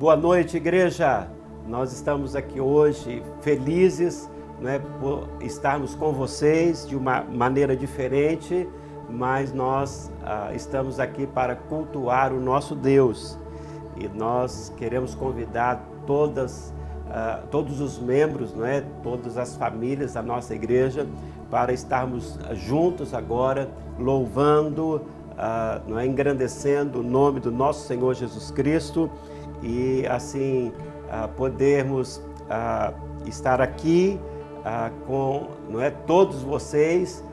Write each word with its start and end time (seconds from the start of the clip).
Boa 0.00 0.16
noite, 0.16 0.56
igreja. 0.56 1.28
Nós 1.68 1.92
estamos 1.92 2.34
aqui 2.34 2.58
hoje 2.58 3.22
felizes 3.42 4.30
né, 4.58 4.80
por 4.98 5.28
estarmos 5.42 5.94
com 5.94 6.10
vocês 6.14 6.88
de 6.88 6.96
uma 6.96 7.20
maneira 7.20 7.76
diferente, 7.76 8.66
mas 9.10 9.52
nós 9.52 10.10
ah, 10.24 10.52
estamos 10.54 10.98
aqui 10.98 11.26
para 11.26 11.54
cultuar 11.54 12.32
o 12.32 12.40
nosso 12.40 12.74
Deus 12.74 13.38
e 13.94 14.08
nós 14.08 14.72
queremos 14.78 15.14
convidar 15.14 15.86
todas, 16.06 16.72
ah, 17.10 17.42
todos 17.50 17.78
os 17.82 17.98
membros, 17.98 18.54
né, 18.54 18.82
todas 19.02 19.36
as 19.36 19.54
famílias 19.54 20.14
da 20.14 20.22
nossa 20.22 20.54
igreja 20.54 21.06
para 21.50 21.74
estarmos 21.74 22.38
juntos 22.54 23.12
agora 23.12 23.68
louvando, 23.98 25.02
ah, 25.36 25.82
não 25.86 25.98
é, 25.98 26.06
engrandecendo 26.06 27.00
o 27.00 27.02
nome 27.02 27.38
do 27.38 27.52
nosso 27.52 27.86
Senhor 27.86 28.14
Jesus 28.14 28.50
Cristo 28.50 29.10
e 29.62 30.06
assim 30.06 30.72
ah, 31.10 31.28
podermos 31.28 32.22
ah, 32.48 32.92
estar 33.26 33.60
aqui 33.60 34.18
ah, 34.64 34.90
com 35.06 35.48
não 35.68 35.80
é 35.80 35.90
todos 35.90 36.42
vocês 36.42 37.24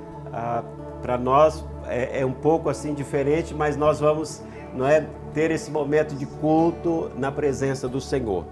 para 1.02 1.18
nós 1.18 1.66
é, 1.88 2.22
é, 2.22 2.26
um 2.26 2.34
pouco 2.34 2.70
assim 2.70 2.94
diferente 2.94 3.54
mas 3.54 3.78
nós 3.78 4.00
vamos 4.00 4.44
não 4.74 4.86
é 4.86 5.08
ter 5.34 5.52
esse 5.52 5.72
momento 5.72 6.16
de 6.16 6.26
culto 6.26 7.12
na 7.16 7.32
presença 7.32 7.88
do 7.88 8.02
Senhor. 8.02 8.46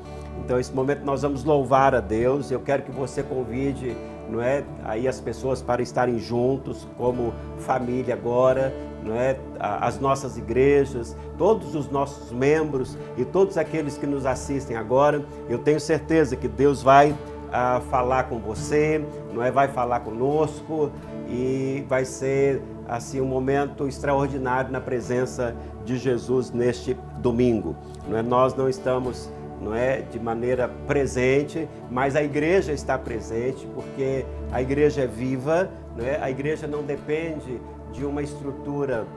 Então 0.43 0.59
esse 0.59 0.73
momento 0.73 1.03
nós 1.03 1.21
vamos 1.21 1.43
louvar 1.43 1.95
a 1.95 1.99
Deus. 1.99 2.51
Eu 2.51 2.59
quero 2.59 2.83
que 2.83 2.91
você 2.91 3.23
convide 3.23 3.95
não 4.29 4.41
é 4.41 4.63
aí 4.83 5.07
as 5.07 5.19
pessoas 5.19 5.61
para 5.61 5.81
estarem 5.81 6.17
juntos 6.17 6.87
como 6.97 7.33
família 7.59 8.13
agora 8.13 8.73
não 9.05 9.15
é? 9.15 9.37
as 9.59 9.99
nossas 9.99 10.37
igrejas, 10.37 11.15
todos 11.37 11.75
os 11.75 11.89
nossos 11.89 12.31
membros 12.31 12.97
e 13.15 13.23
todos 13.23 13.57
aqueles 13.57 13.97
que 13.97 14.07
nos 14.07 14.25
assistem 14.25 14.75
agora. 14.75 15.23
Eu 15.47 15.59
tenho 15.59 15.79
certeza 15.79 16.35
que 16.35 16.47
Deus 16.47 16.81
vai 16.81 17.15
ah, 17.53 17.81
falar 17.89 18.23
com 18.23 18.39
você, 18.39 19.05
não 19.33 19.43
é? 19.43 19.51
vai 19.51 19.67
falar 19.67 19.99
conosco 20.01 20.91
e 21.29 21.85
vai 21.87 22.03
ser 22.03 22.61
assim 22.87 23.21
um 23.21 23.25
momento 23.25 23.87
extraordinário 23.87 24.71
na 24.71 24.81
presença 24.81 25.55
de 25.85 25.97
Jesus 25.97 26.51
neste 26.51 26.97
domingo. 27.19 27.75
Não 28.09 28.17
é? 28.17 28.21
Nós 28.21 28.55
não 28.55 28.67
estamos 28.67 29.29
não 29.61 29.73
é 29.73 30.01
de 30.01 30.19
maneira 30.19 30.69
presente, 30.85 31.67
mas 31.89 32.15
a 32.15 32.21
igreja 32.21 32.73
está 32.73 32.97
presente 32.97 33.65
porque 33.73 34.25
a 34.51 34.61
igreja 34.61 35.03
é 35.03 35.07
viva, 35.07 35.69
não 35.95 36.05
é? 36.05 36.21
A 36.21 36.29
igreja 36.29 36.67
não 36.67 36.83
depende 36.83 37.59
de 37.91 38.05
uma 38.05 38.21
estrutura 38.21 39.07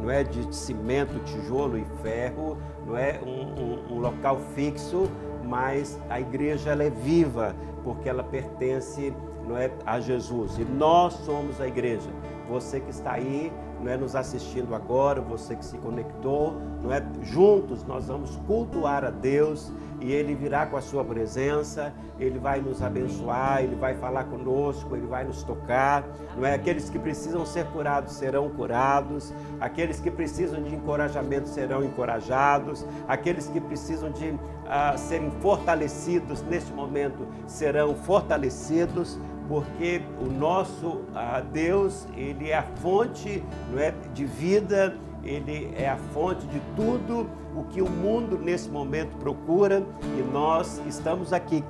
não 0.00 0.10
é 0.10 0.22
de 0.22 0.54
cimento, 0.54 1.18
tijolo 1.24 1.76
e 1.76 1.84
ferro, 2.02 2.56
não 2.86 2.96
é 2.96 3.20
um, 3.24 3.62
um, 3.62 3.96
um 3.96 3.98
local 3.98 4.38
fixo, 4.54 5.08
mas 5.44 5.98
a 6.08 6.20
igreja 6.20 6.70
ela 6.70 6.84
é 6.84 6.90
viva 6.90 7.54
porque 7.82 8.08
ela 8.08 8.22
pertence 8.22 9.12
não 9.46 9.56
é 9.56 9.70
a 9.86 9.98
Jesus 9.98 10.58
e 10.58 10.64
nós 10.64 11.14
somos 11.14 11.60
a 11.60 11.66
igreja. 11.66 12.10
Você 12.48 12.80
que 12.80 12.90
está 12.90 13.12
aí 13.12 13.52
não 13.80 13.90
é 13.90 13.96
nos 13.96 14.14
assistindo 14.14 14.74
agora, 14.74 15.20
você 15.20 15.56
que 15.56 15.64
se 15.64 15.78
conectou, 15.78 16.54
não 16.82 16.92
é 16.92 17.02
juntos 17.22 17.84
nós 17.84 18.06
vamos 18.06 18.36
cultuar 18.46 19.04
a 19.04 19.10
Deus 19.10 19.72
e 20.00 20.12
ele 20.12 20.34
virá 20.34 20.66
com 20.66 20.76
a 20.76 20.80
sua 20.80 21.04
presença, 21.04 21.92
ele 22.18 22.38
vai 22.38 22.60
nos 22.60 22.82
abençoar, 22.82 23.62
ele 23.62 23.74
vai 23.74 23.94
falar 23.94 24.24
conosco, 24.24 24.94
ele 24.94 25.06
vai 25.06 25.24
nos 25.24 25.42
tocar, 25.42 26.04
não 26.36 26.46
é? 26.46 26.54
Aqueles 26.54 26.88
que 26.88 26.98
precisam 26.98 27.44
ser 27.44 27.66
curados 27.66 28.12
serão 28.12 28.48
curados, 28.48 29.32
aqueles 29.60 30.00
que 30.00 30.10
precisam 30.10 30.62
de 30.62 30.74
encorajamento 30.74 31.48
serão 31.48 31.84
encorajados, 31.84 32.84
aqueles 33.06 33.48
que 33.48 33.60
precisam 33.60 34.10
de 34.10 34.30
uh, 34.30 34.96
serem 34.96 35.30
fortalecidos 35.40 36.42
neste 36.42 36.72
momento 36.72 37.26
serão 37.46 37.94
fortalecidos, 37.94 39.18
porque 39.48 40.02
o 40.20 40.26
nosso 40.26 40.88
uh, 40.88 41.42
Deus, 41.52 42.06
ele 42.16 42.50
é 42.50 42.58
a 42.58 42.62
fonte, 42.62 43.42
não 43.72 43.80
é, 43.80 43.92
de 44.12 44.24
vida, 44.24 44.96
ele 45.28 45.72
é 45.76 45.88
a 45.88 45.96
fonte 45.96 46.46
de 46.46 46.60
tudo 46.74 47.28
o 47.54 47.64
que 47.64 47.82
o 47.82 47.88
mundo 47.88 48.38
nesse 48.38 48.68
momento 48.68 49.16
procura 49.18 49.84
e 50.18 50.22
nós 50.32 50.80
estamos 50.86 51.32
aqui 51.32 51.64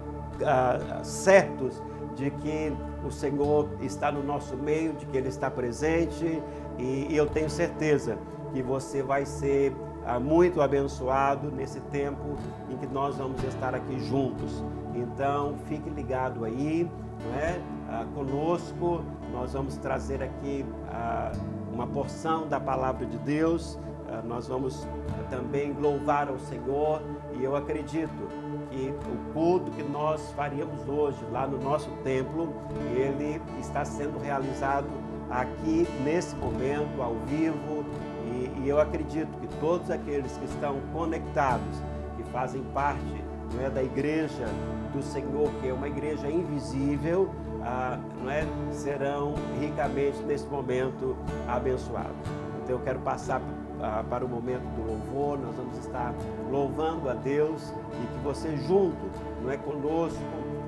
ah, 0.44 1.00
certos 1.02 1.82
de 2.14 2.30
que 2.30 2.72
o 3.04 3.10
Senhor 3.10 3.68
está 3.80 4.10
no 4.10 4.22
nosso 4.22 4.56
meio, 4.56 4.92
de 4.94 5.06
que 5.06 5.16
Ele 5.16 5.28
está 5.28 5.50
presente 5.50 6.42
e, 6.78 7.06
e 7.10 7.16
eu 7.16 7.26
tenho 7.26 7.48
certeza 7.48 8.18
que 8.52 8.62
você 8.62 9.02
vai 9.02 9.24
ser 9.24 9.74
ah, 10.04 10.18
muito 10.18 10.60
abençoado 10.60 11.50
nesse 11.50 11.80
tempo 11.80 12.36
em 12.68 12.76
que 12.76 12.86
nós 12.86 13.16
vamos 13.16 13.42
estar 13.44 13.74
aqui 13.74 13.98
juntos. 14.00 14.64
Então 14.94 15.54
fique 15.66 15.88
ligado 15.90 16.44
aí, 16.44 16.90
não 17.24 17.38
é? 17.38 17.60
Ah, 17.88 18.06
conosco, 18.14 19.02
nós 19.32 19.52
vamos 19.52 19.76
trazer 19.76 20.22
aqui 20.22 20.64
ah, 20.88 21.30
uma 21.78 21.86
porção 21.86 22.48
da 22.48 22.58
palavra 22.58 23.06
de 23.06 23.16
Deus 23.18 23.78
ah, 24.08 24.20
nós 24.26 24.48
vamos 24.48 24.84
também 25.30 25.72
louvar 25.72 26.28
ao 26.28 26.36
Senhor 26.40 27.00
e 27.38 27.44
eu 27.44 27.54
acredito 27.54 28.10
que 28.68 28.92
o 29.06 29.32
culto 29.32 29.70
que 29.70 29.84
nós 29.84 30.32
faríamos 30.32 30.88
hoje 30.88 31.18
lá 31.30 31.46
no 31.46 31.56
nosso 31.58 31.88
templo, 32.02 32.52
ele 32.96 33.40
está 33.60 33.84
sendo 33.84 34.18
realizado 34.18 34.88
aqui 35.30 35.86
nesse 36.02 36.34
momento, 36.34 37.00
ao 37.00 37.14
vivo, 37.26 37.84
e, 38.26 38.64
e 38.64 38.68
eu 38.68 38.80
acredito 38.80 39.28
que 39.38 39.46
todos 39.60 39.88
aqueles 39.88 40.36
que 40.36 40.46
estão 40.46 40.80
conectados, 40.92 41.80
que 42.16 42.24
fazem 42.24 42.62
parte 42.74 43.24
não 43.54 43.64
é, 43.64 43.70
da 43.70 43.84
igreja 43.84 44.46
do 44.92 45.00
Senhor, 45.00 45.48
que 45.60 45.68
é 45.68 45.72
uma 45.72 45.86
igreja 45.86 46.28
invisível, 46.28 47.30
ah, 47.68 47.98
não 48.22 48.30
é, 48.30 48.46
serão 48.72 49.34
ricamente 49.60 50.18
nesse 50.22 50.46
momento 50.46 51.14
abençoados. 51.46 52.16
Então 52.62 52.76
eu 52.76 52.80
quero 52.80 52.98
passar 53.00 53.42
ah, 53.82 54.02
para 54.08 54.24
o 54.24 54.28
momento 54.28 54.62
do 54.74 54.86
louvor, 54.86 55.38
nós 55.38 55.54
vamos 55.54 55.78
estar 55.78 56.14
louvando 56.50 57.10
a 57.10 57.14
Deus 57.14 57.74
e 57.92 58.06
que 58.06 58.18
você 58.24 58.56
junto, 58.56 59.10
não 59.42 59.50
é 59.50 59.58
conosco, 59.58 60.18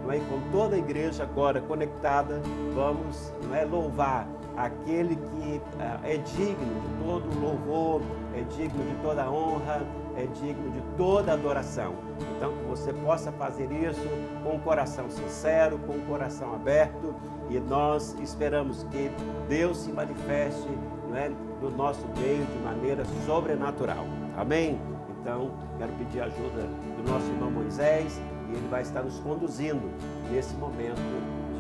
não 0.04 0.12
é? 0.12 0.18
Com 0.18 0.40
toda 0.52 0.76
a 0.76 0.78
igreja 0.78 1.22
agora 1.22 1.60
conectada, 1.62 2.40
vamos 2.74 3.32
não 3.48 3.56
é? 3.56 3.64
Louvar 3.64 4.28
aquele 4.56 5.16
que 5.16 5.60
ah, 5.80 6.00
é 6.04 6.18
digno 6.18 6.80
de 6.82 7.04
todo 7.04 7.40
louvor, 7.40 8.02
é 8.34 8.42
digno 8.42 8.84
de 8.84 8.94
toda 9.02 9.30
honra, 9.30 9.86
é 10.20 10.26
digno 10.26 10.70
de 10.70 10.81
toda 10.97 11.32
adoração. 11.32 11.94
Então 12.36 12.53
que 12.53 12.64
você 12.64 12.92
possa 12.92 13.32
fazer 13.32 13.70
isso 13.72 14.08
com 14.42 14.56
o 14.56 14.60
coração 14.60 15.10
sincero, 15.10 15.78
com 15.86 15.94
o 15.94 16.00
coração 16.03 16.54
aberto 16.54 17.14
e 17.48 17.58
nós 17.58 18.16
esperamos 18.20 18.84
que 18.84 19.10
Deus 19.48 19.78
se 19.78 19.92
manifeste 19.92 20.69
não 21.09 21.16
é, 21.16 21.30
no 21.60 21.70
nosso 21.70 22.06
meio 22.19 22.44
de 22.44 22.59
maneira 22.59 23.04
sobrenatural. 23.26 24.04
Amém? 24.36 24.80
Então, 25.20 25.50
quero 25.76 25.92
pedir 25.92 26.20
a 26.20 26.25
ajuda 26.25 26.62
do 26.97 27.10
nosso 27.10 27.26
irmão 27.26 27.50
Moisés 27.50 28.20
e 28.48 28.53
ele 28.53 28.69
vai 28.69 28.82
estar 28.82 29.03
nos 29.03 29.19
conduzindo 29.20 29.91
nesse 30.30 30.54
momento 30.54 31.00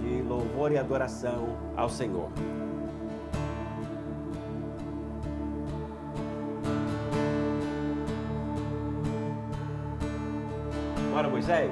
de 0.00 0.22
louvor 0.22 0.72
e 0.72 0.78
adoração 0.78 1.56
ao 1.76 1.88
Senhor. 1.88 2.30
Moisés? 11.40 11.70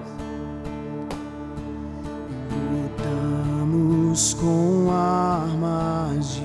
Lutamos 2.72 4.32
com 4.34 4.90
armas 4.90 6.40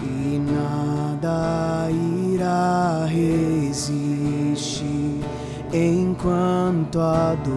de 0.00 0.38
nada 0.38 1.90
irá 1.90 3.04
resistir 3.04 5.20
enquanto 5.74 6.98
adoramos. 6.98 7.50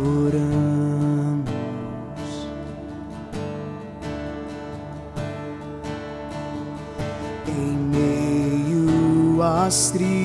Em 7.47 7.77
meio 7.95 9.41
às 9.41 9.91
tribulações, 9.91 10.22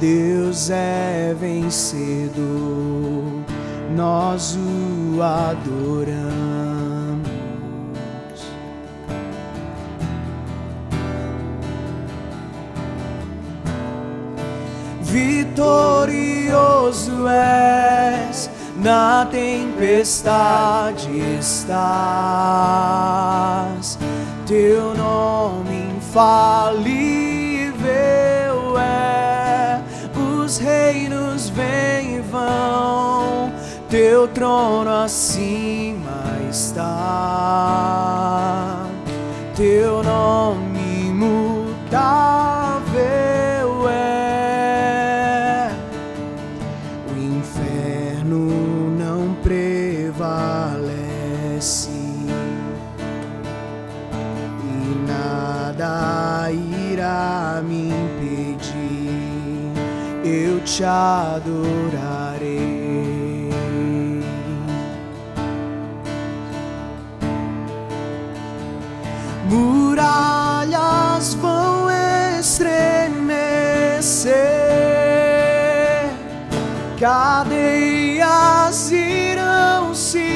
Deus 0.00 0.70
é 0.70 1.34
vencedor 1.38 2.86
nós 3.96 4.56
o 4.56 5.22
adoramos. 5.22 6.26
Vitorioso 15.02 16.06
és, 17.26 18.50
na 18.76 19.26
tempestade 19.30 21.08
estás, 21.40 21.76
Teu 24.46 24.94
nome 24.94 25.96
infalível 25.96 27.25
reinos 30.86 31.50
vêm 31.50 32.18
e 32.18 32.20
vão, 32.20 33.52
teu 33.90 34.28
trono 34.28 34.88
acima 34.90 36.22
está. 36.48 36.86
Teu 39.56 40.02
nome 40.04 41.08
imutável 41.08 41.98
é. 43.88 45.70
O 47.10 47.16
inferno 47.18 48.46
não 48.96 49.34
prevalece 49.42 50.30
e 54.62 54.94
nada 55.08 56.52
irá. 56.52 57.55
Eu 60.28 60.60
te 60.64 60.82
adorarei. 60.82 61.86
Muralhas 69.48 71.34
vão 71.34 71.86
estremecer, 72.40 73.30
cadeias 76.98 78.90
irão 78.90 79.94
se 79.94 80.35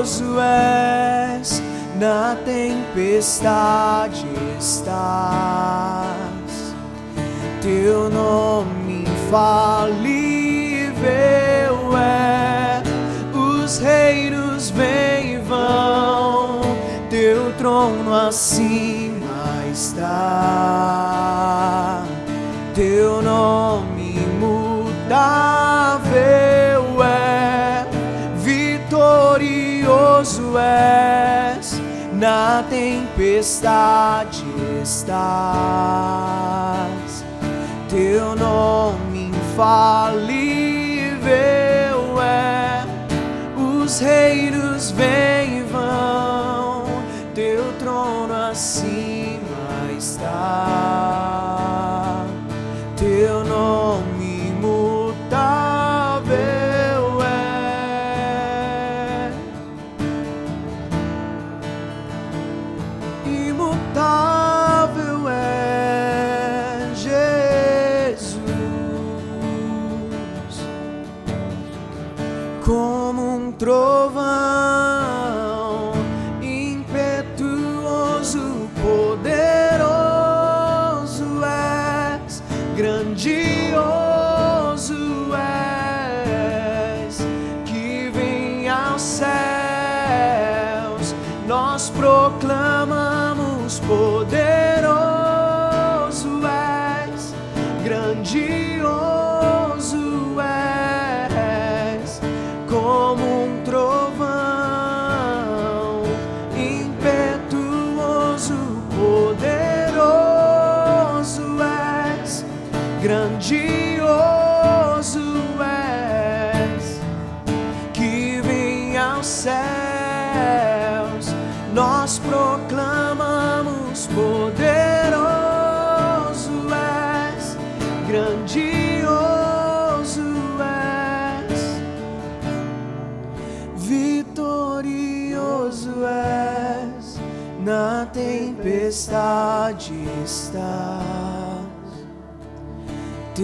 Vitorioso 0.00 0.40
és, 0.40 1.62
na 1.98 2.34
tempestade 2.44 4.26
estás. 4.58 4.94
Teu 7.60 8.08
nome 8.08 9.04
infalível 9.04 9.98
é. 11.98 12.82
Os 13.36 13.78
reinos 13.78 14.70
vêm 14.70 15.34
e 15.34 15.38
vão, 15.38 16.62
teu 17.10 17.52
trono 17.58 18.14
acima 18.14 19.66
está. 19.70 20.82
Teu 22.74 23.20
nome 23.20 23.29
na 32.30 32.62
tempestade 32.62 34.44
estás. 34.80 35.18
Teu 37.88 38.36
nome 38.36 39.32
infalível 39.32 40.30
é, 42.22 42.84
os 43.56 43.98
reinos 43.98 44.92
vêm 44.92 45.58
e 45.58 45.62
vão, 45.64 46.84
teu 47.34 47.72
trono 47.80 48.32
acima 48.32 49.90
está. 49.98 51.19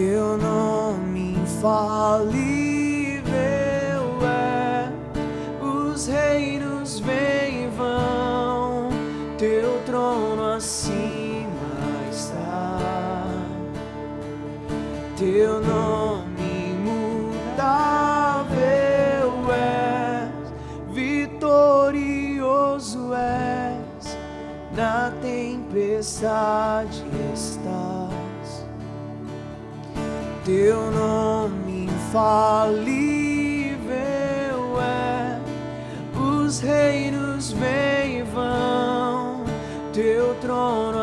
Teu 0.07 0.39
nome 0.39 1.35
infalível 1.35 3.27
é, 4.23 4.89
os 5.61 6.07
reinos 6.07 7.01
vêm 7.01 7.65
e 7.65 7.69
vão, 7.77 8.89
teu 9.37 9.83
trono 9.85 10.53
acima 10.53 11.51
está. 12.09 12.79
Teu 15.17 15.61
nome 15.61 16.77
imutável 17.51 18.55
é, 19.53 20.29
vitorioso 20.93 22.33
és, 23.13 24.17
na 24.73 25.11
tempestade 25.21 27.05
Teu 30.47 30.93
nome 30.93 31.87
infalível 31.87 33.91
é, 34.81 35.41
os 36.17 36.61
reinos 36.61 37.51
vêm 37.51 38.21
e 38.21 38.23
vão, 38.23 39.43
teu 39.93 40.37
trono 40.37 40.96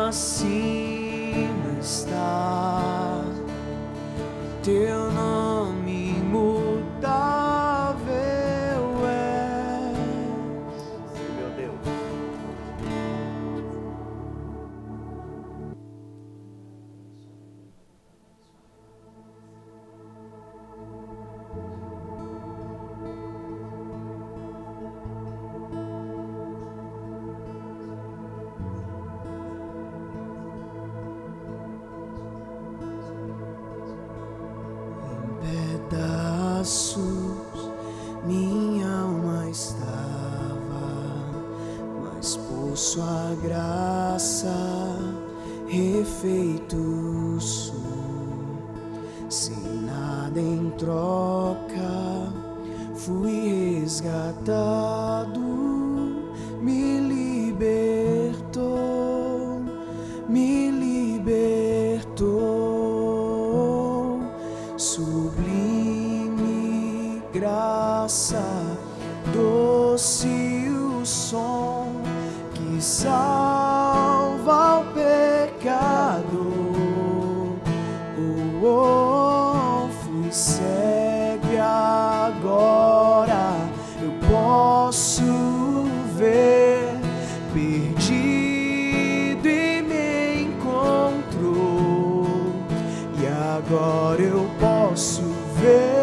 agora 93.56 94.20
eu 94.20 94.50
posso 94.58 95.22
ver. 95.56 95.94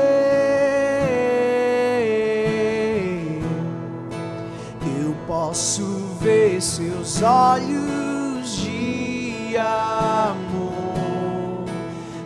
Eu 5.03 5.13
posso 5.27 5.84
ver 6.22 6.62
seus 6.62 7.22
olhos 7.22 8.58
de 8.58 9.58
amor, 9.58 10.46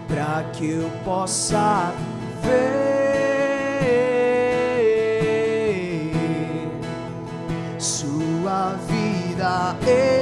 para 0.07 0.43
que 0.53 0.69
eu 0.71 0.91
possa 1.03 1.91
ver 2.43 2.85
sua 7.79 8.75
vida. 8.87 10.14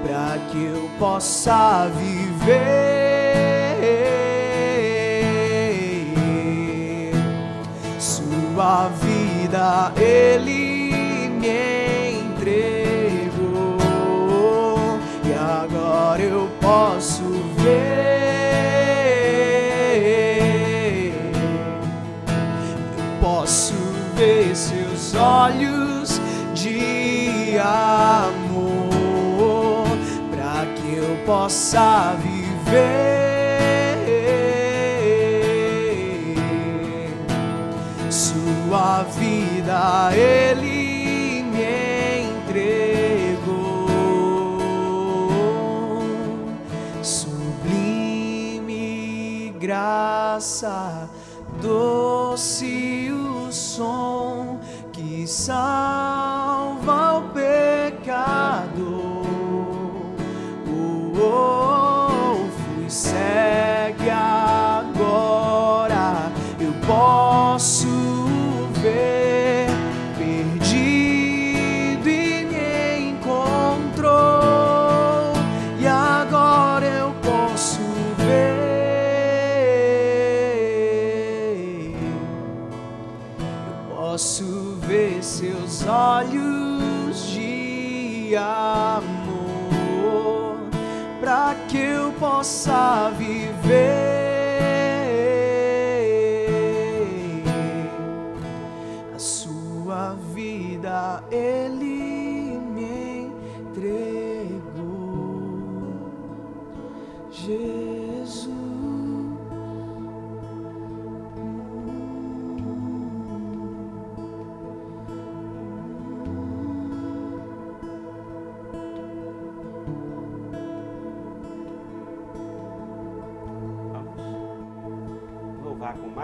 para 0.04 0.38
que 0.50 0.66
eu 0.66 0.90
possa 1.00 1.88
viver. 1.98 2.74
Sua 8.00 8.90
vida 8.90 9.92
ele 9.98 10.63
possa 31.44 32.16
viver 32.22 33.04
sua 38.10 39.04
vida. 39.04 40.10
Ele 40.16 40.73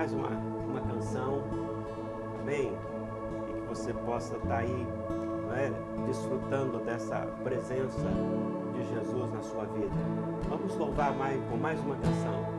mais 0.09 0.13
uma, 0.13 0.29
uma 0.67 0.81
canção. 0.81 1.43
Amém? 2.41 2.73
E 3.49 3.53
que 3.53 3.67
você 3.67 3.93
possa 3.93 4.35
estar 4.37 4.57
aí 4.57 4.87
não 5.43 5.55
é, 5.55 5.71
desfrutando 6.07 6.79
dessa 6.79 7.19
presença 7.43 8.07
de 8.73 8.87
Jesus 8.87 9.31
na 9.31 9.41
sua 9.41 9.65
vida. 9.65 9.95
Vamos 10.47 10.75
louvar 10.75 11.13
mais, 11.13 11.39
com 11.49 11.57
mais 11.57 11.79
uma 11.81 11.95
canção. 11.95 12.58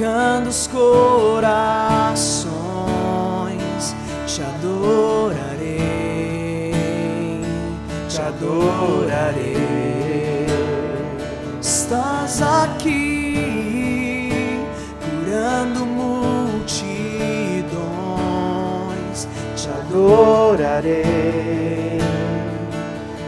tocando 0.00 0.48
os 0.48 0.66
corações, 0.66 1.44
te 4.26 4.40
adorarei, 4.40 5.52
te 8.08 8.22
adorarei. 8.22 9.60
Estás 11.60 12.40
aqui 12.40 12.96
curando 15.04 15.84
multidões, 15.84 16.48
te 19.54 19.68
adorarei, 19.68 21.00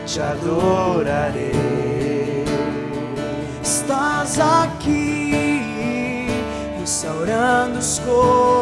te 0.07 0.21
adorarei. 0.23 1.53
Estás 3.63 4.39
aqui 4.41 4.72
restaurando 7.03 7.81
os 7.81 7.99
corações, 7.99 8.62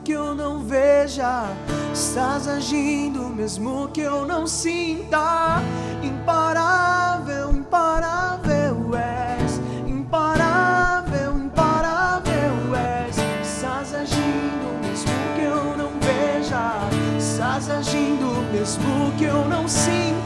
que 0.00 0.12
eu 0.12 0.34
não 0.34 0.60
veja. 0.60 1.44
Estás 1.92 2.46
agindo 2.46 3.28
mesmo 3.28 3.88
que 3.88 4.00
eu 4.00 4.26
não 4.26 4.46
sinta. 4.46 5.62
Imparável, 6.02 7.50
imparável 7.50 8.76
és. 8.94 9.60
Imparável, 9.86 11.36
imparável 11.38 12.76
és. 12.76 13.16
Estás 13.42 13.94
agindo 13.94 14.80
mesmo 14.82 15.12
que 15.36 15.42
eu 15.42 15.76
não 15.76 15.90
veja. 16.00 16.88
Estás 17.18 17.70
agindo 17.70 18.26
mesmo 18.52 19.12
que 19.16 19.24
eu 19.24 19.48
não 19.48 19.66
sinta. 19.66 20.17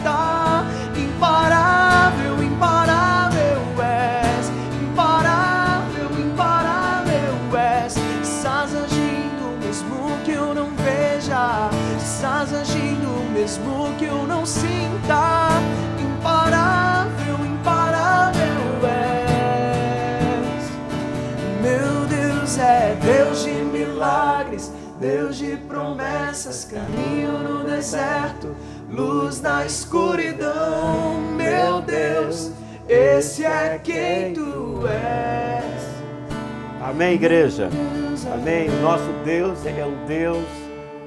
Promessas, 26.42 26.64
caminho 26.64 27.38
no 27.38 27.64
deserto, 27.64 28.54
luz 28.90 29.40
na 29.40 29.64
escuridão. 29.64 31.20
Meu 31.36 31.80
Deus, 31.80 32.50
esse 32.88 33.44
é 33.44 33.80
quem 33.82 34.34
tu 34.34 34.80
és. 34.86 35.82
Amém, 36.82 37.14
igreja. 37.14 37.68
Amém. 38.32 38.68
Nosso 38.80 39.08
Deus, 39.24 39.64
Ele 39.64 39.80
é 39.80 39.86
um 39.86 40.04
Deus 40.06 40.44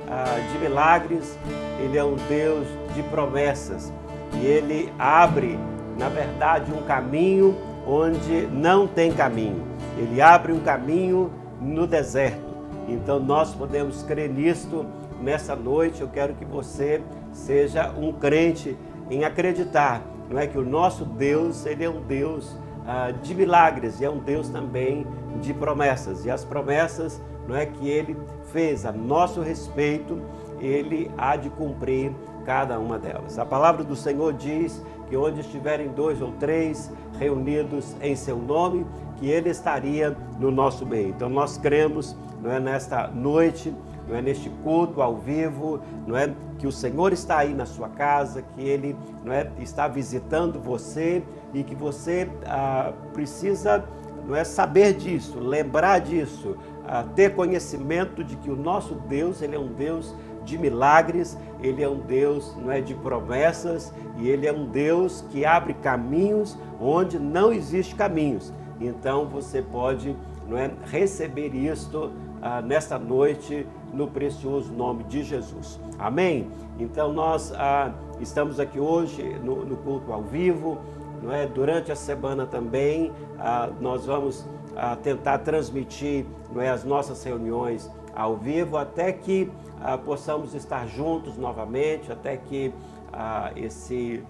ah, 0.09 0.39
de 0.51 0.57
milagres, 0.59 1.37
Ele 1.79 1.97
é 1.97 2.03
um 2.03 2.15
Deus 2.29 2.67
de 2.93 3.03
promessas. 3.03 3.91
E 4.33 4.45
Ele 4.45 4.91
abre, 4.97 5.59
na 5.97 6.07
verdade, 6.07 6.71
um 6.71 6.81
caminho 6.83 7.55
onde 7.85 8.47
não 8.47 8.87
tem 8.87 9.11
caminho. 9.11 9.63
Ele 9.97 10.21
abre 10.21 10.53
um 10.53 10.59
caminho 10.59 11.31
no 11.59 11.85
deserto. 11.85 12.55
Então 12.87 13.19
nós 13.19 13.53
podemos 13.53 14.03
crer 14.03 14.29
nisto 14.29 14.85
nessa 15.21 15.55
noite. 15.55 16.01
Eu 16.01 16.07
quero 16.07 16.33
que 16.33 16.45
você 16.45 17.01
seja 17.31 17.91
um 17.97 18.11
crente 18.13 18.77
em 19.09 19.23
acreditar, 19.23 20.01
não 20.29 20.39
é 20.39 20.47
que 20.47 20.57
o 20.57 20.65
nosso 20.65 21.05
Deus, 21.05 21.65
ele 21.65 21.83
é 21.83 21.89
um 21.89 22.01
Deus 22.01 22.57
ah, 22.87 23.11
de 23.11 23.35
milagres 23.35 23.99
e 23.99 24.05
é 24.05 24.09
um 24.09 24.19
Deus 24.19 24.49
também 24.49 25.05
de 25.41 25.53
promessas. 25.53 26.25
E 26.25 26.31
as 26.31 26.43
promessas, 26.43 27.21
não 27.47 27.55
é 27.55 27.65
que 27.65 27.87
ele 27.87 28.17
fez 28.51 28.85
a 28.85 28.91
nosso 28.91 29.41
respeito, 29.41 30.19
ele 30.59 31.11
há 31.17 31.35
de 31.35 31.49
cumprir 31.49 32.11
cada 32.45 32.79
uma 32.79 32.97
delas. 32.97 33.37
A 33.37 33.45
palavra 33.45 33.83
do 33.83 33.95
Senhor 33.95 34.33
diz 34.33 34.81
que 35.07 35.15
onde 35.15 35.41
estiverem 35.41 35.89
dois 35.89 36.21
ou 36.21 36.31
três 36.33 36.91
reunidos 37.19 37.95
em 38.01 38.15
seu 38.15 38.37
nome, 38.37 38.85
que 39.17 39.27
ele 39.29 39.49
estaria 39.49 40.15
no 40.39 40.51
nosso 40.51 40.85
meio. 40.85 41.09
Então 41.09 41.29
nós 41.29 41.57
cremos, 41.57 42.15
não 42.41 42.51
é 42.51 42.59
nesta 42.59 43.07
noite, 43.07 43.73
não 44.07 44.15
é 44.15 44.21
neste 44.21 44.49
culto 44.63 45.01
ao 45.01 45.17
vivo, 45.17 45.79
não 46.05 46.15
é 46.15 46.33
que 46.57 46.67
o 46.67 46.71
Senhor 46.71 47.11
está 47.11 47.39
aí 47.39 47.53
na 47.53 47.65
sua 47.65 47.89
casa, 47.89 48.41
que 48.41 48.61
Ele 48.61 48.95
não 49.23 49.33
é 49.33 49.49
está 49.59 49.87
visitando 49.87 50.59
você 50.59 51.23
e 51.53 51.63
que 51.63 51.75
você 51.75 52.29
ah, 52.45 52.93
precisa 53.13 53.83
não 54.27 54.35
é 54.35 54.43
saber 54.43 54.93
disso, 54.93 55.39
lembrar 55.39 55.99
disso, 55.99 56.57
ah, 56.87 57.03
ter 57.15 57.35
conhecimento 57.35 58.23
de 58.23 58.35
que 58.35 58.49
o 58.49 58.55
nosso 58.55 58.95
Deus 58.95 59.41
ele 59.41 59.55
é 59.55 59.59
um 59.59 59.71
Deus 59.73 60.15
de 60.43 60.57
milagres, 60.57 61.37
ele 61.61 61.83
é 61.83 61.89
um 61.89 61.99
Deus 61.99 62.55
não 62.57 62.71
é 62.71 62.81
de 62.81 62.93
promessas 62.93 63.93
e 64.17 64.27
ele 64.27 64.47
é 64.47 64.53
um 64.53 64.67
Deus 64.67 65.23
que 65.29 65.45
abre 65.45 65.73
caminhos 65.73 66.57
onde 66.79 67.17
não 67.19 67.51
existe 67.51 67.95
caminhos. 67.95 68.53
Então 68.79 69.27
você 69.27 69.61
pode 69.61 70.15
não 70.47 70.57
é, 70.57 70.71
receber 70.85 71.55
isto 71.55 72.11
ah, 72.41 72.61
nesta 72.61 72.99
noite 72.99 73.65
no 73.95 74.07
precioso 74.07 74.73
nome 74.73 75.03
de 75.05 75.23
Jesus. 75.23 75.79
Amém? 75.97 76.51
Então 76.77 77.13
nós 77.13 77.53
ah, 77.53 77.93
estamos 78.19 78.59
aqui 78.59 78.79
hoje 78.79 79.23
no, 79.39 79.65
no, 79.65 79.77
culto 79.77 80.11
ao 80.11 80.21
vivo, 80.21 80.77
não 81.23 81.31
é? 81.31 81.47
Durante 81.47 81.91
a 81.91 81.95
semana 81.95 82.45
também 82.45 83.11
ah, 83.39 83.69
nós 83.79 84.05
vamos 84.05 84.45
ah, 84.75 84.95
tentar 84.97 85.39
transmitir 85.39 86.25
não 86.53 86.61
é, 86.61 86.69
as 86.69 86.83
nossas 86.83 87.23
reuniões 87.23 87.89
ao 88.13 88.35
vivo 88.35 88.77
até 88.77 89.13
que 89.13 89.49
ah, 89.81 89.97
possamos 89.97 90.53
estar 90.53 90.85
juntos 90.87 91.37
novamente, 91.37 92.11
até 92.11 92.35
que 92.35 92.73
ah, 93.13 93.51
esse 93.55 94.23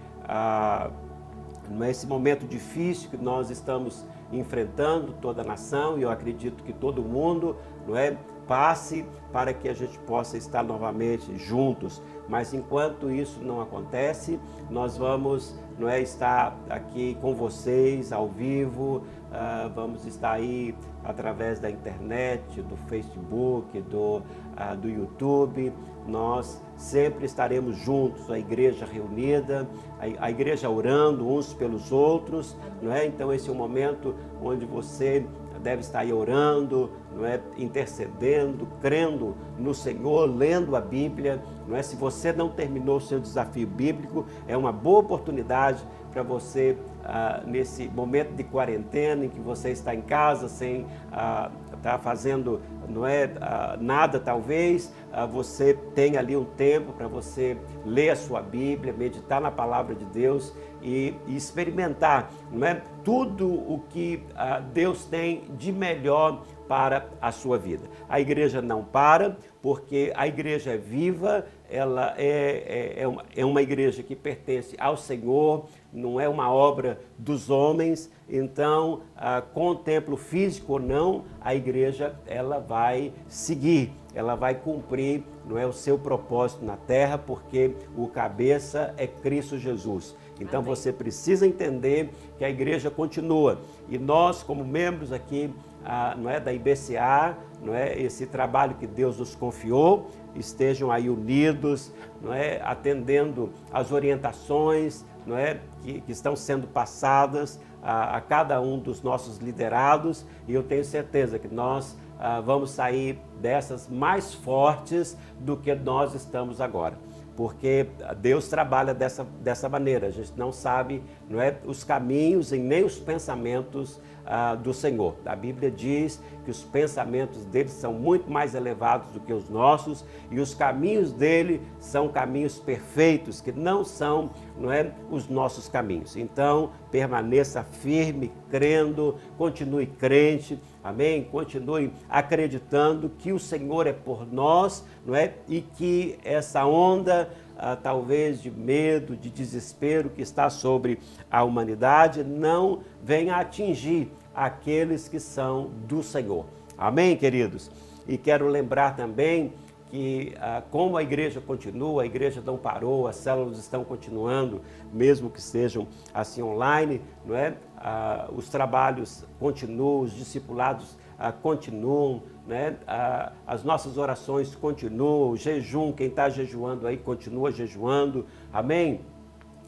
não 1.69 1.83
é 1.83 1.89
esse 1.89 2.05
momento 2.05 2.47
difícil 2.47 3.09
que 3.09 3.17
nós 3.17 3.49
estamos 3.49 4.05
enfrentando 4.31 5.13
toda 5.13 5.41
a 5.41 5.45
nação 5.45 5.97
e 5.97 6.03
eu 6.03 6.09
acredito 6.09 6.63
que 6.63 6.73
todo 6.73 7.01
mundo, 7.01 7.55
não 7.87 7.95
é, 7.95 8.17
passe 8.47 9.05
para 9.31 9.53
que 9.53 9.67
a 9.67 9.73
gente 9.73 9.97
possa 9.99 10.37
estar 10.37 10.63
novamente 10.63 11.37
juntos. 11.37 12.01
Mas 12.27 12.53
enquanto 12.53 13.11
isso 13.11 13.41
não 13.41 13.61
acontece, 13.61 14.39
nós 14.69 14.97
vamos 14.97 15.55
não 15.77 15.89
é, 15.89 16.01
estar 16.01 16.57
aqui 16.69 17.17
com 17.21 17.35
vocês 17.35 18.11
ao 18.11 18.27
vivo, 18.27 19.03
uh, 19.29 19.69
vamos 19.75 20.05
estar 20.05 20.31
aí 20.31 20.73
através 21.03 21.59
da 21.59 21.69
internet, 21.69 22.61
do 22.61 22.75
Facebook, 22.87 23.79
do, 23.81 24.17
uh, 24.17 24.75
do 24.79 24.89
YouTube. 24.89 25.71
Nós 26.07 26.61
sempre 26.77 27.25
estaremos 27.25 27.77
juntos, 27.77 28.29
a 28.31 28.39
igreja 28.39 28.85
reunida, 28.85 29.67
a, 29.99 30.25
a 30.25 30.31
igreja 30.31 30.69
orando 30.69 31.27
uns 31.27 31.53
pelos 31.53 31.91
outros, 31.91 32.55
não 32.81 32.91
é? 32.91 33.05
Então 33.05 33.33
esse 33.33 33.49
é 33.49 33.51
o 33.51 33.55
momento 33.55 34.15
onde 34.41 34.65
você 34.65 35.25
deve 35.65 35.81
estar 35.81 36.01
aí 36.01 36.13
orando, 36.13 36.91
não 37.11 37.25
é? 37.25 37.41
intercedendo, 37.57 38.67
crendo 38.79 39.35
no 39.57 39.73
Senhor, 39.73 40.29
lendo 40.29 40.75
a 40.75 40.79
Bíblia. 40.79 41.41
Não 41.67 41.75
é? 41.75 41.81
Se 41.81 41.95
você 41.95 42.31
não 42.31 42.49
terminou 42.49 42.97
o 42.97 43.01
seu 43.01 43.19
desafio 43.19 43.65
bíblico, 43.65 44.27
é 44.47 44.55
uma 44.55 44.71
boa 44.71 44.99
oportunidade 44.99 45.83
para 46.11 46.21
você, 46.21 46.77
ah, 47.03 47.41
nesse 47.45 47.89
momento 47.89 48.35
de 48.35 48.43
quarentena, 48.43 49.25
em 49.25 49.29
que 49.29 49.39
você 49.39 49.71
está 49.71 49.93
em 49.93 50.01
casa 50.01 50.47
sem 50.47 50.85
ah, 51.11 51.49
estar 51.73 51.97
fazendo 51.97 52.61
não 52.87 53.05
é 53.05 53.31
ah, 53.41 53.75
nada 53.81 54.19
talvez, 54.19 54.93
ah, 55.11 55.25
você 55.25 55.73
tem 55.95 56.15
ali 56.15 56.37
um 56.37 56.45
tempo 56.45 56.93
para 56.93 57.07
você 57.07 57.57
ler 57.83 58.11
a 58.11 58.15
sua 58.15 58.41
Bíblia, 58.41 58.93
meditar 58.93 59.41
na 59.41 59.51
palavra 59.51 59.93
de 59.95 60.05
Deus 60.05 60.53
e, 60.81 61.15
e 61.27 61.35
experimentar 61.35 62.31
não 62.51 62.65
é, 62.65 62.81
tudo 63.05 63.47
o 63.47 63.83
que 63.91 64.23
ah, 64.35 64.59
Deus 64.59 65.05
tem 65.05 65.43
de 65.57 65.71
melhor 65.71 66.43
para 66.67 67.07
a 67.21 67.31
sua 67.31 67.59
vida. 67.59 67.87
A 68.09 68.19
igreja 68.19 68.63
não 68.63 68.83
para, 68.83 69.37
porque 69.61 70.11
a 70.15 70.27
igreja 70.27 70.71
é 70.71 70.77
viva, 70.77 71.45
ela 71.69 72.15
é, 72.17 72.95
é, 72.97 73.03
é, 73.03 73.07
uma, 73.07 73.23
é 73.35 73.45
uma 73.45 73.61
igreja 73.61 74.01
que 74.01 74.15
pertence 74.15 74.75
ao 74.79 74.97
Senhor, 74.97 75.67
não 75.93 76.19
é 76.19 76.27
uma 76.27 76.51
obra 76.51 76.99
dos 77.17 77.51
homens, 77.51 78.11
então, 78.27 79.01
ah, 79.15 79.41
com 79.41 79.67
o 79.67 79.75
templo 79.75 80.17
físico 80.17 80.73
ou 80.73 80.79
não, 80.79 81.25
a 81.39 81.53
igreja 81.53 82.15
ela 82.25 82.59
vai 82.59 83.13
seguir, 83.27 83.91
ela 84.15 84.33
vai 84.33 84.55
cumprir 84.55 85.23
não 85.47 85.57
é 85.57 85.65
o 85.65 85.73
seu 85.73 85.97
propósito 85.97 86.65
na 86.65 86.75
terra, 86.75 87.17
porque 87.17 87.75
o 87.95 88.07
cabeça 88.07 88.93
é 88.97 89.05
Cristo 89.05 89.57
Jesus. 89.57 90.15
Então 90.39 90.59
Amém. 90.59 90.75
você 90.75 90.91
precisa 90.91 91.47
entender 91.47 92.11
que 92.37 92.43
a 92.43 92.49
igreja 92.49 92.89
continua. 92.89 93.59
E 93.87 93.97
nós 93.97 94.43
como 94.43 94.63
membros 94.63 95.11
aqui 95.11 95.53
ah, 95.83 96.15
não 96.17 96.29
é 96.29 96.39
da 96.39 96.51
IBCA, 96.51 97.37
não 97.61 97.73
é 97.73 97.99
esse 97.99 98.25
trabalho 98.25 98.75
que 98.75 98.87
Deus 98.87 99.19
nos 99.19 99.35
confiou, 99.35 100.09
estejam 100.35 100.91
aí 100.91 101.09
unidos, 101.09 101.91
não 102.21 102.33
é 102.33 102.59
atendendo 102.63 103.51
as 103.71 103.91
orientações, 103.91 105.05
não 105.25 105.37
é 105.37 105.59
que, 105.81 106.01
que 106.01 106.11
estão 106.11 106.35
sendo 106.35 106.67
passadas 106.67 107.59
a, 107.81 108.17
a, 108.17 108.21
cada 108.21 108.59
um 108.59 108.79
dos 108.79 109.01
nossos 109.01 109.37
liderados. 109.37 110.25
E 110.47 110.53
eu 110.53 110.63
tenho 110.63 110.83
certeza 110.83 111.39
que 111.39 111.47
nós 111.47 111.95
ah, 112.19 112.41
vamos 112.41 112.71
sair 112.71 113.19
dessas 113.39 113.87
mais 113.87 114.33
fortes 114.33 115.17
do 115.39 115.55
que 115.55 115.73
nós 115.75 116.13
estamos 116.13 116.59
agora 116.59 116.97
porque 117.35 117.87
Deus 118.19 118.47
trabalha 118.47 118.93
dessa, 118.93 119.25
dessa 119.41 119.67
maneira. 119.67 120.07
A 120.07 120.11
gente 120.11 120.33
não 120.37 120.51
sabe 120.51 121.03
não 121.29 121.41
é, 121.41 121.57
os 121.65 121.83
caminhos 121.83 122.51
e 122.51 122.57
nem 122.57 122.83
os 122.83 122.97
pensamentos 122.97 123.99
ah, 124.25 124.55
do 124.55 124.73
Senhor. 124.73 125.15
A 125.25 125.35
Bíblia 125.35 125.69
diz 125.69 126.21
que 126.43 126.51
os 126.51 126.63
pensamentos 126.63 127.45
dele 127.45 127.69
são 127.69 127.93
muito 127.93 128.31
mais 128.31 128.55
elevados 128.55 129.09
do 129.11 129.19
que 129.19 129.33
os 129.33 129.49
nossos 129.49 130.05
e 130.31 130.39
os 130.39 130.53
caminhos 130.53 131.11
dele 131.11 131.61
são 131.79 132.07
caminhos 132.07 132.57
perfeitos, 132.57 133.41
que 133.41 133.51
não 133.51 133.83
são 133.83 134.31
não 134.57 134.71
é, 134.71 134.91
os 135.11 135.27
nossos 135.27 135.67
caminhos. 135.67 136.15
Então, 136.15 136.71
permaneça 136.89 137.63
firme, 137.63 138.31
crendo, 138.49 139.15
continue 139.37 139.85
crente, 139.85 140.59
amém? 140.85 141.23
Continue 141.23 141.91
acreditando 142.07 143.09
que 143.17 143.33
o 143.33 143.39
Senhor 143.39 143.87
é 143.87 143.93
por 143.93 144.31
nós, 144.31 144.85
não 145.03 145.15
é? 145.15 145.33
E 145.49 145.61
que 145.61 146.17
essa 146.23 146.65
onda 146.65 147.29
ah, 147.57 147.75
talvez 147.75 148.41
de 148.41 148.51
medo, 148.51 149.15
de 149.15 149.29
desespero 149.29 150.09
que 150.09 150.21
está 150.21 150.49
sobre 150.49 150.99
a 151.31 151.43
humanidade, 151.43 152.23
não 152.23 152.81
venha 153.01 153.37
atingir 153.37 154.11
aqueles 154.33 155.07
que 155.07 155.19
são 155.19 155.71
do 155.87 156.03
Senhor. 156.03 156.45
Amém, 156.77 157.15
queridos? 157.15 157.71
E 158.07 158.17
quero 158.17 158.47
lembrar 158.47 158.95
também 158.95 159.53
que, 159.89 160.33
ah, 160.39 160.61
como 160.69 160.97
a 160.97 161.03
igreja 161.03 161.39
continua, 161.39 162.03
a 162.03 162.05
igreja 162.05 162.43
não 162.45 162.57
parou, 162.57 163.07
as 163.07 163.15
células 163.15 163.57
estão 163.57 163.83
continuando, 163.83 164.61
mesmo 164.91 165.29
que 165.29 165.41
sejam 165.41 165.87
assim 166.13 166.41
online, 166.41 167.01
não 167.25 167.35
é? 167.35 167.55
Ah, 167.87 168.27
os 168.35 168.49
trabalhos 168.49 169.23
continuam, 169.39 170.01
os 170.01 170.11
discipulados 170.11 170.97
ah, 171.19 171.31
continuam, 171.31 172.23
né? 172.47 172.77
Ah, 172.87 173.31
as 173.45 173.63
nossas 173.63 173.99
orações 173.99 174.55
continuam, 174.55 175.29
o 175.29 175.37
jejum, 175.37 175.91
quem 175.91 176.07
está 176.07 176.27
jejuando 176.27 176.87
aí 176.87 176.97
continua 176.97 177.51
jejuando, 177.51 178.25
amém? 178.51 179.01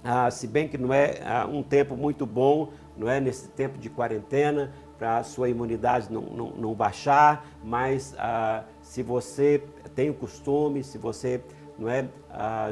Ah, 0.03 0.32
se 0.32 0.47
bem 0.47 0.67
que 0.67 0.80
não 0.80 0.91
é 0.91 1.21
ah, 1.23 1.45
um 1.45 1.62
tempo 1.62 1.95
muito 1.95 2.25
bom, 2.25 2.69
não 2.97 3.08
é 3.08 3.19
nesse 3.19 3.49
tempo 3.49 3.77
de 3.77 3.88
quarentena, 3.88 4.73
para 4.97 5.19
a 5.19 5.23
sua 5.23 5.47
imunidade 5.47 6.12
não, 6.12 6.21
não, 6.21 6.49
não 6.58 6.73
baixar, 6.73 7.45
mas 7.63 8.15
ah, 8.17 8.63
se 8.82 9.03
você 9.03 9.63
tem 9.93 10.10
o 10.10 10.15
costume, 10.15 10.84
se 10.84 10.97
você 10.97 11.39
não 11.77 11.88
é, 11.88 12.08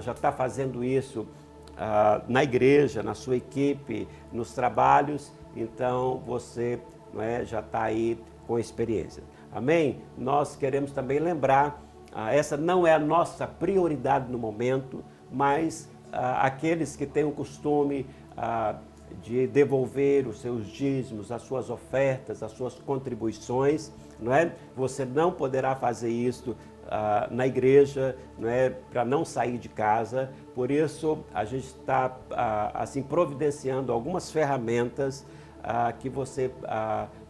já 0.02 0.12
está 0.12 0.32
fazendo 0.32 0.84
isso 0.84 1.28
ah, 1.78 2.22
na 2.28 2.44
igreja, 2.44 3.04
na 3.04 3.14
sua 3.14 3.36
equipe, 3.36 4.08
nos 4.32 4.54
trabalhos, 4.54 5.32
então 5.56 6.22
você 6.26 6.80
é, 7.18 7.46
já 7.46 7.60
está 7.60 7.84
aí 7.84 8.20
com 8.48 8.60
experiência. 8.60 9.24
Amém? 9.52 10.02
Nós 10.18 10.56
queremos 10.56 10.92
também 10.92 11.20
lembrar, 11.20 11.82
ah, 12.14 12.34
essa 12.34 12.58
não 12.58 12.86
é 12.86 12.94
a 12.94 13.00
nossa 13.00 13.48
prioridade 13.48 14.32
no 14.32 14.38
momento, 14.38 15.04
mas 15.32 15.90
ah, 16.12 16.46
aqueles 16.46 16.96
que 16.96 17.06
têm 17.06 17.24
o 17.24 17.32
costume 17.32 18.06
ah, 18.38 18.76
de 19.22 19.48
devolver 19.48 20.28
os 20.28 20.42
seus 20.42 20.68
dízimos, 20.68 21.32
as 21.32 21.42
suas 21.42 21.70
ofertas, 21.70 22.44
as 22.44 22.52
suas 22.52 22.76
contribuições, 22.76 23.92
não 24.20 24.34
é? 24.34 24.52
Você 24.76 25.06
não 25.06 25.32
poderá 25.32 25.76
fazer 25.76 26.10
isso 26.10 26.56
ah, 26.88 27.28
na 27.32 27.48
igreja, 27.48 28.16
não 28.38 28.48
é? 28.48 28.70
Para 28.70 29.04
não 29.06 29.26
sair 29.26 29.58
de 29.58 29.70
casa. 29.70 30.32
Por 30.56 30.72
isso 30.72 31.20
a 31.34 31.44
gente 31.44 31.66
está 31.66 32.16
assim 32.74 33.04
providenciando 33.04 33.92
algumas 33.92 34.32
ferramentas 34.32 35.26
que 36.00 36.08
você 36.10 36.50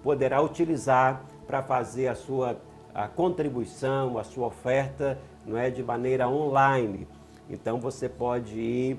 poderá 0.04 0.40
utilizar 0.42 1.24
para 1.48 1.64
fazer 1.64 2.08
a 2.08 2.16
sua 2.16 2.56
a 2.94 3.08
contribuição, 3.10 4.18
a 4.18 4.24
sua 4.24 4.48
oferta, 4.48 5.20
não 5.46 5.58
é 5.58 5.70
de 5.70 5.84
maneira 5.84 6.30
online. 6.30 7.06
Então 7.50 7.78
você 7.78 8.08
pode 8.08 8.58
ir 8.58 8.98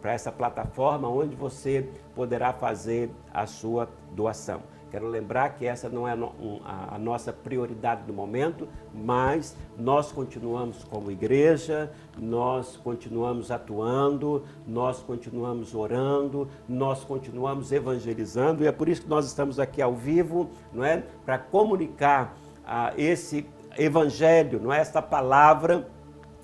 para 0.00 0.12
essa 0.12 0.30
plataforma 0.30 1.08
onde 1.08 1.34
você 1.34 1.88
poderá 2.14 2.52
fazer 2.52 3.10
a 3.34 3.46
sua 3.46 3.88
doação. 4.12 4.62
Quero 4.90 5.06
lembrar 5.06 5.50
que 5.50 5.64
essa 5.64 5.88
não 5.88 6.06
é 6.06 6.12
a 6.12 6.98
nossa 6.98 7.32
prioridade 7.32 8.02
no 8.08 8.12
momento, 8.12 8.66
mas 8.92 9.56
nós 9.78 10.10
continuamos 10.10 10.82
como 10.82 11.12
igreja, 11.12 11.92
nós 12.18 12.76
continuamos 12.76 13.52
atuando, 13.52 14.44
nós 14.66 15.00
continuamos 15.00 15.74
orando, 15.74 16.48
nós 16.68 17.04
continuamos 17.04 17.70
evangelizando 17.70 18.64
e 18.64 18.66
é 18.66 18.72
por 18.72 18.88
isso 18.88 19.02
que 19.02 19.08
nós 19.08 19.26
estamos 19.26 19.60
aqui 19.60 19.80
ao 19.80 19.94
vivo, 19.94 20.50
não 20.72 20.84
é, 20.84 21.04
para 21.24 21.38
comunicar 21.38 22.36
ah, 22.66 22.92
esse 22.98 23.46
evangelho, 23.78 24.60
não 24.60 24.72
é 24.72 24.80
esta 24.80 25.00
palavra 25.00 25.88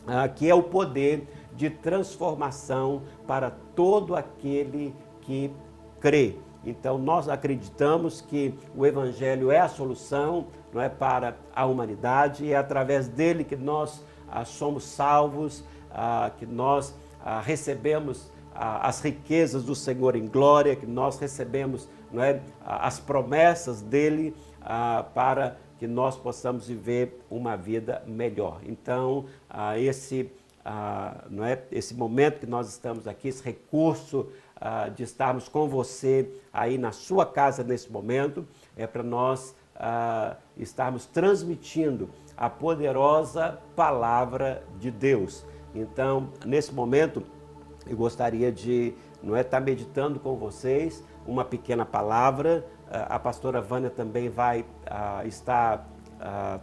ah, 0.06 0.28
que 0.28 0.48
é 0.48 0.54
o 0.54 0.62
poder 0.62 1.26
de 1.56 1.68
transformação 1.68 3.02
para 3.26 3.50
todo 3.74 4.14
aquele 4.14 4.94
que 5.22 5.50
crê. 5.98 6.36
Então, 6.66 6.98
nós 6.98 7.28
acreditamos 7.28 8.20
que 8.20 8.54
o 8.74 8.84
Evangelho 8.84 9.50
é 9.50 9.60
a 9.60 9.68
solução 9.68 10.48
não 10.72 10.82
é, 10.82 10.88
para 10.88 11.36
a 11.54 11.64
humanidade 11.64 12.44
e 12.44 12.52
é 12.52 12.56
através 12.56 13.08
dele 13.08 13.44
que 13.44 13.56
nós 13.56 14.04
ah, 14.28 14.44
somos 14.44 14.84
salvos, 14.84 15.64
ah, 15.90 16.30
que 16.36 16.44
nós 16.44 16.94
ah, 17.24 17.40
recebemos 17.40 18.30
ah, 18.54 18.86
as 18.88 19.00
riquezas 19.00 19.64
do 19.64 19.74
Senhor 19.74 20.16
em 20.16 20.26
glória, 20.26 20.76
que 20.76 20.86
nós 20.86 21.18
recebemos 21.18 21.88
não 22.12 22.22
é, 22.22 22.40
as 22.64 22.98
promessas 22.98 23.82
dele 23.82 24.34
ah, 24.60 25.04
para 25.14 25.56
que 25.78 25.86
nós 25.86 26.16
possamos 26.16 26.68
viver 26.68 27.20
uma 27.30 27.56
vida 27.56 28.02
melhor. 28.06 28.60
Então, 28.64 29.26
ah, 29.50 29.78
esse, 29.78 30.30
não 31.30 31.44
é, 31.44 31.62
esse 31.70 31.94
momento 31.94 32.40
que 32.40 32.46
nós 32.46 32.68
estamos 32.68 33.06
aqui, 33.06 33.28
esse 33.28 33.42
recurso 33.42 34.28
uh, 34.56 34.90
de 34.90 35.02
estarmos 35.02 35.48
com 35.48 35.68
você 35.68 36.30
aí 36.52 36.78
na 36.78 36.92
sua 36.92 37.26
casa 37.26 37.62
nesse 37.62 37.90
momento, 37.90 38.46
é 38.76 38.86
para 38.86 39.02
nós 39.02 39.54
uh, 39.76 40.36
estarmos 40.56 41.06
transmitindo 41.06 42.10
a 42.36 42.48
poderosa 42.48 43.58
palavra 43.74 44.62
de 44.78 44.90
Deus. 44.90 45.44
Então, 45.74 46.30
nesse 46.44 46.72
momento, 46.72 47.22
eu 47.86 47.96
gostaria 47.96 48.50
de 48.50 48.94
não 49.22 49.36
é 49.36 49.40
estar 49.40 49.60
meditando 49.60 50.20
com 50.20 50.36
vocês 50.36 51.02
uma 51.26 51.44
pequena 51.44 51.84
palavra. 51.84 52.66
Uh, 52.86 53.06
a 53.08 53.18
pastora 53.18 53.60
Vânia 53.60 53.90
também 53.90 54.28
vai 54.28 54.64
estar 55.24 55.86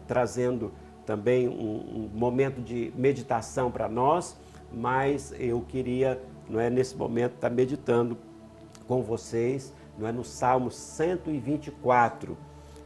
trazendo 0.07 0.71
também 1.05 1.47
um, 1.47 1.51
um 1.53 2.09
momento 2.11 2.59
de 2.59 2.91
meditação 2.95 3.69
para 3.69 3.87
nós, 3.87 4.35
mas 4.71 5.31
eu 5.37 5.61
queria 5.61 6.19
não 6.49 6.59
é 6.59 6.69
nesse 6.69 6.95
momento 6.95 7.35
estar 7.35 7.49
tá 7.49 7.55
meditando 7.55 8.17
com 8.87 9.01
vocês, 9.01 9.73
não 9.97 10.07
é 10.07 10.11
no 10.11 10.23
Salmo 10.23 10.71
124. 10.71 12.37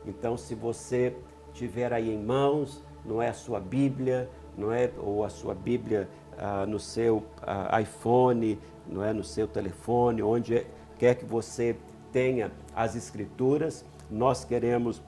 Então, 0.06 0.38
se 0.38 0.56
você 0.56 1.16
tiver 1.54 1.92
aí 1.92 2.14
em 2.14 2.22
mãos, 2.22 2.84
não 3.06 3.22
é 3.22 3.30
a 3.30 3.34
sua 3.34 3.60
Bíblia, 3.60 4.30
não 4.58 4.72
é 4.72 4.92
ou 4.98 5.24
a 5.24 5.30
sua 5.30 5.54
Bíblia 5.54 6.10
ah, 6.38 6.66
no 6.66 6.80
seu 6.80 7.24
ah, 7.42 7.82
iPhone, 7.82 8.60
não 8.88 9.04
é 9.04 9.14
no 9.14 9.24
seu 9.24 9.48
telefone, 9.48 10.22
onde 10.22 10.66
quer 10.98 11.16
que 11.16 11.26
você 11.26 11.76
tenha 12.12 12.52
as 12.76 12.96
escrituras, 12.96 13.86
nós 14.10 14.44
queremos 14.44 15.02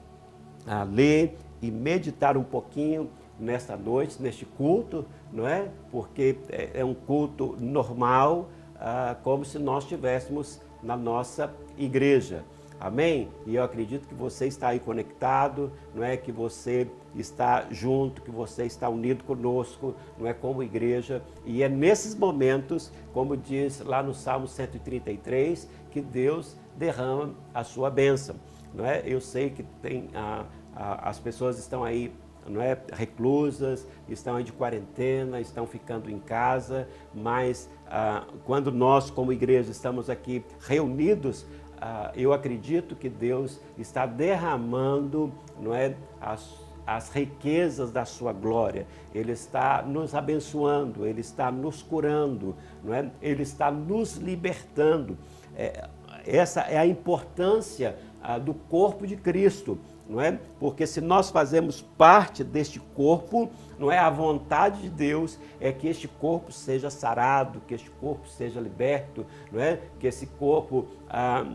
ah, 0.66 0.84
ler 0.84 1.38
e 1.62 1.70
meditar 1.70 2.36
um 2.36 2.42
pouquinho 2.42 3.10
nesta 3.40 3.76
noite, 3.76 4.20
neste 4.22 4.44
culto, 4.44 5.06
não 5.32 5.46
é? 5.46 5.68
Porque 5.90 6.36
é, 6.50 6.70
é 6.74 6.84
um 6.84 6.94
culto 6.94 7.56
normal, 7.58 8.50
ah, 8.76 9.16
como 9.22 9.44
se 9.44 9.58
nós 9.58 9.84
estivéssemos 9.84 10.60
na 10.82 10.96
nossa 10.96 11.52
igreja. 11.76 12.44
Amém? 12.78 13.28
E 13.46 13.56
eu 13.56 13.62
acredito 13.62 14.08
que 14.08 14.14
você 14.14 14.46
está 14.46 14.68
aí 14.68 14.80
conectado, 14.80 15.70
não 15.94 16.02
é 16.02 16.16
que 16.16 16.32
você 16.32 16.88
está 17.14 17.66
junto, 17.70 18.22
que 18.22 18.30
você 18.30 18.64
está 18.64 18.88
unido 18.88 19.22
conosco, 19.24 19.94
não 20.18 20.26
é 20.26 20.32
como 20.32 20.62
igreja. 20.62 21.22
E 21.44 21.62
é 21.62 21.68
nesses 21.68 22.14
momentos, 22.14 22.90
como 23.12 23.36
diz 23.36 23.80
lá 23.80 24.02
no 24.02 24.14
Salmo 24.14 24.48
133, 24.48 25.68
que 25.90 26.00
Deus 26.00 26.56
derrama 26.74 27.34
a 27.52 27.62
sua 27.64 27.90
bênção. 27.90 28.36
Não 28.72 28.86
é? 28.86 29.02
Eu 29.04 29.20
sei 29.20 29.50
que 29.50 29.62
tem 29.82 30.08
ah, 30.14 30.46
ah, 30.74 31.10
as 31.10 31.18
pessoas 31.18 31.58
estão 31.58 31.84
aí 31.84 32.10
não 32.46 32.60
é, 32.60 32.76
reclusas, 32.92 33.86
estão 34.08 34.36
aí 34.36 34.44
de 34.44 34.52
quarentena, 34.52 35.40
estão 35.40 35.66
ficando 35.66 36.10
em 36.10 36.18
casa, 36.18 36.88
mas 37.14 37.68
ah, 37.86 38.24
quando 38.44 38.72
nós, 38.72 39.10
como 39.10 39.32
igreja, 39.32 39.70
estamos 39.70 40.08
aqui 40.08 40.44
reunidos, 40.60 41.46
ah, 41.80 42.12
eu 42.14 42.32
acredito 42.32 42.94
que 42.94 43.08
Deus 43.08 43.60
está 43.78 44.04
derramando 44.04 45.32
não 45.58 45.74
é, 45.74 45.94
as, 46.20 46.54
as 46.86 47.10
riquezas 47.10 47.90
da 47.90 48.04
sua 48.04 48.32
glória. 48.32 48.86
Ele 49.14 49.32
está 49.32 49.82
nos 49.82 50.14
abençoando, 50.14 51.06
Ele 51.06 51.20
está 51.20 51.50
nos 51.50 51.82
curando, 51.82 52.54
não 52.84 52.92
é? 52.92 53.10
Ele 53.22 53.42
está 53.42 53.70
nos 53.70 54.16
libertando. 54.16 55.16
É, 55.56 55.88
essa 56.26 56.60
é 56.62 56.76
a 56.76 56.86
importância 56.86 57.96
ah, 58.22 58.38
do 58.38 58.52
corpo 58.52 59.06
de 59.06 59.16
Cristo 59.16 59.78
não 60.10 60.20
é? 60.20 60.38
Porque 60.58 60.86
se 60.86 61.00
nós 61.00 61.30
fazemos 61.30 61.80
parte 61.80 62.42
deste 62.42 62.80
corpo, 62.80 63.48
não 63.78 63.92
é 63.92 63.98
a 63.98 64.10
vontade 64.10 64.82
de 64.82 64.90
Deus 64.90 65.38
é 65.60 65.72
que 65.72 65.86
este 65.86 66.08
corpo 66.08 66.50
seja 66.50 66.90
sarado, 66.90 67.62
que 67.66 67.74
este 67.74 67.90
corpo 67.92 68.26
seja 68.28 68.60
liberto, 68.60 69.24
não 69.52 69.60
é? 69.60 69.78
Que 70.00 70.08
esse 70.08 70.26
corpo 70.26 70.88
ah, 71.08 71.46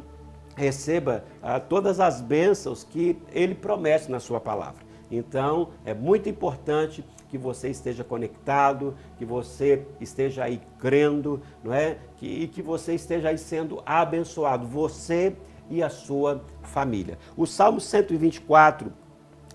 receba 0.56 1.26
ah, 1.44 1.60
todas 1.60 2.00
as 2.00 2.22
bênçãos 2.22 2.84
que 2.84 3.22
ele 3.34 3.54
promete 3.54 4.10
na 4.10 4.22
sua 4.22 4.40
palavra. 4.40 4.86
Então, 5.12 5.70
é 5.86 5.94
muito 5.94 6.30
importante 6.30 7.04
que 7.30 7.38
você 7.38 7.70
esteja 7.70 8.04
conectado, 8.04 8.96
que 9.18 9.26
você 9.26 9.86
esteja 10.00 10.46
aí 10.46 10.62
crendo, 10.80 11.42
não 11.62 11.74
é? 11.74 11.98
Que, 12.18 12.26
e 12.26 12.48
que 12.48 12.62
você 12.62 12.96
esteja 12.96 13.30
aí 13.30 13.38
sendo 13.38 13.84
abençoado, 13.86 14.66
você 14.66 15.36
e 15.70 15.82
a 15.82 15.90
sua 15.90 16.42
família. 16.64 17.18
O 17.36 17.46
Salmo 17.46 17.80
124 17.80 18.92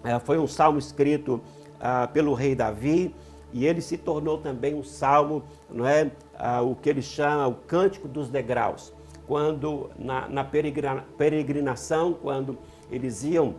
é, 0.03 0.19
foi 0.19 0.39
um 0.39 0.47
salmo 0.47 0.79
escrito 0.79 1.41
ah, 1.81 2.09
pelo 2.13 2.35
rei 2.35 2.55
Davi 2.55 3.15
e 3.53 3.67
ele 3.67 3.81
se 3.81 3.97
tornou 3.97 4.39
também 4.39 4.75
um 4.75 4.85
salmo, 4.85 5.43
não 5.69 5.87
é? 5.87 6.11
Ah, 6.39 6.63
o 6.63 6.75
que 6.75 6.89
ele 6.89 7.03
chama 7.03 7.47
o 7.49 7.55
cântico 7.55 8.09
dos 8.09 8.29
degraus. 8.29 8.93
Quando 9.27 9.91
na, 9.99 10.29
na 10.29 10.45
peregrinação, 10.45 12.13
quando 12.15 12.59
eles 12.91 13.23
iam 13.23 13.55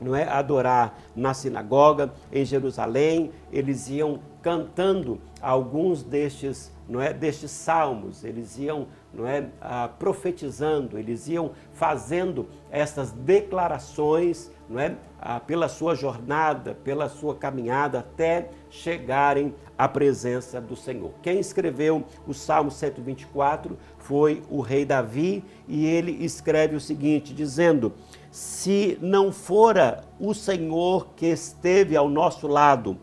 não 0.00 0.14
é, 0.14 0.24
adorar 0.24 0.98
na 1.14 1.32
sinagoga 1.32 2.12
em 2.32 2.44
Jerusalém, 2.44 3.30
eles 3.52 3.88
iam 3.88 4.18
cantando 4.42 5.20
alguns 5.40 6.02
destes, 6.02 6.72
não 6.88 7.00
é, 7.00 7.12
destes 7.12 7.50
salmos, 7.50 8.24
eles 8.24 8.58
iam, 8.58 8.88
não 9.16 9.26
é, 9.26 9.46
ah, 9.60 9.88
profetizando, 9.98 10.98
eles 10.98 11.28
iam 11.28 11.52
fazendo 11.72 12.48
essas 12.70 13.12
declarações, 13.12 14.50
não 14.68 14.80
é, 14.80 14.96
ah, 15.20 15.38
pela 15.38 15.68
sua 15.68 15.94
jornada, 15.94 16.76
pela 16.82 17.08
sua 17.08 17.34
caminhada 17.34 18.00
até 18.00 18.50
chegarem 18.68 19.54
à 19.78 19.88
presença 19.88 20.60
do 20.60 20.74
Senhor. 20.74 21.12
Quem 21.22 21.38
escreveu 21.38 22.04
o 22.26 22.34
Salmo 22.34 22.70
124 22.70 23.78
foi 23.98 24.42
o 24.50 24.60
rei 24.60 24.84
Davi 24.84 25.44
e 25.68 25.86
ele 25.86 26.24
escreve 26.24 26.74
o 26.74 26.80
seguinte, 26.80 27.32
dizendo: 27.32 27.92
se 28.30 28.98
não 29.00 29.30
fora 29.30 30.02
o 30.18 30.34
Senhor 30.34 31.08
que 31.14 31.26
esteve 31.26 31.96
ao 31.96 32.08
nosso 32.08 32.48
lado, 32.48 32.98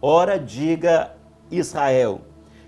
ora 0.00 0.38
diga 0.38 1.12
Israel, 1.50 2.20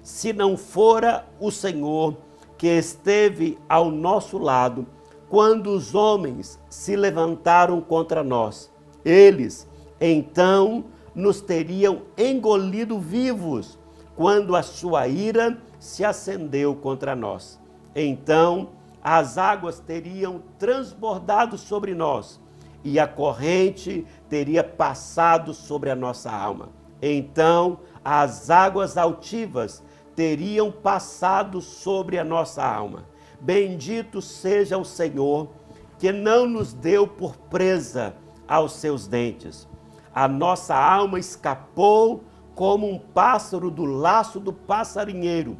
se 0.02 0.32
não 0.32 0.56
fora 0.56 1.26
o 1.38 1.50
Senhor 1.50 2.16
que 2.58 2.66
esteve 2.66 3.56
ao 3.68 3.90
nosso 3.90 4.36
lado, 4.36 4.84
quando 5.28 5.68
os 5.68 5.94
homens 5.94 6.58
se 6.68 6.96
levantaram 6.96 7.80
contra 7.80 8.22
nós, 8.24 8.70
eles 9.04 9.68
então 10.00 10.84
nos 11.14 11.40
teriam 11.40 12.02
engolido 12.16 12.98
vivos, 12.98 13.78
quando 14.14 14.56
a 14.56 14.62
sua 14.62 15.06
ira 15.06 15.56
se 15.78 16.04
acendeu 16.04 16.74
contra 16.74 17.14
nós. 17.14 17.60
Então 17.94 18.70
as 19.02 19.38
águas 19.38 19.78
teriam 19.78 20.42
transbordado 20.58 21.56
sobre 21.56 21.94
nós 21.94 22.40
e 22.82 22.98
a 22.98 23.06
corrente 23.06 24.04
teria 24.28 24.64
passado 24.64 25.54
sobre 25.54 25.90
a 25.90 25.96
nossa 25.96 26.30
alma. 26.30 26.70
Então 27.00 27.78
as 28.04 28.50
águas 28.50 28.96
altivas 28.96 29.82
teriam 30.18 30.72
passado 30.72 31.60
sobre 31.60 32.18
a 32.18 32.24
nossa 32.24 32.64
alma. 32.64 33.06
Bendito 33.40 34.20
seja 34.20 34.76
o 34.76 34.84
Senhor, 34.84 35.48
que 35.96 36.10
não 36.10 36.44
nos 36.44 36.72
deu 36.72 37.06
por 37.06 37.36
presa 37.36 38.16
aos 38.48 38.72
seus 38.72 39.06
dentes. 39.06 39.68
A 40.12 40.26
nossa 40.26 40.74
alma 40.74 41.20
escapou 41.20 42.24
como 42.56 42.90
um 42.90 42.98
pássaro 42.98 43.70
do 43.70 43.84
laço 43.84 44.40
do 44.40 44.52
passarinheiro. 44.52 45.56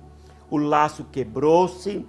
O 0.51 0.57
laço 0.57 1.05
quebrou-se 1.05 2.05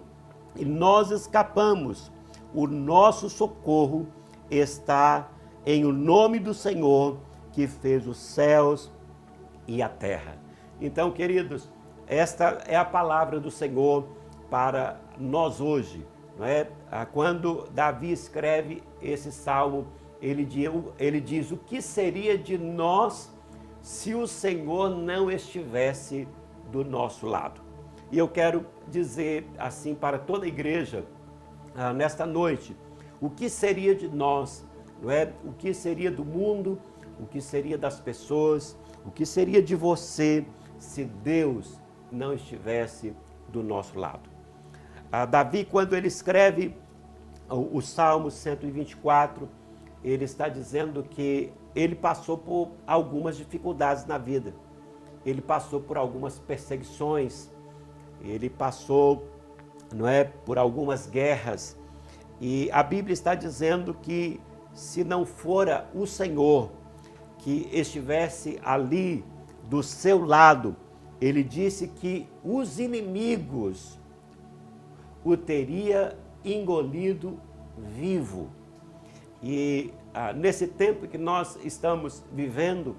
e 0.56 0.66
nós 0.66 1.12
escapamos. 1.12 2.12
O 2.52 2.66
nosso 2.66 3.30
socorro 3.30 4.08
está 4.50 5.30
em 5.64 5.86
o 5.86 5.94
nome 5.94 6.40
do 6.40 6.56
Senhor 6.56 7.20
que 7.52 7.68
fez 7.68 8.08
os 8.08 8.18
céus 8.18 8.92
e 9.68 9.84
a 9.84 9.88
terra. 9.88 10.40
Então, 10.82 11.12
queridos, 11.12 11.70
esta 12.10 12.58
é 12.66 12.76
a 12.76 12.84
palavra 12.84 13.40
do 13.40 13.52
Senhor 13.52 14.08
para 14.50 15.00
nós 15.16 15.62
hoje. 15.62 16.04
Não 16.36 16.44
é? 16.44 16.68
Ah, 16.92 17.06
quando 17.06 17.70
Davi 17.72 18.12
escreve 18.12 18.82
esse 19.00 19.32
salmo, 19.32 19.86
ele 20.20 20.44
diz, 20.44 20.72
ele 20.98 21.22
diz: 21.22 21.52
O 21.52 21.58
que 21.58 21.84
seria 21.84 22.36
de 22.36 22.58
nós 22.58 23.32
se 23.80 24.16
o 24.16 24.26
Senhor 24.26 24.90
não 24.90 25.30
estivesse 25.30 26.28
do 26.72 26.84
nosso 26.84 27.28
lado? 27.28 27.62
E 28.12 28.18
eu 28.18 28.28
quero 28.28 28.66
dizer 28.88 29.46
assim 29.56 29.94
para 29.94 30.18
toda 30.18 30.46
a 30.46 30.48
igreja 30.48 31.06
ah, 31.76 31.94
nesta 31.94 32.26
noite: 32.26 32.76
o 33.22 33.30
que 33.30 33.48
seria 33.50 33.94
de 33.94 34.08
nós, 34.08 34.66
não 35.00 35.12
é? 35.12 35.32
O 35.46 35.54
que 35.54 35.76
seria 35.76 36.10
do 36.10 36.26
mundo? 36.26 36.80
O 37.20 37.28
que 37.28 37.40
seria 37.40 37.78
das 37.78 38.00
pessoas? 38.00 38.76
O 39.06 39.12
que 39.12 39.28
seria 39.28 39.62
de 39.62 39.76
você 39.76 40.44
se 40.80 41.04
Deus 41.04 41.80
não 42.12 42.34
estivesse 42.34 43.14
do 43.48 43.64
nosso 43.64 43.98
lado? 43.98 44.30
Ah, 45.12 45.26
Davi, 45.26 45.66
quando 45.66 45.96
ele 45.96 46.08
escreve 46.08 46.76
o, 47.50 47.78
o 47.78 47.82
Salmo 47.82 48.30
124, 48.30 49.50
ele 50.04 50.24
está 50.24 50.48
dizendo 50.48 51.04
que 51.04 51.52
ele 51.76 51.96
passou 51.96 52.38
por 52.38 52.72
algumas 52.86 53.38
dificuldades 53.38 54.06
na 54.06 54.18
vida. 54.18 54.54
Ele 55.26 55.42
passou 55.42 55.82
por 55.82 55.98
algumas 55.98 56.40
perseguições, 56.40 57.50
ele 58.22 58.50
passou, 58.50 59.28
não 59.94 60.08
é, 60.08 60.24
por 60.24 60.58
algumas 60.58 61.08
guerras. 61.08 61.78
E 62.40 62.70
a 62.72 62.82
Bíblia 62.82 63.14
está 63.14 63.36
dizendo 63.36 63.94
que 63.94 64.40
se 64.74 65.04
não 65.04 65.26
fora 65.26 65.90
o 65.94 66.06
Senhor 66.06 66.72
que 67.40 67.70
estivesse 67.72 68.60
ali 68.64 69.26
do 69.70 69.84
seu 69.84 70.24
lado, 70.26 70.76
ele 71.22 71.44
disse 71.44 71.88
que 71.88 72.28
os 72.44 72.80
inimigos 72.80 74.00
o 75.24 75.36
teria 75.36 76.18
engolido 76.44 77.40
vivo. 77.78 78.50
E 79.44 79.94
ah, 80.14 80.34
nesse 80.34 80.68
tempo 80.68 81.08
que 81.08 81.18
nós 81.18 81.58
estamos 81.64 82.24
vivendo, 82.32 82.96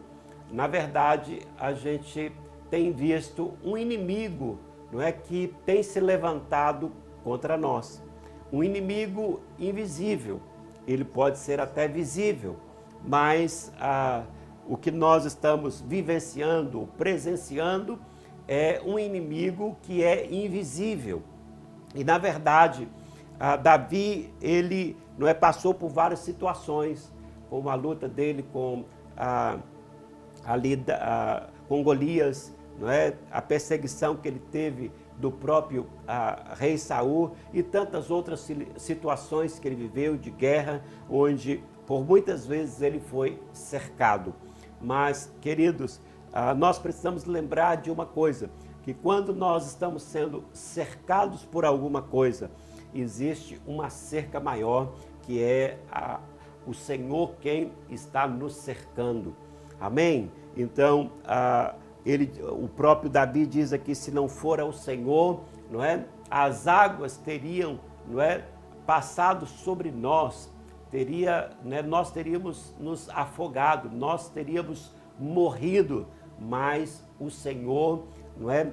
na 0.51 0.67
verdade, 0.67 1.41
a 1.59 1.73
gente 1.73 2.33
tem 2.71 2.93
visto 2.93 3.55
um 3.65 3.77
inimigo 3.77 4.59
não 4.93 5.01
é 5.01 5.13
que 5.13 5.55
tem 5.65 5.83
se 5.83 6.01
levantado 6.01 6.93
contra 7.23 7.57
nós. 7.57 8.03
Um 8.53 8.65
inimigo 8.65 9.41
invisível, 9.59 10.41
ele 10.87 11.05
pode 11.05 11.39
ser 11.39 11.61
até 11.61 11.87
visível, 11.87 12.57
mas 13.07 13.73
ah, 13.79 14.25
o 14.67 14.77
que 14.77 14.91
nós 14.91 15.25
estamos 15.25 15.81
vivenciando, 15.81 16.89
presenciando, 16.99 17.99
é 18.47 18.81
um 18.85 18.99
inimigo 18.99 19.77
que 19.83 20.03
é 20.03 20.27
invisível. 20.33 21.23
E 21.95 22.05
na 22.05 22.19
verdade, 22.19 22.89
Davi, 23.63 24.33
ele 24.41 24.97
não 25.17 25.27
é, 25.27 25.35
passou 25.35 25.73
por 25.73 25.89
várias 25.89 26.21
situações, 26.21 27.13
como 27.49 27.69
a 27.69 27.75
luta 27.75 28.09
dele 28.09 28.45
com, 28.53 28.85
ah, 29.17 29.59
ali, 30.45 30.83
ah, 30.89 31.49
com 31.69 31.83
Golias, 31.83 32.55
não 32.79 32.89
é? 32.89 33.15
a 33.31 33.43
perseguição 33.43 34.17
que 34.17 34.29
ele 34.29 34.39
teve 34.51 34.93
do 35.19 35.31
próprio 35.31 35.87
a, 36.07 36.55
rei 36.55 36.79
Saul 36.79 37.33
e 37.53 37.63
tantas 37.63 38.11
outras 38.11 38.49
situações 38.77 39.59
que 39.59 39.69
ele 39.69 39.77
viveu 39.77 40.17
de 40.17 40.31
guerra, 40.31 40.83
onde 41.09 41.63
por 41.87 42.05
muitas 42.05 42.47
vezes 42.47 42.81
ele 42.81 43.01
foi 43.01 43.43
cercado. 43.53 44.35
Mas, 44.81 45.31
queridos, 45.41 46.01
a, 46.33 46.55
nós 46.55 46.79
precisamos 46.79 47.25
lembrar 47.25 47.77
de 47.77 47.91
uma 47.91 48.07
coisa, 48.07 48.51
que 48.83 48.95
quando 48.95 49.35
nós 49.35 49.67
estamos 49.67 50.03
sendo 50.03 50.45
cercados 50.53 51.45
por 51.45 51.65
alguma 51.65 52.03
coisa, 52.03 52.51
existe 52.95 53.61
uma 53.67 53.91
cerca 53.91 54.41
maior 54.41 54.93
que 55.23 55.43
é 55.43 55.79
a, 55.91 56.21
o 56.67 56.75
Senhor 56.75 57.35
quem 57.41 57.73
está 57.89 58.27
nos 58.27 58.55
cercando. 58.55 59.35
Amém? 59.79 60.31
Então, 60.57 61.13
a, 61.25 61.75
ele, 62.05 62.33
o 62.51 62.69
próprio 62.69 63.11
Davi 63.11 63.47
diz 63.47 63.73
aqui, 63.73 63.95
se 63.95 64.11
não 64.11 64.29
fora 64.29 64.65
o 64.65 64.73
Senhor, 64.73 65.41
não 65.71 65.83
é? 65.83 66.05
As 66.31 66.67
águas 66.67 67.17
teriam, 67.17 67.79
não 68.09 68.21
é, 68.21 68.45
passado 68.87 69.47
sobre 69.47 69.91
nós, 69.91 70.51
teria, 70.91 71.51
né, 71.63 71.83
nós 71.83 72.11
teríamos 72.11 72.75
nos 72.79 73.09
afogado, 73.11 73.89
nós 73.91 74.29
teríamos 74.29 74.93
morrido, 75.19 76.07
mas 76.41 77.05
o 77.19 77.31
Senhor, 77.31 78.05
não 78.37 78.51
é, 78.51 78.73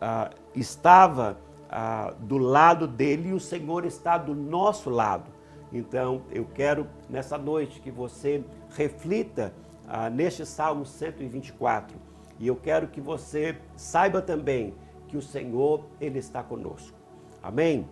ah, 0.00 0.30
estava 0.54 1.38
ah, 1.70 2.12
do 2.18 2.36
lado 2.38 2.86
dele 2.86 3.28
e 3.28 3.32
o 3.32 3.40
Senhor 3.40 3.84
está 3.84 4.18
do 4.18 4.34
nosso 4.34 4.90
lado. 4.90 5.30
Então, 5.72 6.22
eu 6.30 6.44
quero 6.44 6.86
nessa 7.08 7.36
noite 7.36 7.80
que 7.80 7.90
você 7.90 8.42
reflita 8.70 9.52
ah, 9.86 10.10
neste 10.10 10.44
Salmo 10.44 10.84
124 10.84 11.96
e 12.38 12.46
eu 12.46 12.56
quero 12.56 12.88
que 12.88 13.00
você 13.00 13.56
saiba 13.76 14.22
também 14.22 14.74
que 15.06 15.16
o 15.16 15.22
Senhor, 15.22 15.84
Ele 16.00 16.18
está 16.18 16.42
conosco. 16.42 16.96
Amém? 17.42 17.88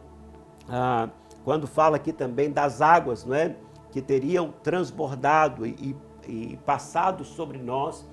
Ah, 0.69 1.09
quando 1.45 1.67
fala 1.67 1.97
aqui 1.97 2.13
também 2.13 2.51
das 2.51 2.81
águas, 2.81 3.25
não 3.25 3.35
é? 3.35 3.57
Que 3.93 4.03
teriam 4.03 4.53
transbordado 4.63 5.67
e, 5.67 5.97
e 6.27 6.59
passado 6.67 7.25
sobre 7.25 7.59
nós, 7.59 8.05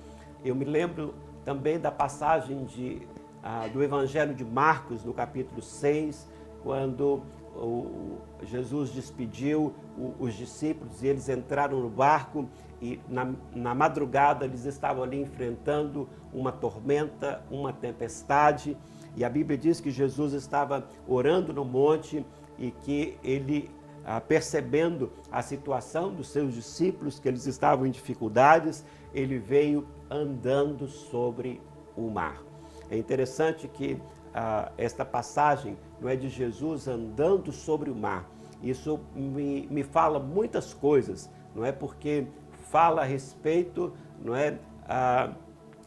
Eu 0.44 0.54
me 0.54 0.66
lembro 0.66 1.14
também 1.42 1.80
da 1.80 1.90
passagem 1.90 2.64
de, 2.64 3.00
ah, 3.42 3.66
do 3.66 3.82
Evangelho 3.82 4.34
de 4.34 4.44
Marcos, 4.44 5.02
no 5.02 5.14
capítulo 5.14 5.62
6, 5.62 6.28
quando 6.62 7.22
o, 7.56 8.18
Jesus 8.42 8.90
despediu 8.90 9.72
os 10.18 10.34
discípulos 10.34 11.02
e 11.02 11.06
eles 11.06 11.30
entraram 11.30 11.80
no 11.80 11.88
barco 11.88 12.46
e 12.82 13.00
na, 13.08 13.32
na 13.54 13.74
madrugada 13.74 14.44
eles 14.44 14.66
estavam 14.66 15.02
ali 15.02 15.22
enfrentando 15.22 16.06
uma 16.30 16.52
tormenta, 16.52 17.42
uma 17.50 17.72
tempestade. 17.72 18.76
E 19.16 19.24
a 19.24 19.30
Bíblia 19.30 19.56
diz 19.56 19.80
que 19.80 19.90
Jesus 19.90 20.34
estava 20.34 20.86
orando 21.08 21.54
no 21.54 21.64
monte 21.64 22.26
e 22.58 22.70
que 22.70 23.16
ele, 23.24 23.70
ah, 24.04 24.20
percebendo 24.20 25.10
a 25.32 25.40
situação 25.40 26.12
dos 26.12 26.28
seus 26.28 26.52
discípulos, 26.52 27.18
que 27.18 27.28
eles 27.28 27.46
estavam 27.46 27.86
em 27.86 27.90
dificuldades, 27.90 28.84
ele 29.14 29.38
veio 29.38 29.86
andando 30.10 30.86
sobre 30.86 31.60
o 31.96 32.10
mar. 32.10 32.42
É 32.90 32.96
interessante 32.96 33.68
que 33.68 34.00
ah, 34.34 34.70
esta 34.76 35.04
passagem 35.04 35.76
não 36.00 36.08
é 36.08 36.16
de 36.16 36.28
Jesus 36.28 36.88
andando 36.88 37.52
sobre 37.52 37.90
o 37.90 37.94
mar. 37.94 38.28
Isso 38.62 39.00
me, 39.14 39.66
me 39.70 39.82
fala 39.82 40.18
muitas 40.18 40.72
coisas, 40.72 41.30
não 41.54 41.64
é? 41.64 41.72
Porque 41.72 42.26
fala 42.70 43.02
a 43.02 43.04
respeito, 43.04 43.92
não 44.22 44.34
é? 44.34 44.58
Ah, 44.88 45.32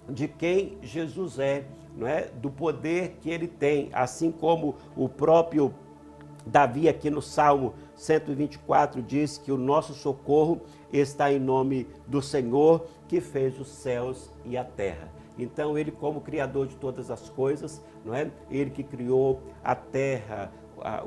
de 0.10 0.28
quem 0.28 0.78
Jesus 0.82 1.40
é, 1.40 1.66
não 1.96 2.08
é? 2.08 2.24
Do 2.24 2.50
poder 2.50 3.18
que 3.22 3.30
ele 3.30 3.48
tem, 3.48 3.90
assim 3.92 4.32
como 4.32 4.76
o 4.96 5.10
próprio 5.10 5.74
Davi 6.46 6.88
aqui 6.88 7.10
no 7.10 7.22
Salmo 7.22 7.74
124 7.96 9.02
diz 9.02 9.38
que 9.38 9.52
o 9.52 9.58
nosso 9.58 9.94
socorro 9.94 10.62
está 10.92 11.32
em 11.32 11.40
nome 11.40 11.88
do 12.08 12.22
Senhor 12.22 12.88
que 13.08 13.20
fez 13.22 13.60
os 13.60 13.68
céus 13.68 14.32
e 14.46 14.58
a 14.58 14.64
terra. 14.64 15.10
Então, 15.38 15.78
ele, 15.78 15.92
como 15.92 16.22
Criador 16.22 16.68
de 16.68 16.76
todas 16.76 17.12
as 17.12 17.30
coisas, 17.30 17.82
não 18.04 18.14
é? 18.14 18.32
Ele 18.50 18.72
que 18.72 18.84
criou 18.84 19.42
a 19.64 19.76
terra, 19.76 20.52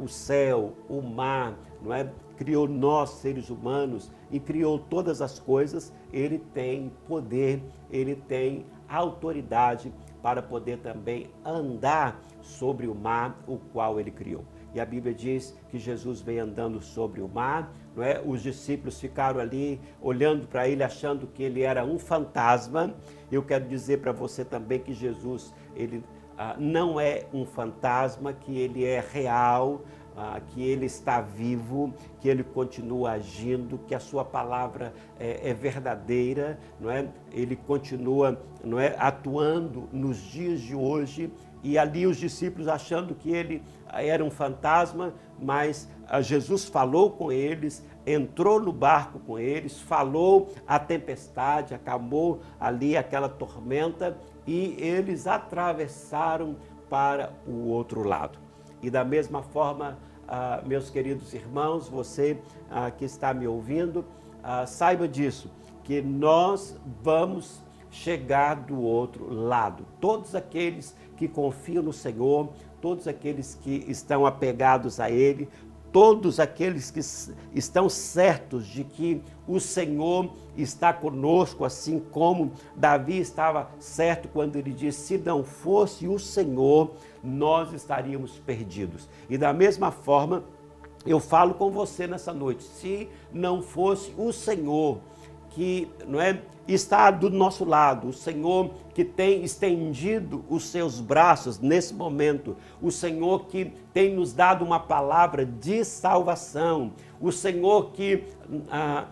o 0.00 0.08
céu, 0.08 0.72
o 0.88 1.00
mar, 1.00 1.58
não 1.82 1.92
é? 1.92 2.10
Criou 2.36 2.68
nós, 2.68 3.10
seres 3.10 3.50
humanos, 3.50 4.10
e 4.30 4.38
criou 4.38 4.78
todas 4.78 5.20
as 5.20 5.38
coisas, 5.38 5.92
ele 6.12 6.38
tem 6.38 6.92
poder, 7.06 7.62
ele 7.90 8.14
tem 8.14 8.64
autoridade 8.88 9.92
para 10.22 10.42
poder 10.42 10.78
também 10.78 11.30
andar 11.44 12.20
sobre 12.40 12.86
o 12.86 12.94
mar, 12.94 13.42
o 13.46 13.58
qual 13.72 13.98
ele 13.98 14.10
criou. 14.10 14.44
E 14.74 14.80
a 14.80 14.84
Bíblia 14.84 15.14
diz 15.14 15.56
que 15.68 15.78
Jesus 15.78 16.20
vem 16.20 16.38
andando 16.38 16.80
sobre 16.80 17.20
o 17.20 17.28
mar, 17.28 17.72
não 17.94 18.02
é? 18.02 18.22
Os 18.24 18.42
discípulos 18.42 19.00
ficaram 19.00 19.40
ali 19.40 19.80
olhando 20.00 20.46
para 20.46 20.68
ele, 20.68 20.82
achando 20.82 21.26
que 21.26 21.42
ele 21.42 21.62
era 21.62 21.84
um 21.84 21.98
fantasma. 21.98 22.94
Eu 23.30 23.42
quero 23.42 23.68
dizer 23.68 24.00
para 24.00 24.12
você 24.12 24.44
também 24.44 24.78
que 24.78 24.92
Jesus, 24.92 25.52
ele 25.74 26.04
ah, 26.38 26.56
não 26.58 26.98
é 26.98 27.26
um 27.34 27.44
fantasma, 27.44 28.32
que 28.32 28.56
ele 28.56 28.84
é 28.84 29.04
real, 29.12 29.82
ah, 30.16 30.40
que 30.48 30.62
ele 30.62 30.86
está 30.86 31.20
vivo, 31.20 31.92
que 32.20 32.28
ele 32.28 32.42
continua 32.42 33.12
agindo, 33.12 33.78
que 33.86 33.94
a 33.94 34.00
sua 34.00 34.24
palavra 34.24 34.92
é, 35.18 35.50
é, 35.50 35.54
verdadeira, 35.54 36.58
não 36.80 36.90
é? 36.90 37.08
Ele 37.32 37.56
continua, 37.56 38.40
não 38.64 38.78
é, 38.78 38.94
atuando 38.98 39.88
nos 39.92 40.18
dias 40.18 40.60
de 40.60 40.74
hoje 40.74 41.32
e 41.62 41.76
ali 41.76 42.06
os 42.06 42.16
discípulos 42.16 42.68
achando 42.68 43.14
que 43.14 43.30
ele 43.30 43.62
era 43.92 44.24
um 44.24 44.30
fantasma, 44.30 45.14
mas 45.38 45.88
ah, 46.08 46.20
Jesus 46.20 46.64
falou 46.64 47.10
com 47.10 47.32
eles, 47.32 47.84
entrou 48.06 48.60
no 48.60 48.72
barco 48.72 49.18
com 49.20 49.38
eles, 49.38 49.80
falou 49.80 50.52
a 50.66 50.78
tempestade, 50.78 51.74
acabou 51.74 52.40
ali 52.58 52.96
aquela 52.96 53.28
tormenta 53.28 54.16
e 54.46 54.76
eles 54.78 55.26
atravessaram 55.26 56.56
para 56.88 57.32
o 57.46 57.68
outro 57.68 58.02
lado. 58.02 58.38
E 58.82 58.90
da 58.90 59.04
mesma 59.04 59.42
forma, 59.42 59.98
ah, 60.26 60.62
meus 60.64 60.90
queridos 60.90 61.34
irmãos, 61.34 61.88
você 61.88 62.40
ah, 62.70 62.90
que 62.90 63.04
está 63.04 63.34
me 63.34 63.46
ouvindo, 63.46 64.04
saiba 64.66 65.06
disso, 65.06 65.50
que 65.84 66.00
nós 66.00 66.74
vamos 67.02 67.62
chegar 67.90 68.54
do 68.54 68.80
outro 68.80 69.28
lado. 69.32 69.84
Todos 70.00 70.34
aqueles 70.34 70.96
que 71.16 71.28
confiam 71.28 71.82
no 71.82 71.92
Senhor, 71.92 72.48
todos 72.80 73.06
aqueles 73.06 73.58
que 73.62 73.84
estão 73.88 74.24
apegados 74.26 75.00
a 75.00 75.10
Ele, 75.10 75.48
todos 75.92 76.38
aqueles 76.38 76.90
que 76.90 77.00
estão 77.54 77.88
certos 77.88 78.66
de 78.66 78.84
que 78.84 79.20
o 79.46 79.58
Senhor 79.58 80.30
está 80.56 80.92
conosco, 80.92 81.64
assim 81.64 81.98
como 81.98 82.52
Davi 82.76 83.18
estava 83.18 83.70
certo 83.78 84.28
quando 84.28 84.56
ele 84.56 84.72
disse: 84.72 85.00
se 85.00 85.18
não 85.18 85.42
fosse 85.42 86.06
o 86.06 86.18
Senhor, 86.18 86.92
nós 87.22 87.72
estaríamos 87.72 88.38
perdidos. 88.38 89.08
E 89.28 89.36
da 89.36 89.52
mesma 89.52 89.90
forma, 89.90 90.44
eu 91.04 91.18
falo 91.18 91.54
com 91.54 91.70
você 91.70 92.06
nessa 92.06 92.32
noite: 92.32 92.62
se 92.62 93.08
não 93.32 93.62
fosse 93.62 94.14
o 94.16 94.32
Senhor, 94.32 94.98
que 95.50 95.88
não 96.06 96.20
é, 96.20 96.40
está 96.66 97.10
do 97.10 97.28
nosso 97.28 97.64
lado, 97.64 98.08
o 98.08 98.12
Senhor 98.12 98.70
que 98.94 99.04
tem 99.04 99.42
estendido 99.42 100.44
os 100.48 100.68
seus 100.68 101.00
braços 101.00 101.58
nesse 101.58 101.92
momento, 101.92 102.56
o 102.80 102.90
Senhor 102.90 103.46
que 103.46 103.72
tem 103.92 104.14
nos 104.14 104.32
dado 104.32 104.64
uma 104.64 104.78
palavra 104.78 105.44
de 105.44 105.84
salvação, 105.84 106.92
o 107.20 107.32
Senhor 107.32 107.90
que 107.92 108.24
ah, 108.70 109.06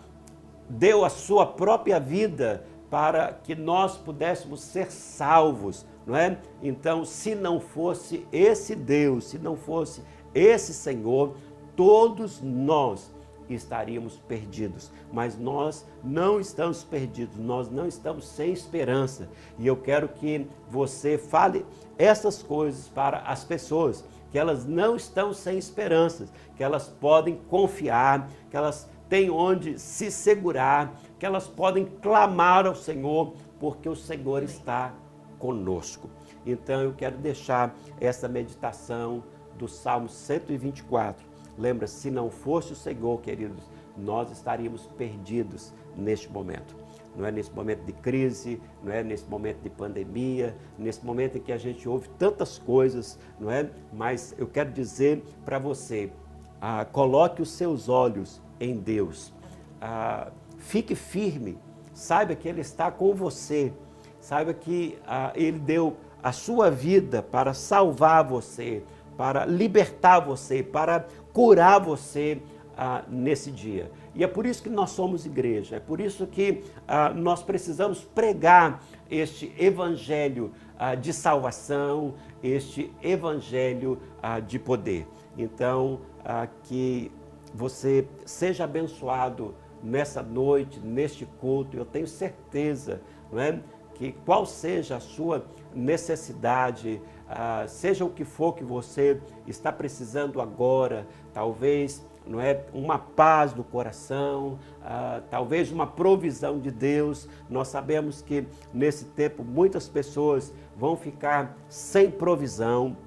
deu 0.69 1.03
a 1.03 1.09
sua 1.09 1.45
própria 1.45 1.99
vida 1.99 2.65
para 2.89 3.33
que 3.33 3.53
nós 3.53 3.97
pudéssemos 3.97 4.61
ser 4.61 4.91
salvos, 4.91 5.85
não 6.05 6.15
é? 6.15 6.37
Então, 6.63 7.05
se 7.05 7.35
não 7.35 7.59
fosse 7.59 8.25
esse 8.31 8.75
Deus, 8.75 9.25
se 9.25 9.37
não 9.37 9.55
fosse 9.55 10.01
esse 10.33 10.73
Senhor, 10.73 11.35
todos 11.75 12.41
nós 12.41 13.11
estaríamos 13.53 14.17
perdidos. 14.27 14.91
Mas 15.11 15.37
nós 15.37 15.85
não 16.03 16.39
estamos 16.39 16.83
perdidos, 16.83 17.37
nós 17.37 17.69
não 17.69 17.87
estamos 17.87 18.27
sem 18.27 18.51
esperança. 18.51 19.29
E 19.57 19.65
eu 19.65 19.75
quero 19.75 20.07
que 20.07 20.47
você 20.69 21.17
fale 21.17 21.65
essas 21.97 22.43
coisas 22.43 22.87
para 22.87 23.19
as 23.19 23.43
pessoas, 23.43 24.03
que 24.31 24.37
elas 24.37 24.65
não 24.65 24.95
estão 24.95 25.33
sem 25.33 25.57
esperanças, 25.57 26.31
que 26.55 26.63
elas 26.63 26.87
podem 26.87 27.35
confiar, 27.49 28.29
que 28.49 28.57
elas 28.57 28.89
têm 29.07 29.29
onde 29.29 29.79
se 29.79 30.11
segurar, 30.11 30.93
que 31.17 31.25
elas 31.25 31.47
podem 31.47 31.85
clamar 31.85 32.67
ao 32.67 32.75
Senhor, 32.75 33.33
porque 33.59 33.89
o 33.89 33.95
Senhor 33.95 34.43
está 34.43 34.93
conosco. 35.39 36.09
Então 36.45 36.81
eu 36.81 36.93
quero 36.93 37.17
deixar 37.17 37.75
essa 37.99 38.27
meditação 38.27 39.23
do 39.57 39.67
Salmo 39.67 40.07
124 40.07 41.28
Lembra, 41.59 41.87
se 41.87 42.09
não 42.09 42.31
fosse 42.31 42.71
o 42.71 42.75
Senhor, 42.75 43.19
queridos, 43.19 43.69
nós 43.97 44.31
estaríamos 44.31 44.87
perdidos 44.97 45.73
neste 45.93 46.31
momento. 46.31 46.73
Não 47.13 47.25
é 47.25 47.31
nesse 47.31 47.51
momento 47.51 47.83
de 47.83 47.91
crise, 47.91 48.61
não 48.81 48.93
é 48.93 49.03
nesse 49.03 49.25
momento 49.25 49.59
de 49.61 49.69
pandemia, 49.69 50.55
nesse 50.77 51.05
momento 51.05 51.37
em 51.37 51.41
que 51.41 51.51
a 51.51 51.57
gente 51.57 51.89
ouve 51.89 52.07
tantas 52.17 52.57
coisas, 52.57 53.19
não 53.37 53.51
é? 53.51 53.69
Mas 53.91 54.33
eu 54.37 54.47
quero 54.47 54.71
dizer 54.71 55.21
para 55.43 55.59
você, 55.59 56.13
ah, 56.61 56.85
coloque 56.85 57.41
os 57.41 57.51
seus 57.51 57.89
olhos 57.89 58.41
em 58.57 58.77
Deus, 58.77 59.33
ah, 59.81 60.31
fique 60.57 60.95
firme, 60.95 61.57
saiba 61.93 62.35
que 62.35 62.47
Ele 62.47 62.61
está 62.61 62.89
com 62.89 63.13
você, 63.13 63.73
saiba 64.21 64.53
que 64.53 64.97
ah, 65.05 65.33
Ele 65.35 65.59
deu 65.59 65.97
a 66.23 66.31
sua 66.31 66.71
vida 66.71 67.21
para 67.21 67.53
salvar 67.53 68.23
você, 68.23 68.81
para 69.19 69.45
libertar 69.45 70.21
você, 70.21 70.63
para 70.63 71.05
curar 71.33 71.79
você 71.79 72.41
ah, 72.77 73.03
nesse 73.07 73.51
dia. 73.51 73.91
E 74.15 74.23
é 74.23 74.27
por 74.27 74.45
isso 74.45 74.63
que 74.63 74.69
nós 74.69 74.91
somos 74.91 75.25
igreja, 75.25 75.75
é 75.75 75.79
por 75.79 75.99
isso 75.99 76.25
que 76.25 76.63
ah, 76.87 77.09
nós 77.09 77.43
precisamos 77.43 78.03
pregar 78.03 78.81
este 79.09 79.53
evangelho 79.57 80.51
ah, 80.77 80.95
de 80.95 81.11
salvação, 81.11 82.15
este 82.41 82.91
evangelho 83.01 83.99
ah, 84.21 84.39
de 84.39 84.57
poder. 84.57 85.07
Então, 85.37 85.99
ah, 86.23 86.47
que 86.63 87.11
você 87.53 88.07
seja 88.25 88.63
abençoado 88.63 89.55
nessa 89.83 90.21
noite, 90.21 90.79
neste 90.79 91.25
culto, 91.25 91.77
eu 91.77 91.85
tenho 91.85 92.07
certeza, 92.07 93.01
não 93.31 93.39
é? 93.39 93.59
Que 93.95 94.13
qual 94.25 94.45
seja 94.45 94.95
a 94.95 94.99
sua 94.99 95.45
necessidade, 95.73 97.01
ah, 97.29 97.65
seja 97.67 98.03
o 98.03 98.09
que 98.09 98.25
for 98.25 98.53
que 98.53 98.63
você 98.63 99.21
está 99.45 99.71
precisando 99.71 100.41
agora, 100.41 101.07
talvez 101.31 102.03
não 102.25 102.39
é 102.39 102.63
uma 102.73 102.97
paz 102.97 103.53
do 103.53 103.63
coração, 103.63 104.59
ah, 104.83 105.21
talvez 105.29 105.71
uma 105.71 105.87
provisão 105.87 106.59
de 106.59 106.71
Deus. 106.71 107.27
Nós 107.49 107.67
sabemos 107.67 108.21
que 108.21 108.47
nesse 108.73 109.05
tempo 109.05 109.43
muitas 109.43 109.87
pessoas 109.87 110.53
vão 110.75 110.95
ficar 110.95 111.57
sem 111.67 112.09
provisão, 112.09 112.97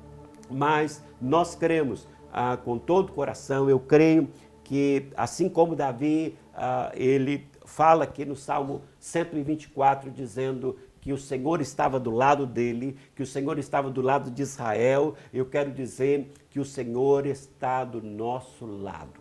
mas 0.51 1.03
nós 1.21 1.55
cremos 1.55 2.09
ah, 2.33 2.57
com 2.57 2.79
todo 2.79 3.11
o 3.11 3.13
coração. 3.13 3.69
Eu 3.69 3.79
creio 3.79 4.29
que 4.65 5.09
assim 5.17 5.49
como 5.49 5.77
Davi, 5.77 6.37
ah, 6.55 6.91
ele 6.95 7.49
fala 7.65 8.05
aqui 8.05 8.25
no 8.25 8.37
Salmo 8.37 8.83
124 8.99 10.11
dizendo 10.11 10.77
que 11.03 11.13
o 11.13 11.19
Senhor 11.19 11.61
estava 11.61 11.99
do 11.99 12.13
lado 12.13 12.47
dele, 12.47 12.97
que 13.17 13.25
o 13.25 13.27
Senhor 13.27 13.59
estava 13.59 13.91
do 13.91 14.01
lado 14.01 14.31
de 14.31 14.41
Israel, 14.41 15.17
eu 15.35 15.45
quero 15.45 15.73
dizer 15.73 16.33
que 16.49 16.61
o 16.61 16.65
Senhor 16.65 17.27
está 17.27 17.85
do 17.85 18.01
nosso 18.01 18.65
lado. 18.65 19.21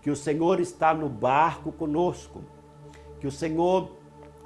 Que 0.00 0.10
o 0.10 0.16
Senhor 0.16 0.58
está 0.58 0.94
no 0.94 1.10
barco 1.10 1.70
conosco. 1.70 2.42
Que 3.20 3.26
o 3.26 3.30
Senhor 3.30 3.94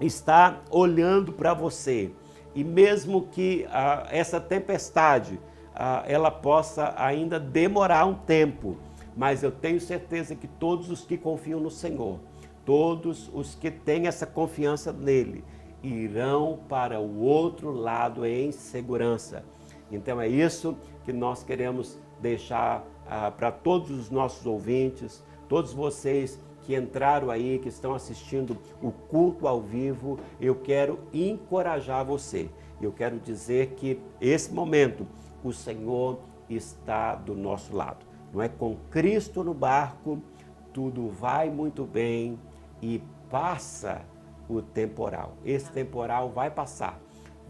está 0.01 0.61
olhando 0.69 1.33
para 1.33 1.55
você. 1.55 2.11
E 2.53 2.65
mesmo 2.65 3.29
que 3.29 3.65
ah, 3.71 4.05
essa 4.11 4.41
tempestade 4.41 5.39
ah, 5.73 6.03
ela 6.05 6.33
possa 6.33 6.95
ainda 6.97 7.39
demorar 7.39 8.07
um 8.07 8.15
tempo, 8.15 8.77
mas 9.17 9.45
eu 9.45 9.53
tenho 9.53 9.81
certeza 9.81 10.35
que 10.35 10.49
todos 10.49 10.91
os 10.91 11.03
que 11.03 11.17
confiam 11.17 11.61
no 11.61 11.71
Senhor, 11.71 12.19
todos 12.65 13.31
os 13.33 13.55
que 13.55 13.71
têm 13.71 14.09
essa 14.09 14.27
confiança 14.27 14.93
nele, 14.93 15.45
irão 15.83 16.59
para 16.69 17.01
o 17.01 17.21
outro 17.21 17.71
lado 17.71 18.25
em 18.25 18.51
segurança. 18.53 19.45
Então 19.91 20.21
é 20.21 20.29
isso 20.29 20.77
que 21.05 21.13
nós 21.13 21.43
queremos 21.43 21.99
deixar 22.21 22.85
ah, 23.09 23.31
para 23.31 23.53
todos 23.53 23.91
os 23.91 24.11
nossos 24.11 24.47
ouvintes, 24.47 25.23
todos 25.49 25.73
vocês 25.73 26.41
que 26.63 26.75
entraram 26.75 27.31
aí, 27.31 27.61
que 27.61 27.69
estão 27.69 27.95
assistindo 27.95 28.59
o 28.83 28.91
culto 28.91 29.47
ao 29.47 29.61
vivo, 29.61 30.19
eu 30.41 30.57
quero 30.57 30.99
encorajar 31.15 32.05
você. 32.05 32.49
Eu 32.83 32.93
quero 32.93 33.19
dizer 33.21 33.75
que 33.77 34.01
esse 34.21 34.53
momento 34.53 35.07
o 35.45 35.53
Senhor 35.53 36.19
está 36.51 37.15
do 37.15 37.35
nosso 37.35 37.75
lado. 37.75 38.05
Não 38.33 38.43
é 38.43 38.49
com 38.49 38.77
Cristo 38.91 39.45
no 39.45 39.55
barco, 39.55 40.21
tudo 40.73 41.09
vai 41.09 41.49
muito 41.49 41.85
bem 41.85 42.39
e 42.83 43.01
passa 43.31 44.03
o 44.49 44.63
temporal. 44.63 45.37
Esse 45.45 45.71
temporal 45.71 46.31
vai 46.31 46.51
passar, 46.51 47.01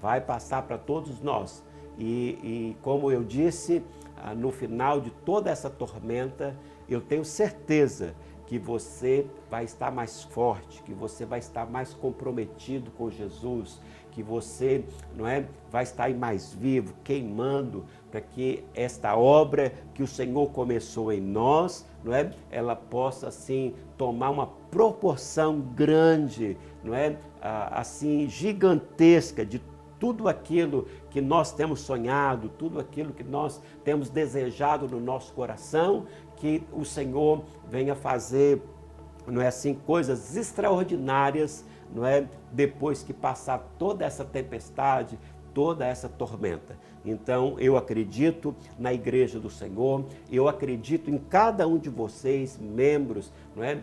vai 0.01 0.21
passar 0.21 0.63
para 0.63 0.79
todos 0.79 1.21
nós. 1.21 1.65
E, 1.99 2.39
e 2.43 2.77
como 2.83 3.11
eu 3.11 3.25
disse, 3.25 3.83
ah, 4.17 4.35
no 4.35 4.51
final 4.51 5.01
de 5.01 5.11
toda 5.11 5.51
essa 5.51 5.71
tormenta, 5.71 6.57
eu 6.89 7.01
tenho 7.01 7.25
certeza 7.25 8.15
que 8.47 8.59
você 8.59 9.27
vai 9.51 9.65
estar 9.65 9.91
mais 9.91 10.23
forte, 10.23 10.83
que 10.83 10.95
você 10.95 11.25
vai 11.25 11.41
estar 11.41 11.67
mais 11.69 11.93
comprometido 11.93 12.91
com 12.93 13.11
Jesus, 13.11 13.81
que 14.13 14.23
você, 14.23 14.85
não 15.15 15.27
é, 15.27 15.47
vai 15.71 15.83
estar 15.83 16.09
mais 16.15 16.55
vivo, 16.55 16.95
queimando 17.05 17.85
para 18.11 18.21
que 18.21 18.65
esta 18.73 19.17
obra 19.17 19.73
que 19.93 20.03
o 20.03 20.07
Senhor 20.07 20.49
começou 20.53 21.13
em 21.13 21.21
nós, 21.21 21.85
não 22.03 22.15
é, 22.15 22.31
ela 22.51 22.77
possa 22.77 23.29
assim 23.29 23.75
tomar 23.99 24.31
uma 24.31 24.47
proporção 24.71 25.61
grande, 25.61 26.57
não 26.87 26.95
é, 26.95 27.17
assim 27.41 28.29
gigantesca 28.29 29.45
de 29.45 29.61
tudo 29.99 30.29
aquilo 30.29 30.87
que 31.11 31.21
nós 31.21 31.53
temos 31.53 31.81
sonhado, 31.81 32.49
tudo 32.49 32.79
aquilo 32.79 33.13
que 33.13 33.25
nós 33.25 33.61
temos 33.83 34.11
desejado 34.11 34.87
no 34.87 35.01
nosso 35.01 35.33
coração, 35.33 36.07
que 36.37 36.63
o 36.73 36.85
Senhor 36.85 37.45
venha 37.69 37.95
fazer, 37.95 38.63
não 39.27 39.41
é 39.41 39.49
assim, 39.49 39.75
coisas 39.75 40.37
extraordinárias 40.37 41.65
não 41.93 42.05
é? 42.05 42.27
Depois 42.53 43.03
que 43.03 43.13
passar 43.13 43.59
toda 43.79 44.05
essa 44.05 44.25
tempestade, 44.25 45.19
toda 45.55 45.87
essa 45.87 46.09
tormenta. 46.09 46.79
Então, 47.07 47.55
eu 47.59 47.77
acredito 47.77 48.55
na 48.77 48.93
igreja 48.93 49.39
do 49.39 49.49
Senhor, 49.49 50.05
eu 50.31 50.49
acredito 50.49 51.09
em 51.09 51.17
cada 51.17 51.67
um 51.67 51.79
de 51.79 51.89
vocês, 51.89 52.59
membros, 52.61 53.33
não 53.55 53.63
é? 53.63 53.81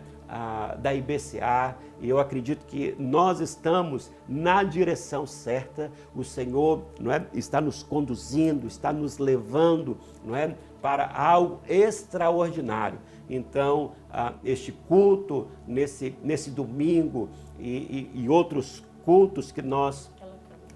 Da 0.80 0.92
IBCA, 0.94 1.76
e 2.00 2.08
eu 2.08 2.18
acredito 2.18 2.66
que 2.66 2.94
nós 2.98 3.40
estamos 3.40 4.10
na 4.28 4.62
direção 4.62 5.26
certa. 5.26 5.90
O 6.14 6.24
Senhor, 6.24 6.82
não 6.98 7.12
é, 7.12 7.24
está 7.32 7.60
nos 7.60 7.82
conduzindo, 7.82 8.66
está 8.66 8.92
nos 8.92 9.18
levando, 9.18 9.96
não 10.24 10.34
é, 10.34 10.56
para 10.82 11.06
algo 11.06 11.60
extraordinário. 11.68 12.98
Então, 13.28 13.92
este 14.44 14.70
culto 14.70 15.48
nesse, 15.66 16.14
nesse 16.22 16.50
domingo 16.50 17.28
e, 17.58 18.10
e, 18.14 18.22
e, 18.22 18.28
outros 18.28 18.84
cultos 19.04 19.50
que 19.50 19.62
nós, 19.62 20.10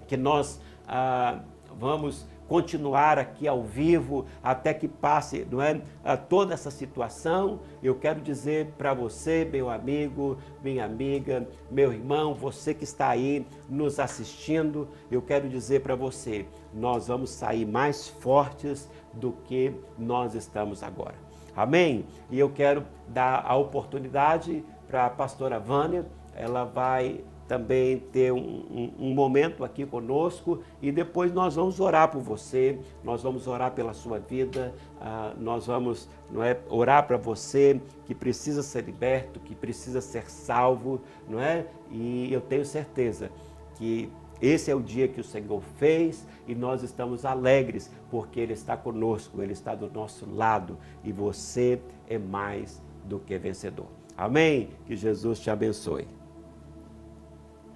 que 0.07 0.17
nós 0.17 0.59
ah, 0.87 1.39
vamos 1.79 2.25
continuar 2.49 3.19
aqui 3.19 3.47
ao 3.47 3.63
vivo 3.63 4.25
até 4.43 4.73
que 4.73 4.87
passe 4.87 5.47
não 5.49 5.61
é, 5.61 5.79
toda 6.27 6.53
essa 6.53 6.71
situação. 6.71 7.59
Eu 7.81 7.95
quero 7.95 8.19
dizer 8.19 8.73
para 8.75 8.91
você, 8.93 9.47
meu 9.49 9.69
amigo, 9.69 10.39
minha 10.63 10.83
amiga, 10.83 11.47
meu 11.69 11.93
irmão, 11.93 12.33
você 12.33 12.73
que 12.73 12.83
está 12.83 13.09
aí 13.09 13.45
nos 13.69 13.99
assistindo, 13.99 14.89
eu 15.11 15.21
quero 15.21 15.47
dizer 15.47 15.81
para 15.81 15.95
você, 15.95 16.47
nós 16.73 17.07
vamos 17.07 17.29
sair 17.29 17.67
mais 17.67 18.07
fortes 18.07 18.89
do 19.13 19.31
que 19.31 19.71
nós 19.95 20.33
estamos 20.33 20.81
agora. 20.81 21.15
Amém? 21.55 22.05
E 22.31 22.39
eu 22.39 22.49
quero 22.49 22.83
dar 23.07 23.45
a 23.45 23.55
oportunidade 23.55 24.65
para 24.87 25.05
a 25.05 25.09
pastora 25.09 25.59
Vânia, 25.59 26.05
ela 26.33 26.63
vai 26.63 27.23
também 27.49 27.97
ter 27.97 28.31
um, 28.31 28.37
um, 28.37 28.93
um, 28.99 29.13
momento 29.15 29.63
aqui 29.63 29.83
conosco 29.83 30.61
e 30.79 30.91
depois 30.91 31.33
nós 31.33 31.55
vamos 31.55 31.79
orar 31.79 32.11
por 32.11 32.21
você, 32.21 32.77
nós 33.03 33.23
vamos 33.23 33.47
orar 33.47 33.71
pela 33.71 33.91
sua 33.91 34.19
vida, 34.19 34.71
uh, 35.01 35.41
nós 35.41 35.65
vamos 35.65 36.07
não 36.31 36.43
é, 36.43 36.59
orar 36.69 37.07
para 37.07 37.17
você 37.17 37.81
que 38.05 38.13
precisa 38.13 38.61
ser 38.61 38.83
liberto, 38.83 39.39
que 39.39 39.55
precisa 39.55 39.99
ser 39.99 40.29
salvo, 40.29 41.01
não 41.27 41.41
é? 41.41 41.65
E 41.89 42.31
eu 42.31 42.39
tenho 42.39 42.63
certeza 42.63 43.31
que 43.73 44.11
esse 44.39 44.69
é 44.69 44.75
o 44.75 44.79
dia 44.79 45.07
que 45.07 45.19
o 45.19 45.23
Senhor 45.23 45.63
fez 45.79 46.27
e 46.47 46.53
nós 46.53 46.83
estamos 46.83 47.25
alegres 47.25 47.91
porque 48.11 48.39
Ele 48.39 48.53
está 48.53 48.77
conosco, 48.77 49.41
Ele 49.41 49.53
está 49.53 49.73
do 49.73 49.89
nosso 49.89 50.29
lado 50.31 50.77
e 51.03 51.11
você 51.11 51.81
é 52.07 52.19
mais 52.19 52.79
do 53.05 53.17
que 53.17 53.35
vencedor. 53.39 53.87
Amém? 54.15 54.69
Que 54.85 54.95
Jesus 54.95 55.39
te 55.39 55.49
abençoe. 55.49 56.18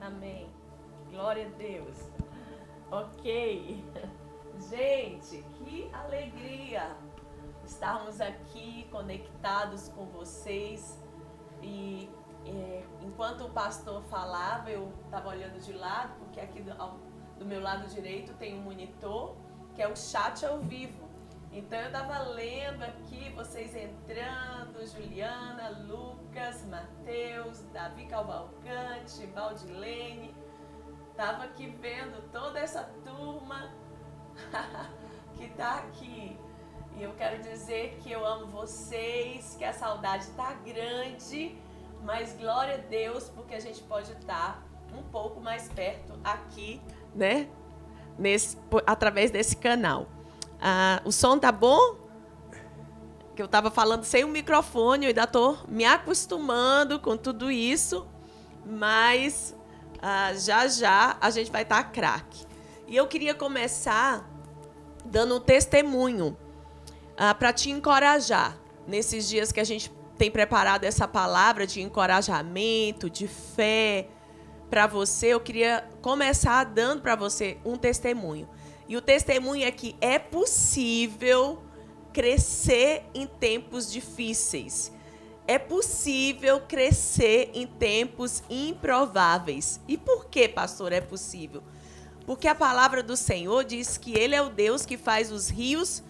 Amém. 0.05 0.49
Glória 1.09 1.47
a 1.47 1.49
Deus. 1.57 1.97
Ok. 2.91 3.85
Gente, 4.69 5.41
que 5.55 5.89
alegria 5.93 6.93
estarmos 7.63 8.19
aqui 8.19 8.85
conectados 8.91 9.87
com 9.87 10.05
vocês 10.07 11.01
e 11.61 12.09
é, 12.45 12.83
enquanto 13.01 13.45
o 13.45 13.49
pastor 13.51 14.03
falava, 14.03 14.69
eu 14.69 14.91
estava 15.05 15.29
olhando 15.29 15.57
de 15.61 15.71
lado, 15.71 16.13
porque 16.19 16.41
aqui 16.41 16.61
do, 16.61 16.73
ao, 16.81 16.97
do, 17.39 17.45
meu 17.45 17.61
lado 17.61 17.87
direito 17.87 18.33
tem 18.33 18.59
um 18.59 18.61
monitor, 18.61 19.37
que 19.73 19.81
é 19.81 19.87
o 19.87 19.95
chat 19.95 20.45
ao 20.45 20.59
vivo. 20.59 21.07
Então 21.53 21.79
eu 21.79 21.85
estava 21.87 22.19
lendo 22.29 22.83
aqui, 22.83 23.29
vocês 23.35 23.75
entrando, 23.75 24.85
Juliana, 24.85 25.69
Lucas, 25.87 26.65
Matheus, 26.65 27.61
Davi 27.71 28.05
Cavalcante, 28.07 29.25
Valdilene. 29.27 30.35
Estava 31.11 31.43
aqui 31.43 31.67
vendo 31.67 32.27
toda 32.31 32.59
essa 32.59 32.89
turma 33.05 33.71
que 35.37 35.45
está 35.45 35.75
aqui. 35.75 36.37
E 36.97 37.03
eu 37.03 37.13
quero 37.13 37.41
dizer 37.41 37.97
que 38.01 38.11
eu 38.11 38.25
amo 38.25 38.47
vocês, 38.47 39.55
que 39.55 39.63
a 39.63 39.73
saudade 39.73 40.23
está 40.23 40.53
grande 40.53 41.55
mas 42.03 42.35
glória 42.37 42.75
a 42.75 42.77
Deus, 42.77 43.29
porque 43.29 43.55
a 43.55 43.59
gente 43.59 43.81
pode 43.83 44.11
estar 44.11 44.61
um 44.95 45.01
pouco 45.03 45.39
mais 45.39 45.69
perto 45.69 46.13
aqui, 46.23 46.81
né? 47.15 47.47
Nesse, 48.19 48.57
através 48.85 49.31
desse 49.31 49.55
canal. 49.55 50.07
Ah, 50.65 51.01
o 51.03 51.11
som 51.11 51.37
tá 51.37 51.51
bom? 51.51 51.97
Que 53.35 53.41
eu 53.41 53.47
estava 53.47 53.69
falando 53.69 54.05
sem 54.05 54.23
o 54.23 54.29
microfone, 54.29 55.03
eu 55.03 55.09
ainda 55.09 55.25
estou 55.25 55.57
me 55.67 55.83
acostumando 55.83 57.01
com 57.01 57.17
tudo 57.17 57.51
isso, 57.51 58.07
mas 58.65 59.53
ah, 60.01 60.33
já 60.33 60.65
já 60.69 61.17
a 61.19 61.29
gente 61.31 61.51
vai 61.51 61.63
estar 61.63 61.83
tá 61.83 61.89
craque. 61.89 62.45
E 62.87 62.95
eu 62.95 63.05
queria 63.07 63.33
começar 63.33 64.25
dando 65.03 65.35
um 65.35 65.39
testemunho 65.41 66.37
ah, 67.17 67.33
para 67.33 67.51
te 67.51 67.69
encorajar 67.69 68.57
nesses 68.87 69.27
dias 69.27 69.51
que 69.51 69.59
a 69.59 69.65
gente 69.65 69.91
tem 70.17 70.31
preparado 70.31 70.85
essa 70.85 71.09
palavra 71.09 71.67
de 71.67 71.81
encorajamento, 71.81 73.09
de 73.09 73.27
fé 73.27 74.07
para 74.69 74.87
você, 74.87 75.27
eu 75.27 75.41
queria 75.41 75.87
começar 76.01 76.63
dando 76.63 77.01
para 77.01 77.17
você 77.17 77.57
um 77.65 77.75
testemunho. 77.75 78.47
E 78.87 78.97
o 78.97 79.01
testemunho 79.01 79.65
é 79.65 79.71
que 79.71 79.95
é 80.01 80.19
possível 80.19 81.61
crescer 82.11 83.03
em 83.13 83.25
tempos 83.25 83.91
difíceis. 83.91 84.91
É 85.47 85.57
possível 85.57 86.61
crescer 86.61 87.51
em 87.53 87.67
tempos 87.67 88.43
improváveis. 88.49 89.79
E 89.87 89.97
por 89.97 90.25
que, 90.25 90.47
pastor, 90.47 90.93
é 90.93 91.01
possível? 91.01 91.61
Porque 92.25 92.47
a 92.47 92.55
palavra 92.55 93.03
do 93.03 93.17
Senhor 93.17 93.65
diz 93.65 93.97
que 93.97 94.17
Ele 94.17 94.35
é 94.35 94.41
o 94.41 94.49
Deus 94.49 94.85
que 94.85 94.95
faz 94.95 95.31
os 95.31 95.49
rios 95.49 96.03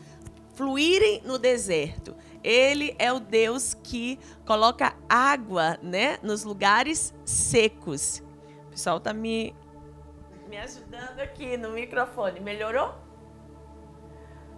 fluírem 0.53 1.21
no 1.25 1.39
deserto. 1.39 2.15
Ele 2.43 2.95
é 2.99 3.11
o 3.11 3.19
Deus 3.19 3.73
que 3.73 4.19
coloca 4.45 4.95
água, 5.09 5.79
né, 5.81 6.19
nos 6.21 6.43
lugares 6.43 7.13
secos. 7.25 8.21
O 8.67 8.71
pessoal 8.71 8.99
tá 8.99 9.13
me 9.13 9.55
me 10.53 10.59
ajudando 10.59 11.19
aqui 11.19 11.57
no 11.57 11.71
microfone. 11.71 12.39
Melhorou? 12.39 12.93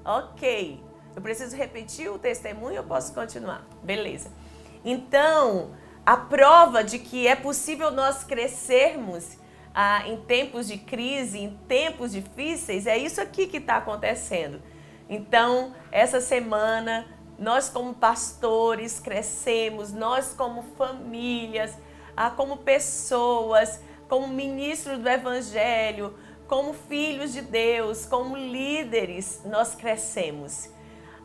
Ok. 0.04 0.84
Eu 1.16 1.22
preciso 1.22 1.56
repetir 1.56 2.12
o 2.12 2.20
testemunho 2.20 2.82
ou 2.82 2.84
posso 2.86 3.14
continuar? 3.14 3.66
Beleza. 3.82 4.30
Então, 4.84 5.74
a 6.06 6.18
prova 6.18 6.84
de 6.84 7.00
que 7.00 7.26
é 7.26 7.34
possível 7.34 7.92
nós 7.92 8.26
crescermos 8.26 9.38
ah, 9.74 10.06
em 10.06 10.18
tempos 10.18 10.68
de 10.68 10.78
crise, 10.78 11.40
em 11.40 11.56
tempos 11.66 12.12
difíceis, 12.12 12.86
é 12.88 12.98
isso 12.98 13.22
aqui 13.22 13.48
que 13.48 13.58
está 13.58 13.78
acontecendo. 13.78 14.62
Então, 15.10 15.74
essa 15.94 16.20
semana, 16.20 17.08
nós 17.40 17.70
como 17.70 17.94
pastores 17.94 19.00
crescemos, 19.00 19.94
nós 19.94 20.34
como 20.34 20.62
famílias, 20.78 21.74
ah, 22.18 22.30
como 22.30 22.58
pessoas, 22.58 23.80
como 24.08 24.28
ministros 24.28 25.00
do 25.00 25.10
Evangelho, 25.10 26.14
como 26.48 26.74
filhos 26.74 27.34
de 27.34 27.42
Deus, 27.42 28.06
como 28.06 28.36
líderes, 28.36 29.42
nós 29.46 29.76
crescemos. 29.76 30.70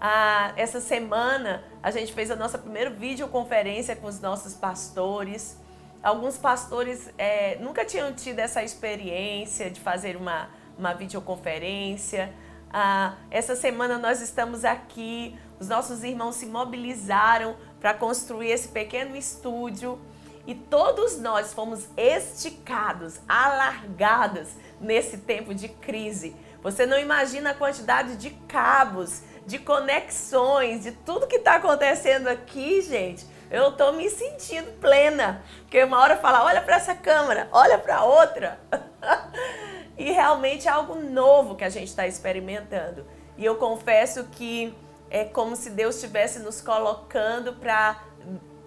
Ah, 0.01 0.53
essa 0.57 0.81
semana 0.81 1.63
a 1.83 1.91
gente 1.91 2.13
fez 2.13 2.31
a 2.31 2.37
nossa 2.37 2.57
primeira 2.57 2.89
videoconferência 2.89 3.95
com 3.95 4.07
os 4.07 4.19
nossos 4.21 4.55
pastores. 4.55 5.59
Alguns 6.03 6.39
pastores 6.39 7.11
é, 7.19 7.57
nunca 7.61 7.85
tinham 7.85 8.13
tido 8.15 8.39
essa 8.39 8.63
experiência 8.63 9.71
de 9.71 9.79
fazer 9.79 10.17
uma, 10.17 10.49
uma 10.79 10.95
videoconferência. 10.95 12.33
Ah, 12.73 13.17
essa 13.31 13.55
semana 13.55 13.99
nós 13.99 14.23
estamos 14.23 14.65
aqui, 14.65 15.39
os 15.59 15.69
nossos 15.69 16.03
irmãos 16.03 16.37
se 16.37 16.47
mobilizaram 16.47 17.57
para 17.79 17.93
construir 17.93 18.51
esse 18.51 18.69
pequeno 18.69 19.15
estúdio 19.15 20.01
e 20.47 20.55
todos 20.55 21.19
nós 21.19 21.53
fomos 21.53 21.89
esticados, 21.97 23.21
alargados 23.29 24.49
nesse 24.81 25.19
tempo 25.19 25.55
de 25.55 25.69
crise. 25.69 26.35
Você 26.63 26.87
não 26.87 26.99
imagina 26.99 27.51
a 27.51 27.55
quantidade 27.55 28.17
de 28.17 28.31
cabos, 28.49 29.23
de 29.47 29.59
conexões, 29.59 30.83
de 30.83 30.93
tudo 30.93 31.27
que 31.27 31.37
está 31.37 31.57
acontecendo 31.57 32.29
aqui, 32.29 32.83
gente. 32.83 33.27
Eu 33.51 33.71
estou 33.71 33.93
me 33.93 34.09
sentindo 34.09 34.71
plena. 34.79 35.43
Porque 35.63 35.83
uma 35.83 35.99
hora 35.99 36.17
fala, 36.17 36.45
olha 36.45 36.61
para 36.61 36.77
essa 36.77 36.95
câmera, 36.95 37.49
olha 37.51 37.79
para 37.79 38.05
outra. 38.05 38.61
e 39.99 40.13
realmente 40.13 40.69
é 40.69 40.71
algo 40.71 40.95
novo 40.95 41.57
que 41.57 41.65
a 41.65 41.69
gente 41.69 41.89
está 41.89 42.07
experimentando. 42.07 43.07
E 43.37 43.45
eu 43.45 43.57
confesso 43.57 44.25
que 44.25 44.75
é 45.11 45.25
como 45.25 45.57
se 45.57 45.71
Deus 45.71 45.97
estivesse 45.97 46.39
nos 46.39 46.61
colocando 46.61 47.55
para 47.55 48.01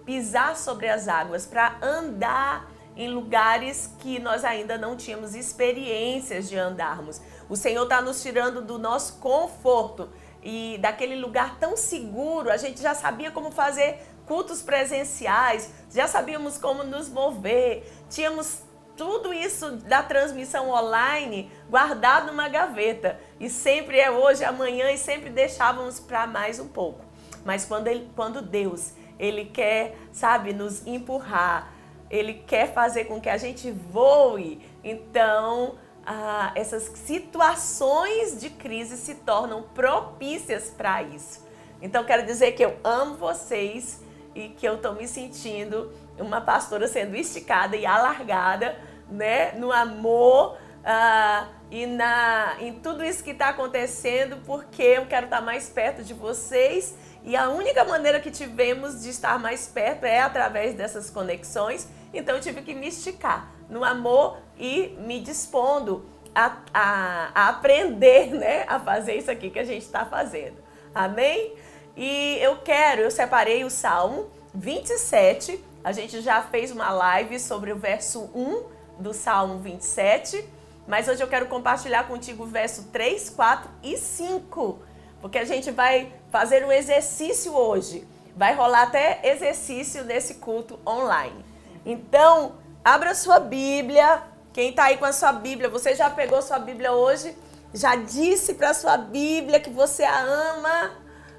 pisar 0.04 0.56
sobre 0.56 0.88
as 0.88 1.08
águas, 1.08 1.46
para 1.46 1.76
andar 1.82 2.70
em 2.96 3.08
lugares 3.08 3.90
que 3.98 4.18
nós 4.18 4.44
ainda 4.44 4.78
não 4.78 4.96
tínhamos 4.96 5.34
experiências 5.34 6.48
de 6.48 6.56
andarmos. 6.56 7.20
O 7.48 7.56
Senhor 7.56 7.82
está 7.82 8.00
nos 8.00 8.22
tirando 8.22 8.62
do 8.62 8.78
nosso 8.78 9.18
conforto 9.18 10.08
e 10.42 10.78
daquele 10.78 11.16
lugar 11.16 11.58
tão 11.58 11.76
seguro. 11.76 12.50
A 12.50 12.56
gente 12.56 12.80
já 12.80 12.94
sabia 12.94 13.30
como 13.30 13.50
fazer 13.50 14.00
cultos 14.26 14.62
presenciais, 14.62 15.70
já 15.90 16.06
sabíamos 16.06 16.56
como 16.56 16.84
nos 16.84 17.08
mover, 17.08 17.84
tínhamos 18.08 18.62
tudo 18.96 19.34
isso 19.34 19.72
da 19.72 20.02
transmissão 20.02 20.70
online 20.70 21.50
guardado 21.68 22.28
numa 22.28 22.48
gaveta. 22.48 23.18
E 23.40 23.50
sempre 23.50 23.98
é 23.98 24.10
hoje, 24.10 24.44
amanhã 24.44 24.90
e 24.92 24.98
sempre 24.98 25.30
deixávamos 25.30 25.98
para 25.98 26.26
mais 26.26 26.60
um 26.60 26.68
pouco. 26.68 27.04
Mas 27.44 27.64
quando, 27.64 27.88
ele, 27.88 28.08
quando 28.14 28.40
Deus, 28.40 28.92
Ele 29.18 29.46
quer, 29.46 29.96
sabe, 30.12 30.52
nos 30.52 30.86
empurrar, 30.86 31.72
Ele 32.10 32.34
quer 32.34 32.72
fazer 32.72 33.04
com 33.04 33.20
que 33.20 33.28
a 33.28 33.36
gente 33.36 33.70
voe, 33.70 34.60
então 34.82 35.76
ah, 36.06 36.52
essas 36.54 36.84
situações 36.84 38.38
de 38.40 38.50
crise 38.50 38.96
se 38.96 39.16
tornam 39.16 39.62
propícias 39.62 40.70
para 40.70 41.02
isso. 41.02 41.44
Então 41.80 42.04
quero 42.04 42.24
dizer 42.24 42.52
que 42.52 42.64
eu 42.64 42.76
amo 42.82 43.16
vocês 43.16 44.02
e 44.34 44.48
que 44.48 44.66
eu 44.66 44.76
estou 44.76 44.94
me 44.94 45.06
sentindo 45.06 45.92
uma 46.18 46.40
pastora 46.40 46.86
sendo 46.88 47.16
esticada 47.16 47.76
e 47.76 47.86
alargada, 47.86 48.76
né, 49.08 49.52
no 49.52 49.70
amor 49.70 50.56
ah, 50.84 51.48
e 51.70 51.86
na 51.86 52.56
em 52.60 52.74
tudo 52.74 53.04
isso 53.04 53.22
que 53.22 53.30
está 53.30 53.48
acontecendo, 53.48 54.38
porque 54.44 54.82
eu 54.82 55.06
quero 55.06 55.26
estar 55.26 55.40
mais 55.40 55.68
perto 55.68 56.02
de 56.02 56.12
vocês 56.12 56.94
e 57.24 57.34
a 57.36 57.48
única 57.48 57.84
maneira 57.84 58.20
que 58.20 58.30
tivemos 58.30 59.02
de 59.02 59.08
estar 59.08 59.38
mais 59.38 59.66
perto 59.66 60.04
é 60.04 60.20
através 60.20 60.74
dessas 60.74 61.08
conexões. 61.08 61.88
Então 62.12 62.36
eu 62.36 62.40
tive 62.40 62.60
que 62.60 62.74
me 62.74 62.88
esticar 62.88 63.50
no 63.68 63.82
amor 63.82 64.38
e 64.58 64.94
me 65.00 65.20
dispondo 65.20 66.04
a, 66.34 66.58
a, 66.72 67.30
a 67.34 67.48
aprender 67.48 68.26
né, 68.36 68.66
a 68.68 68.78
fazer 68.78 69.14
isso 69.14 69.30
aqui 69.30 69.48
que 69.48 69.58
a 69.58 69.64
gente 69.64 69.82
está 69.82 70.04
fazendo. 70.04 70.56
Amém? 70.94 71.54
E 71.96 72.38
eu 72.42 72.58
quero, 72.58 73.00
eu 73.00 73.10
separei 73.10 73.64
o 73.64 73.70
Salmo 73.70 74.30
27. 74.54 75.58
A 75.82 75.92
gente 75.92 76.20
já 76.20 76.42
fez 76.42 76.70
uma 76.70 76.90
live 76.90 77.40
sobre 77.40 77.72
o 77.72 77.76
verso 77.76 78.30
1 78.34 78.64
do 78.98 79.14
Salmo 79.14 79.60
27. 79.60 80.46
Mas 80.86 81.08
hoje 81.08 81.22
eu 81.22 81.28
quero 81.28 81.46
compartilhar 81.46 82.06
contigo 82.06 82.44
o 82.44 82.46
verso 82.46 82.88
3, 82.92 83.30
4 83.30 83.70
e 83.82 83.96
5. 83.96 84.78
Porque 85.22 85.38
a 85.38 85.44
gente 85.44 85.70
vai 85.70 86.12
fazer 86.34 86.64
um 86.66 86.72
exercício 86.72 87.54
hoje. 87.54 88.04
Vai 88.36 88.56
rolar 88.56 88.82
até 88.82 89.20
exercício 89.22 90.02
nesse 90.02 90.34
culto 90.34 90.80
online. 90.84 91.44
Então, 91.86 92.56
abra 92.84 93.14
sua 93.14 93.38
Bíblia. 93.38 94.20
Quem 94.52 94.70
está 94.70 94.86
aí 94.86 94.96
com 94.96 95.04
a 95.04 95.12
sua 95.12 95.32
Bíblia, 95.32 95.68
você 95.68 95.94
já 95.94 96.10
pegou 96.10 96.42
sua 96.42 96.58
Bíblia 96.58 96.90
hoje? 96.90 97.36
Já 97.72 97.94
disse 97.94 98.54
para 98.54 98.74
sua 98.74 98.96
Bíblia 98.96 99.60
que 99.60 99.70
você 99.70 100.02
a 100.02 100.22
ama? 100.22 100.90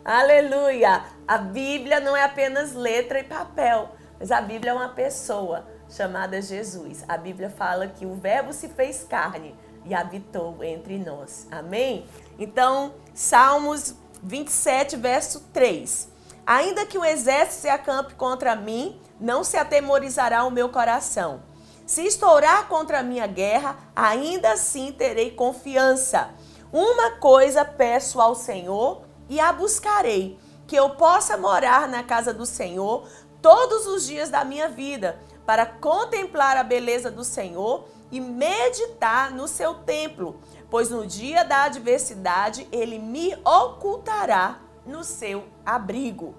Aleluia! 0.05 1.03
A 1.27 1.39
Bíblia 1.39 1.99
não 1.99 2.15
é 2.15 2.23
apenas 2.23 2.73
letra 2.73 3.19
e 3.19 3.23
papel, 3.25 3.89
mas 4.17 4.31
a 4.31 4.39
Bíblia 4.39 4.71
é 4.71 4.73
uma 4.73 4.89
pessoa 4.89 5.67
chamada 5.89 6.41
Jesus. 6.41 7.03
A 7.05 7.17
Bíblia 7.17 7.49
fala 7.49 7.87
que 7.87 8.05
o 8.05 8.15
Verbo 8.15 8.53
se 8.53 8.69
fez 8.69 9.03
carne 9.03 9.53
e 9.83 9.93
habitou 9.93 10.63
entre 10.63 10.97
nós. 10.97 11.49
Amém? 11.51 12.05
Então, 12.39 12.93
Salmos 13.13 13.95
27, 14.23 14.95
verso 14.95 15.41
3. 15.53 16.09
Ainda 16.45 16.85
que 16.85 16.97
o 16.97 17.05
exército 17.05 17.61
se 17.61 17.69
acampe 17.69 18.13
contra 18.15 18.55
mim, 18.55 18.99
não 19.19 19.43
se 19.43 19.57
atemorizará 19.57 20.43
o 20.43 20.51
meu 20.51 20.69
coração. 20.69 21.41
Se 21.85 22.05
estourar 22.05 22.67
contra 22.67 22.99
a 22.99 23.03
minha 23.03 23.27
guerra, 23.27 23.77
ainda 23.95 24.53
assim 24.53 24.91
terei 24.91 25.31
confiança. 25.31 26.29
Uma 26.71 27.11
coisa 27.11 27.63
peço 27.63 28.19
ao 28.19 28.35
Senhor 28.35 29.03
e 29.29 29.39
a 29.39 29.53
buscarei: 29.53 30.37
que 30.67 30.75
eu 30.75 30.91
possa 30.91 31.37
morar 31.37 31.87
na 31.87 32.03
casa 32.03 32.33
do 32.33 32.45
Senhor 32.45 33.07
todos 33.41 33.85
os 33.85 34.07
dias 34.07 34.29
da 34.29 34.43
minha 34.43 34.67
vida, 34.67 35.19
para 35.45 35.65
contemplar 35.65 36.57
a 36.57 36.63
beleza 36.63 37.11
do 37.11 37.23
Senhor 37.23 37.87
e 38.11 38.19
meditar 38.19 39.31
no 39.31 39.47
seu 39.47 39.75
templo, 39.75 40.39
pois 40.69 40.89
no 40.89 41.05
dia 41.05 41.43
da 41.43 41.63
adversidade 41.63 42.67
ele 42.71 42.99
me 42.99 43.35
ocultará 43.43 44.61
no 44.85 45.03
seu 45.03 45.45
abrigo. 45.65 46.35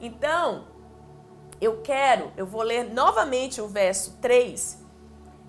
Então, 0.00 0.66
eu 1.60 1.80
quero, 1.82 2.32
eu 2.36 2.46
vou 2.46 2.62
ler 2.62 2.84
novamente 2.92 3.60
o 3.60 3.68
verso 3.68 4.16
3 4.20 4.78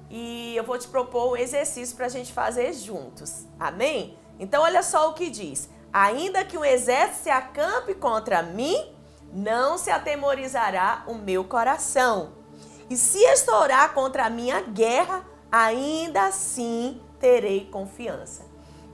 e 0.09 0.55
eu 0.55 0.63
vou 0.63 0.77
te 0.77 0.87
propor 0.87 1.33
um 1.33 1.37
exercício 1.37 1.95
para 1.95 2.07
a 2.07 2.09
gente 2.09 2.33
fazer 2.33 2.73
juntos. 2.73 3.45
Amém? 3.59 4.17
Então, 4.39 4.63
olha 4.63 4.81
só 4.81 5.09
o 5.09 5.13
que 5.13 5.29
diz: 5.29 5.69
Ainda 5.93 6.43
que 6.43 6.57
o 6.57 6.65
exército 6.65 7.23
se 7.23 7.29
acampe 7.29 7.93
contra 7.93 8.41
mim, 8.41 8.75
não 9.31 9.77
se 9.77 9.91
atemorizará 9.91 11.03
o 11.07 11.13
meu 11.13 11.43
coração. 11.43 12.33
E 12.89 12.97
se 12.97 13.19
estourar 13.19 13.93
contra 13.93 14.25
a 14.25 14.29
minha 14.29 14.61
guerra, 14.61 15.23
ainda 15.51 16.25
assim 16.25 16.99
terei 17.19 17.65
confiança. 17.65 18.45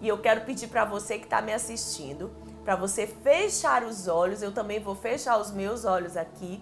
E 0.02 0.08
eu 0.08 0.18
quero 0.18 0.42
pedir 0.42 0.68
para 0.68 0.86
você 0.86 1.18
que 1.18 1.26
está 1.26 1.42
me 1.42 1.54
assistindo, 1.54 2.32
para 2.64 2.76
você 2.76 3.08
fechar 3.08 3.84
os 3.84 4.08
olhos, 4.08 4.42
eu 4.42 4.52
também 4.52 4.80
vou 4.80 4.96
fechar 4.96 5.38
os 5.38 5.52
meus 5.52 5.86
olhos 5.86 6.18
aqui 6.18 6.62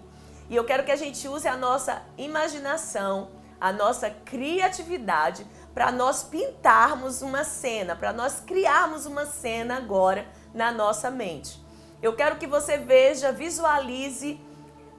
e 0.50 0.56
eu 0.56 0.66
quero 0.66 0.84
que 0.84 0.92
a 0.92 0.96
gente 0.96 1.28
use 1.28 1.48
a 1.48 1.58
nossa 1.58 2.04
imaginação, 2.16 3.32
a 3.60 3.72
nossa 3.72 4.10
criatividade 4.10 5.48
para 5.74 5.92
nós 5.92 6.22
pintarmos 6.22 7.24
uma 7.24 7.44
cena, 7.44 7.96
para 7.96 8.14
nós 8.14 8.40
criarmos 8.40 9.08
uma 9.08 9.26
cena 9.26 9.78
agora 9.78 10.28
na 10.54 10.72
nossa 10.72 11.10
mente. 11.10 11.60
Eu 12.02 12.16
quero 12.16 12.36
que 12.36 12.46
você 12.46 12.78
veja, 12.78 13.32
visualize 13.32 14.40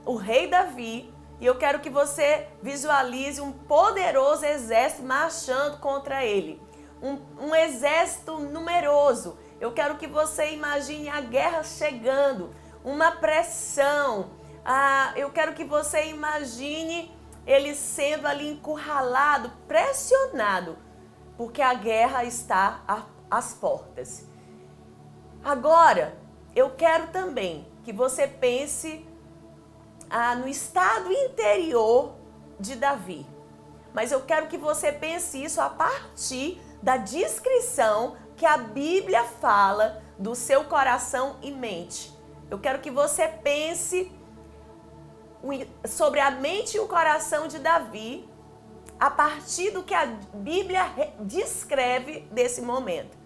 o 0.04 0.16
rei 0.16 0.48
Davi 0.48 1.13
e 1.45 1.47
eu 1.47 1.57
quero 1.57 1.80
que 1.80 1.90
você 1.90 2.49
visualize 2.62 3.38
um 3.38 3.53
poderoso 3.53 4.47
exército 4.47 5.03
marchando 5.03 5.78
contra 5.78 6.24
ele. 6.24 6.59
Um, 7.03 7.20
um 7.38 7.55
exército 7.55 8.38
numeroso. 8.38 9.36
Eu 9.61 9.70
quero 9.72 9.99
que 9.99 10.07
você 10.07 10.55
imagine 10.55 11.11
a 11.11 11.20
guerra 11.20 11.62
chegando, 11.62 12.49
uma 12.82 13.12
pressão, 13.12 14.30
ah, 14.64 15.12
eu 15.16 15.30
quero 15.32 15.53
que 15.53 15.64
você 15.64 16.07
imagine 16.07 17.14
ele 17.47 17.74
sendo 17.74 18.26
ali 18.26 18.51
encurralado, 18.51 19.53
pressionado 19.68 20.78
porque 21.36 21.61
a 21.61 21.74
guerra 21.74 22.24
está 22.24 23.11
às 23.30 23.53
portas. 23.53 24.24
Agora, 25.45 26.16
eu 26.57 26.70
quero 26.70 27.09
também 27.09 27.68
que 27.84 27.92
você 27.92 28.26
pense 28.26 29.07
ah, 30.16 30.36
no 30.36 30.46
estado 30.46 31.10
interior 31.12 32.14
de 32.60 32.76
Davi. 32.76 33.26
Mas 33.92 34.12
eu 34.12 34.20
quero 34.20 34.46
que 34.46 34.56
você 34.56 34.92
pense 34.92 35.42
isso 35.42 35.60
a 35.60 35.68
partir 35.68 36.62
da 36.80 36.96
descrição 36.96 38.16
que 38.36 38.46
a 38.46 38.56
Bíblia 38.56 39.24
fala 39.24 40.00
do 40.16 40.36
seu 40.36 40.62
coração 40.66 41.36
e 41.42 41.50
mente. 41.50 42.16
Eu 42.48 42.60
quero 42.60 42.78
que 42.78 42.92
você 42.92 43.26
pense 43.26 44.12
sobre 45.84 46.20
a 46.20 46.30
mente 46.30 46.76
e 46.76 46.80
o 46.80 46.86
coração 46.86 47.48
de 47.48 47.58
Davi 47.58 48.28
a 49.00 49.10
partir 49.10 49.72
do 49.72 49.82
que 49.82 49.94
a 49.94 50.06
Bíblia 50.32 50.92
descreve 51.18 52.20
desse 52.30 52.62
momento. 52.62 53.18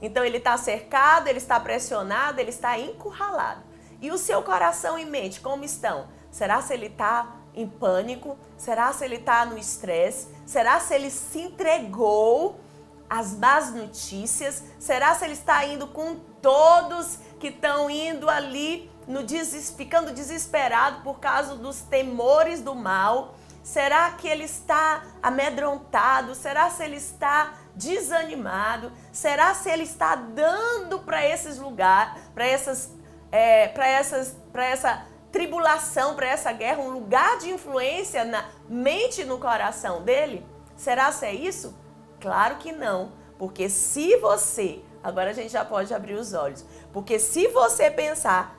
Então 0.00 0.24
ele 0.24 0.36
está 0.36 0.56
cercado, 0.56 1.26
ele 1.26 1.38
está 1.38 1.58
pressionado, 1.58 2.40
ele 2.40 2.50
está 2.50 2.78
encurralado. 2.78 3.71
E 4.02 4.10
o 4.10 4.18
seu 4.18 4.42
coração 4.42 4.98
e 4.98 5.06
mente, 5.06 5.40
como 5.40 5.64
estão? 5.64 6.08
Será 6.30 6.60
se 6.60 6.74
ele 6.74 6.86
está 6.86 7.36
em 7.54 7.68
pânico? 7.68 8.36
Será 8.58 8.92
se 8.92 9.04
ele 9.04 9.16
está 9.16 9.46
no 9.46 9.56
estresse? 9.56 10.28
Será 10.44 10.80
se 10.80 10.92
ele 10.92 11.10
se 11.10 11.40
entregou 11.40 12.60
às 13.08 13.34
más 13.34 13.72
notícias? 13.72 14.62
Será 14.78 15.14
se 15.14 15.24
ele 15.24 15.34
está 15.34 15.64
indo 15.64 15.86
com 15.86 16.16
todos 16.42 17.18
que 17.38 17.48
estão 17.48 17.88
indo 17.88 18.28
ali, 18.28 18.90
no 19.06 19.22
des... 19.22 19.70
ficando 19.70 20.12
desesperado 20.12 21.02
por 21.02 21.20
causa 21.20 21.54
dos 21.54 21.80
temores 21.82 22.60
do 22.60 22.74
mal? 22.74 23.36
Será 23.62 24.10
que 24.10 24.26
ele 24.26 24.44
está 24.44 25.04
amedrontado? 25.22 26.34
Será 26.34 26.68
se 26.70 26.82
ele 26.82 26.96
está 26.96 27.54
desanimado? 27.76 28.90
Será 29.12 29.54
se 29.54 29.70
ele 29.70 29.84
está 29.84 30.16
dando 30.16 30.98
para 31.00 31.24
esses 31.26 31.58
lugares, 31.58 32.20
para 32.34 32.44
essas, 32.44 32.90
é, 33.32 33.66
para 33.68 33.88
essa 33.88 35.06
tribulação, 35.32 36.14
para 36.14 36.28
essa 36.28 36.52
guerra, 36.52 36.82
um 36.82 36.90
lugar 36.90 37.38
de 37.38 37.50
influência 37.50 38.24
na 38.24 38.44
mente 38.68 39.22
e 39.22 39.24
no 39.24 39.38
coração 39.38 40.02
dele? 40.02 40.46
Será 40.76 41.10
se 41.10 41.24
é 41.24 41.34
isso? 41.34 41.74
Claro 42.20 42.56
que 42.56 42.70
não, 42.70 43.12
porque 43.38 43.68
se 43.68 44.16
você, 44.18 44.80
agora 45.02 45.30
a 45.30 45.32
gente 45.32 45.50
já 45.50 45.64
pode 45.64 45.92
abrir 45.92 46.14
os 46.14 46.34
olhos, 46.34 46.64
porque 46.92 47.18
se 47.18 47.48
você 47.48 47.90
pensar 47.90 48.56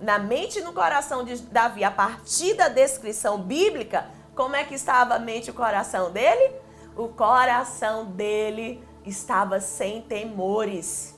na 0.00 0.18
mente 0.18 0.58
e 0.58 0.62
no 0.62 0.72
coração 0.72 1.22
de 1.22 1.36
Davi 1.42 1.84
a 1.84 1.90
partir 1.90 2.54
da 2.54 2.68
descrição 2.68 3.40
bíblica, 3.40 4.10
como 4.34 4.56
é 4.56 4.64
que 4.64 4.74
estava 4.74 5.14
a 5.14 5.18
mente 5.18 5.46
e 5.46 5.50
o 5.50 5.54
coração 5.54 6.10
dele? 6.10 6.56
O 6.96 7.08
coração 7.08 8.06
dele 8.06 8.82
estava 9.04 9.60
sem 9.60 10.02
temores. 10.02 11.13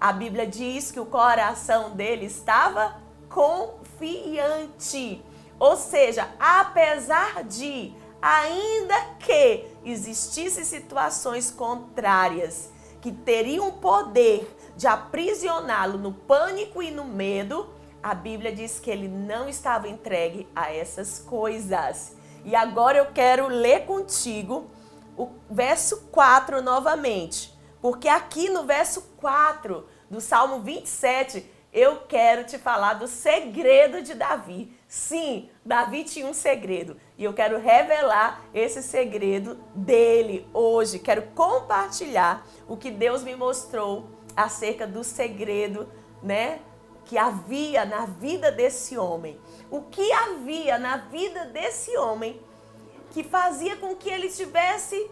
A 0.00 0.12
Bíblia 0.12 0.46
diz 0.46 0.92
que 0.92 1.00
o 1.00 1.06
coração 1.06 1.90
dele 1.90 2.26
estava 2.26 3.00
confiante. 3.28 5.20
Ou 5.58 5.76
seja, 5.76 6.28
apesar 6.38 7.42
de, 7.42 7.92
ainda 8.22 8.94
que 9.18 9.66
existissem 9.84 10.64
situações 10.64 11.50
contrárias 11.50 12.70
que 13.00 13.10
teriam 13.10 13.72
poder 13.72 14.56
de 14.76 14.86
aprisioná-lo 14.86 15.98
no 15.98 16.12
pânico 16.12 16.80
e 16.80 16.92
no 16.92 17.04
medo, 17.04 17.68
a 18.00 18.14
Bíblia 18.14 18.54
diz 18.54 18.78
que 18.78 18.90
ele 18.90 19.08
não 19.08 19.48
estava 19.48 19.88
entregue 19.88 20.46
a 20.54 20.72
essas 20.72 21.18
coisas. 21.18 22.16
E 22.44 22.54
agora 22.54 22.98
eu 22.98 23.06
quero 23.06 23.48
ler 23.48 23.84
contigo 23.84 24.70
o 25.16 25.30
verso 25.50 26.02
4 26.12 26.62
novamente. 26.62 27.57
Porque 27.80 28.08
aqui 28.08 28.48
no 28.48 28.64
verso 28.64 29.02
4 29.18 29.86
do 30.10 30.20
Salmo 30.20 30.60
27, 30.60 31.48
eu 31.72 31.96
quero 32.08 32.44
te 32.44 32.58
falar 32.58 32.94
do 32.94 33.06
segredo 33.06 34.02
de 34.02 34.14
Davi. 34.14 34.72
Sim, 34.88 35.50
Davi 35.64 36.02
tinha 36.04 36.26
um 36.26 36.32
segredo 36.32 36.96
e 37.16 37.24
eu 37.24 37.34
quero 37.34 37.58
revelar 37.58 38.42
esse 38.54 38.82
segredo 38.82 39.54
dele 39.74 40.48
hoje. 40.52 40.98
Quero 40.98 41.22
compartilhar 41.34 42.46
o 42.66 42.76
que 42.76 42.90
Deus 42.90 43.22
me 43.22 43.36
mostrou 43.36 44.08
acerca 44.34 44.86
do 44.86 45.04
segredo, 45.04 45.88
né, 46.22 46.60
que 47.04 47.18
havia 47.18 47.84
na 47.84 48.06
vida 48.06 48.50
desse 48.50 48.96
homem. 48.96 49.38
O 49.70 49.82
que 49.82 50.12
havia 50.12 50.78
na 50.78 50.96
vida 50.96 51.46
desse 51.46 51.96
homem 51.96 52.40
que 53.10 53.24
fazia 53.24 53.76
com 53.76 53.94
que 53.96 54.08
ele 54.08 54.28
tivesse 54.28 55.10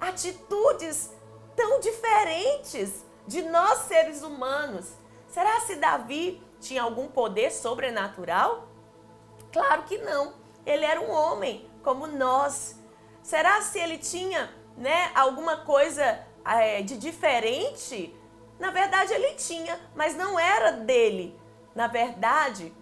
atitudes 0.00 1.10
tão 1.56 1.80
diferentes 1.80 3.04
de 3.26 3.42
nós 3.42 3.80
seres 3.80 4.22
humanos. 4.22 4.92
Será 5.28 5.60
se 5.60 5.76
Davi 5.76 6.40
tinha 6.60 6.82
algum 6.82 7.08
poder 7.08 7.50
sobrenatural? 7.50 8.68
Claro 9.52 9.84
que 9.84 9.98
não. 9.98 10.34
Ele 10.64 10.84
era 10.84 11.00
um 11.00 11.10
homem 11.10 11.68
como 11.82 12.06
nós. 12.06 12.76
Será 13.22 13.60
se 13.62 13.78
ele 13.78 13.98
tinha, 13.98 14.52
né, 14.76 15.10
alguma 15.14 15.58
coisa 15.58 16.20
é, 16.44 16.82
de 16.82 16.96
diferente? 16.96 18.14
Na 18.58 18.70
verdade, 18.70 19.12
ele 19.12 19.34
tinha, 19.34 19.78
mas 19.94 20.14
não 20.14 20.38
era 20.38 20.72
dele. 20.72 21.38
Na 21.74 21.86
verdade, 21.86 22.72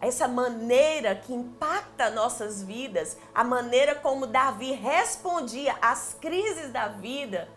essa 0.00 0.26
maneira 0.26 1.14
que 1.14 1.32
impacta 1.32 2.10
nossas 2.10 2.62
vidas, 2.62 3.16
a 3.34 3.44
maneira 3.44 3.94
como 3.94 4.26
Davi 4.26 4.72
respondia 4.72 5.76
às 5.80 6.16
crises 6.20 6.70
da 6.70 6.88
vida, 6.88 7.48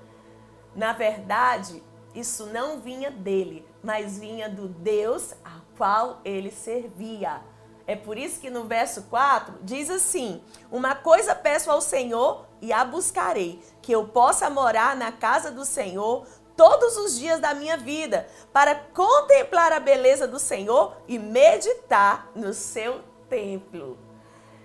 na 0.78 0.94
verdade, 0.94 1.84
isso 2.14 2.46
não 2.46 2.80
vinha 2.80 3.10
dele, 3.10 3.68
mas 3.82 4.20
vinha 4.20 4.48
do 4.48 4.68
Deus 4.68 5.34
a 5.44 5.60
qual 5.76 6.22
ele 6.24 6.52
servia. 6.52 7.42
É 7.88 7.96
por 7.96 8.16
isso 8.16 8.40
que 8.40 8.52
no 8.52 8.66
verso 8.66 9.02
4 9.10 9.56
diz 9.64 9.90
assim: 9.90 10.40
Uma 10.72 10.94
coisa 10.94 11.34
peço 11.34 11.72
ao 11.72 11.82
Senhor 11.82 12.46
e 12.62 12.72
a 12.72 12.86
buscarei, 12.86 13.60
que 13.82 13.92
eu 13.92 14.08
possa 14.10 14.52
morar 14.52 14.96
na 14.96 15.12
casa 15.12 15.50
do 15.50 15.66
Senhor 15.66 16.28
todos 16.56 16.96
os 16.98 17.18
dias 17.18 17.40
da 17.40 17.56
minha 17.56 17.78
vida, 17.78 18.28
para 18.54 18.76
contemplar 18.76 19.72
a 19.72 19.80
beleza 19.80 20.28
do 20.28 20.38
Senhor 20.38 20.96
e 21.08 21.18
meditar 21.18 22.30
no 22.36 22.54
seu 22.54 23.02
templo. 23.28 23.98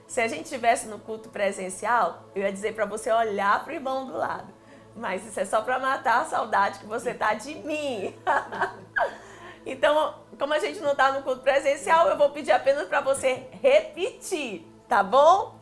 Se 0.07 0.21
a 0.21 0.29
gente 0.29 0.45
estivesse 0.45 0.89
no 0.89 0.99
culto 0.99 1.31
presencial, 1.31 2.25
eu 2.35 2.43
ia 2.43 2.53
dizer 2.53 2.75
para 2.75 2.85
você 2.85 3.11
olhar 3.11 3.65
para 3.65 3.73
o 3.73 3.77
irmão 3.77 4.05
do 4.05 4.19
lado. 4.19 4.62
Mas 4.95 5.27
isso 5.27 5.41
é 5.41 5.45
só 5.45 5.63
para 5.63 5.79
matar 5.79 6.23
a 6.23 6.25
saudade 6.25 6.79
que 6.79 6.87
você 6.87 7.15
tá 7.15 7.35
de 7.35 7.55
mim. 7.57 8.15
então, 9.67 10.15
como 10.39 10.53
a 10.53 10.59
gente 10.59 10.81
não 10.81 10.93
está 10.93 11.13
no 11.13 11.23
culto 11.23 11.41
presencial, 11.41 12.09
eu 12.09 12.17
vou 12.17 12.31
pedir 12.31 12.53
apenas 12.53 12.89
para 12.89 13.01
você 13.01 13.47
repetir, 13.63 14.67
tá 14.89 15.03
bom? 15.03 15.57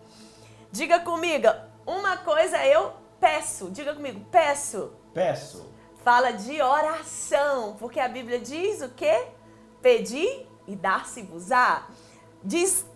Diga 0.73 1.01
comigo, 1.01 1.49
uma 1.87 2.17
coisa 2.19 2.65
eu 2.67 2.93
peço. 3.21 3.71
Diga 3.71 3.95
comigo, 3.95 4.21
peço. 4.31 4.93
Peço 5.15 5.71
fala 6.05 6.33
de 6.33 6.61
oração, 6.61 7.77
porque 7.79 8.01
a 8.01 8.09
Bíblia 8.09 8.39
diz 8.39 8.81
o 8.83 8.89
quê? 8.91 9.27
Pedir 9.83 10.49
e 10.67 10.75
dar-se-vos-á. 10.75 11.87
Diz 12.43 12.87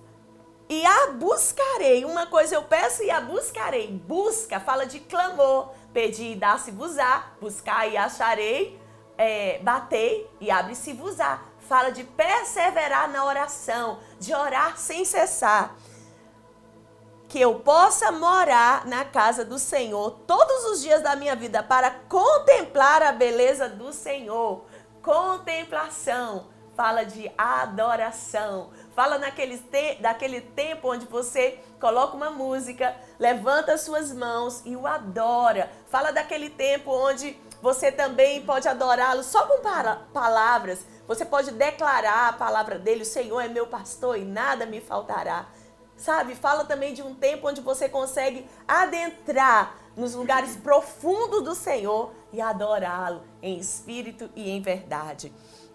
e 0.69 0.85
a 0.85 1.11
buscarei. 1.13 2.05
Uma 2.05 2.27
coisa 2.27 2.55
eu 2.55 2.63
peço 2.63 3.03
e 3.03 3.11
a 3.11 3.21
buscarei. 3.21 3.89
Busca, 3.89 4.59
fala 4.59 4.87
de 4.87 5.01
clamor. 5.01 5.71
Pedir 5.95 6.33
e 6.33 6.37
dar-se-vos-á. 6.37 7.33
Buscar 7.41 7.89
e 7.89 7.97
acharei. 7.97 8.79
É, 9.17 9.59
batei 9.63 10.31
e 10.39 10.51
abre-se-vos-á. 10.51 11.43
Fala 11.61 11.91
de 11.91 12.05
perseverar 12.05 13.11
na 13.11 13.25
oração, 13.25 14.01
de 14.21 14.35
orar 14.35 14.77
sem 14.77 15.07
cessar 15.07 15.75
que 17.27 17.41
eu 17.41 17.59
possa 17.59 18.13
morar 18.13 18.87
na 18.87 19.05
casa 19.05 19.45
do 19.45 19.59
Senhor 19.59 20.13
todos 20.25 20.67
os 20.67 20.83
dias 20.83 21.03
da 21.03 21.17
minha 21.17 21.35
vida 21.35 21.65
para 21.65 21.91
contemplar 21.91 23.03
a 23.03 23.11
beleza 23.11 23.69
do 23.69 23.93
Senhor. 23.93 24.65
Contemplação 25.03 26.47
fala 26.77 27.05
de 27.05 27.31
adoração. 27.37 28.71
Fala 28.95 29.19
naquele, 29.19 29.59
te 29.59 29.97
daquele 29.97 30.41
tempo 30.41 30.93
onde 30.93 31.07
você 31.07 31.59
coloca 31.85 32.17
uma 32.17 32.31
música, 32.31 32.97
levanta 33.19 33.77
suas 33.77 34.11
mãos 34.11 34.63
e 34.65 34.75
o 34.75 34.87
adora. 34.87 35.71
Fala 35.91 36.13
daquele 36.13 36.49
tempo 36.49 36.91
onde 36.91 37.37
você 37.61 37.93
também 37.93 38.41
pode 38.41 38.67
adorá-lo 38.67 39.23
só 39.23 39.47
com 39.47 39.61
palavras. 40.11 40.87
Você 41.07 41.27
pode 41.27 41.51
declarar 41.51 42.31
a 42.31 42.33
palavra 42.33 42.79
dele: 42.79 43.03
O 43.03 43.05
Senhor 43.05 43.39
é 43.39 43.49
meu 43.49 43.67
pastor 43.67 44.17
e 44.17 44.25
nada 44.25 44.65
me 44.65 44.81
faltará. 44.81 45.47
Sabe? 45.95 46.35
Fala 46.35 46.65
também 46.65 46.95
de 46.95 47.03
um 47.03 47.15
tempo 47.15 47.49
onde 47.49 47.61
você 47.61 47.87
consegue 47.87 48.49
adentrar 48.67 49.77
nos 49.95 50.15
lugares 50.15 50.57
profundos 50.57 51.45
do 51.45 51.55
Senhor 51.55 52.15
e 52.33 52.41
adorá-lo 52.41 53.23
em 53.43 53.59
espírito 53.59 54.31
e 54.35 54.49
em 54.49 54.63
verdade. 54.63 55.31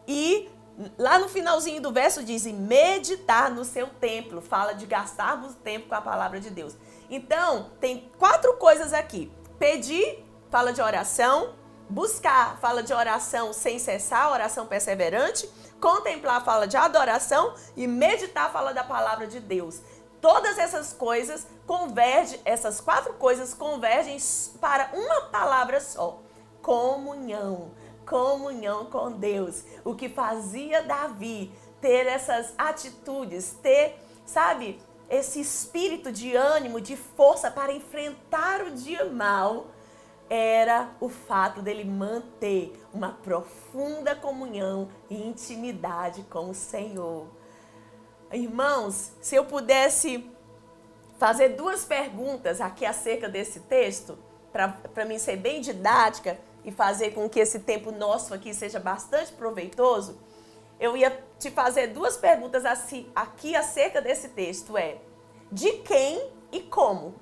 E 0.08 0.50
lá 0.98 1.20
no 1.20 1.28
finalzinho 1.28 1.82
do 1.82 1.92
verso 1.92 2.24
diz: 2.24 2.46
meditar 2.46 3.52
no 3.52 3.66
seu 3.66 3.88
templo. 3.88 4.42
Fala 4.42 4.74
de 4.74 4.86
gastarmos 4.86 5.56
tempo 5.56 5.90
com 5.90 5.96
a 5.96 6.02
palavra 6.02 6.40
de 6.40 6.50
Deus. 6.50 6.76
Então, 7.10 7.72
tem 7.80 8.12
quatro 8.18 8.54
coisas 8.58 8.94
aqui: 8.94 9.32
pedir, 9.58 10.26
fala 10.50 10.72
de 10.72 10.82
oração. 10.82 11.58
Buscar 11.92 12.60
fala 12.60 12.84
de 12.84 12.94
oração 12.94 13.52
sem 13.52 13.80
cessar, 13.80 14.32
oração 14.32 14.68
perseverante. 14.68 15.50
Contemplar 15.82 16.46
fala 16.46 16.68
de 16.68 16.78
adoração. 16.78 17.56
E 17.76 17.88
meditar 17.88 18.52
fala 18.52 18.74
da 18.74 18.84
palavra 18.84 19.26
de 19.26 19.40
Deus. 19.40 19.82
Todas 20.22 20.58
essas 20.58 20.94
coisas 20.94 21.48
convergem, 21.66 22.42
essas 22.44 22.82
quatro 22.82 23.14
coisas 23.14 23.54
convergem 23.54 24.18
para 24.60 24.92
uma 24.94 25.22
palavra 25.22 25.82
só: 25.82 26.20
comunhão. 26.62 27.72
Comunhão 28.10 28.88
com 28.88 29.12
Deus. 29.12 29.64
O 29.86 29.94
que 29.94 30.10
fazia 30.10 30.82
Davi 30.82 31.52
ter 31.80 32.08
essas 32.08 32.54
atitudes, 32.58 33.56
ter, 33.62 33.98
sabe, 34.26 34.82
esse 35.10 35.40
espírito 35.40 36.12
de 36.12 36.36
ânimo, 36.36 36.82
de 36.82 36.98
força 36.98 37.52
para 37.52 37.72
enfrentar 37.72 38.62
o 38.64 38.72
dia 38.72 39.06
mal, 39.06 39.68
era 40.30 40.92
o 41.00 41.08
fato 41.08 41.62
dele 41.62 41.84
manter 41.84 42.80
uma 42.94 43.10
profunda 43.10 44.16
comunhão 44.16 44.90
e 45.10 45.16
intimidade 45.16 46.24
com 46.24 46.50
o 46.50 46.54
Senhor. 46.54 47.28
Irmãos, 48.32 49.12
se 49.22 49.36
eu 49.36 49.46
pudesse 49.46 50.30
fazer 51.18 51.50
duas 51.50 51.84
perguntas 51.86 52.62
aqui 52.62 52.86
acerca 52.86 53.28
desse 53.28 53.62
texto, 53.62 54.18
para 54.52 55.06
mim 55.06 55.18
ser 55.18 55.38
bem 55.38 55.62
didática 55.62 56.40
e 56.64 56.72
fazer 56.72 57.12
com 57.12 57.30
que 57.30 57.40
esse 57.40 57.60
tempo 57.60 57.92
nosso 57.92 58.34
aqui 58.34 58.54
seja 58.54 58.80
bastante 58.80 59.32
proveitoso, 59.34 60.20
eu 60.80 60.96
ia 60.96 61.24
te 61.38 61.52
fazer 61.52 61.88
duas 61.88 62.18
perguntas 62.18 62.64
aqui 62.66 63.56
acerca 63.56 64.02
desse 64.02 64.30
texto. 64.30 64.78
É, 64.78 64.98
de 65.52 65.74
quem 65.80 66.32
e 66.52 66.62
como? 66.62 67.16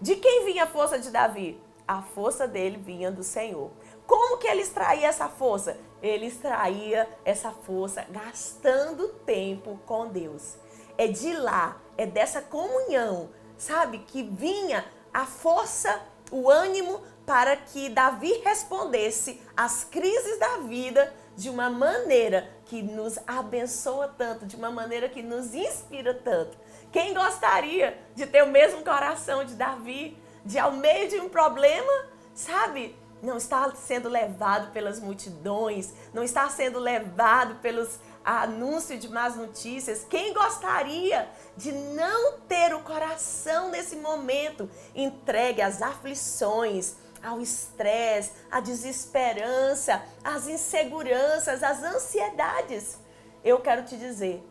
De 0.00 0.16
quem 0.16 0.44
vinha 0.44 0.64
a 0.64 0.66
força 0.66 0.98
de 0.98 1.10
Davi? 1.10 1.60
A 1.86 2.02
força 2.02 2.48
dele 2.48 2.78
vinha 2.78 3.12
do 3.12 3.22
Senhor. 3.22 3.70
Como 4.06 4.38
que 4.38 4.46
ele 4.46 4.62
extraía 4.62 5.06
essa 5.06 5.28
força? 5.28 5.78
Ele 6.02 6.26
extraía 6.26 7.08
essa 7.24 7.50
força 7.50 8.06
gastando 8.10 9.08
tempo 9.24 9.78
com 9.86 10.08
Deus. 10.08 10.56
É 10.98 11.06
de 11.06 11.32
lá, 11.34 11.80
é 11.96 12.06
dessa 12.06 12.40
comunhão, 12.40 13.30
sabe, 13.56 13.98
que 14.00 14.22
vinha 14.22 14.84
a 15.12 15.26
força, 15.26 16.02
o 16.30 16.50
ânimo 16.50 17.00
para 17.26 17.56
que 17.56 17.88
Davi 17.88 18.32
respondesse 18.44 19.40
às 19.56 19.84
crises 19.84 20.38
da 20.38 20.58
vida 20.58 21.12
de 21.36 21.48
uma 21.50 21.68
maneira 21.68 22.48
que 22.66 22.82
nos 22.82 23.18
abençoa 23.26 24.08
tanto, 24.08 24.46
de 24.46 24.56
uma 24.56 24.70
maneira 24.70 25.08
que 25.08 25.22
nos 25.22 25.54
inspira 25.54 26.14
tanto. 26.14 26.56
Quem 26.92 27.12
gostaria 27.12 27.98
de 28.14 28.26
ter 28.26 28.42
o 28.42 28.50
mesmo 28.50 28.82
coração 28.84 29.44
de 29.44 29.54
Davi, 29.54 30.16
de 30.44 30.58
ao 30.58 30.72
meio 30.72 31.08
de 31.08 31.18
um 31.20 31.28
problema, 31.28 31.92
sabe, 32.34 32.96
não 33.22 33.36
está 33.36 33.72
sendo 33.74 34.08
levado 34.08 34.70
pelas 34.72 35.00
multidões, 35.00 35.92
não 36.12 36.22
está 36.22 36.48
sendo 36.50 36.78
levado 36.78 37.56
pelos 37.56 37.98
anúncios 38.24 39.00
de 39.00 39.08
más 39.08 39.34
notícias. 39.36 40.06
Quem 40.08 40.32
gostaria 40.32 41.28
de 41.56 41.72
não 41.72 42.38
ter 42.40 42.74
o 42.74 42.80
coração 42.80 43.70
nesse 43.70 43.96
momento 43.96 44.70
entregue 44.94 45.62
às 45.62 45.82
aflições, 45.82 46.96
ao 47.24 47.40
estresse, 47.40 48.32
à 48.50 48.60
desesperança, 48.60 50.02
às 50.22 50.46
inseguranças, 50.46 51.62
às 51.62 51.82
ansiedades? 51.82 52.98
Eu 53.42 53.60
quero 53.60 53.84
te 53.84 53.96
dizer, 53.96 54.42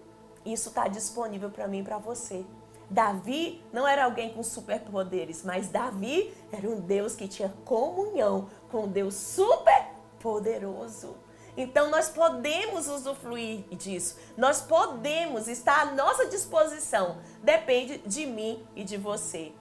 isso 0.46 0.70
está 0.70 0.88
disponível 0.88 1.50
para 1.50 1.68
mim 1.68 1.80
e 1.80 1.84
para 1.84 1.98
você. 1.98 2.46
Davi 2.90 3.64
não 3.72 3.88
era 3.88 4.06
alguém 4.06 4.34
com 4.34 4.44
superpoderes, 4.44 5.44
mas 5.44 5.70
Davi 5.70 6.34
era 6.52 6.68
um 6.68 6.80
Deus 6.80 7.16
que 7.16 7.28
tinha 7.28 7.54
comunhão 7.66 8.50
com 8.70 8.84
um 8.84 8.88
Deus 8.88 9.16
super 9.16 9.88
poderoso. 10.20 11.16
Então 11.56 11.90
nós 11.90 12.10
podemos 12.10 12.88
usufruir 12.88 13.62
disso. 13.76 14.18
Nós 14.36 14.62
podemos 14.62 15.48
estar 15.48 15.82
à 15.82 15.86
nossa 15.94 16.26
disposição. 16.26 17.18
Depende 17.42 18.00
de 18.00 18.26
mim 18.26 18.66
e 18.76 18.84
de 18.84 18.98
você. 18.98 19.52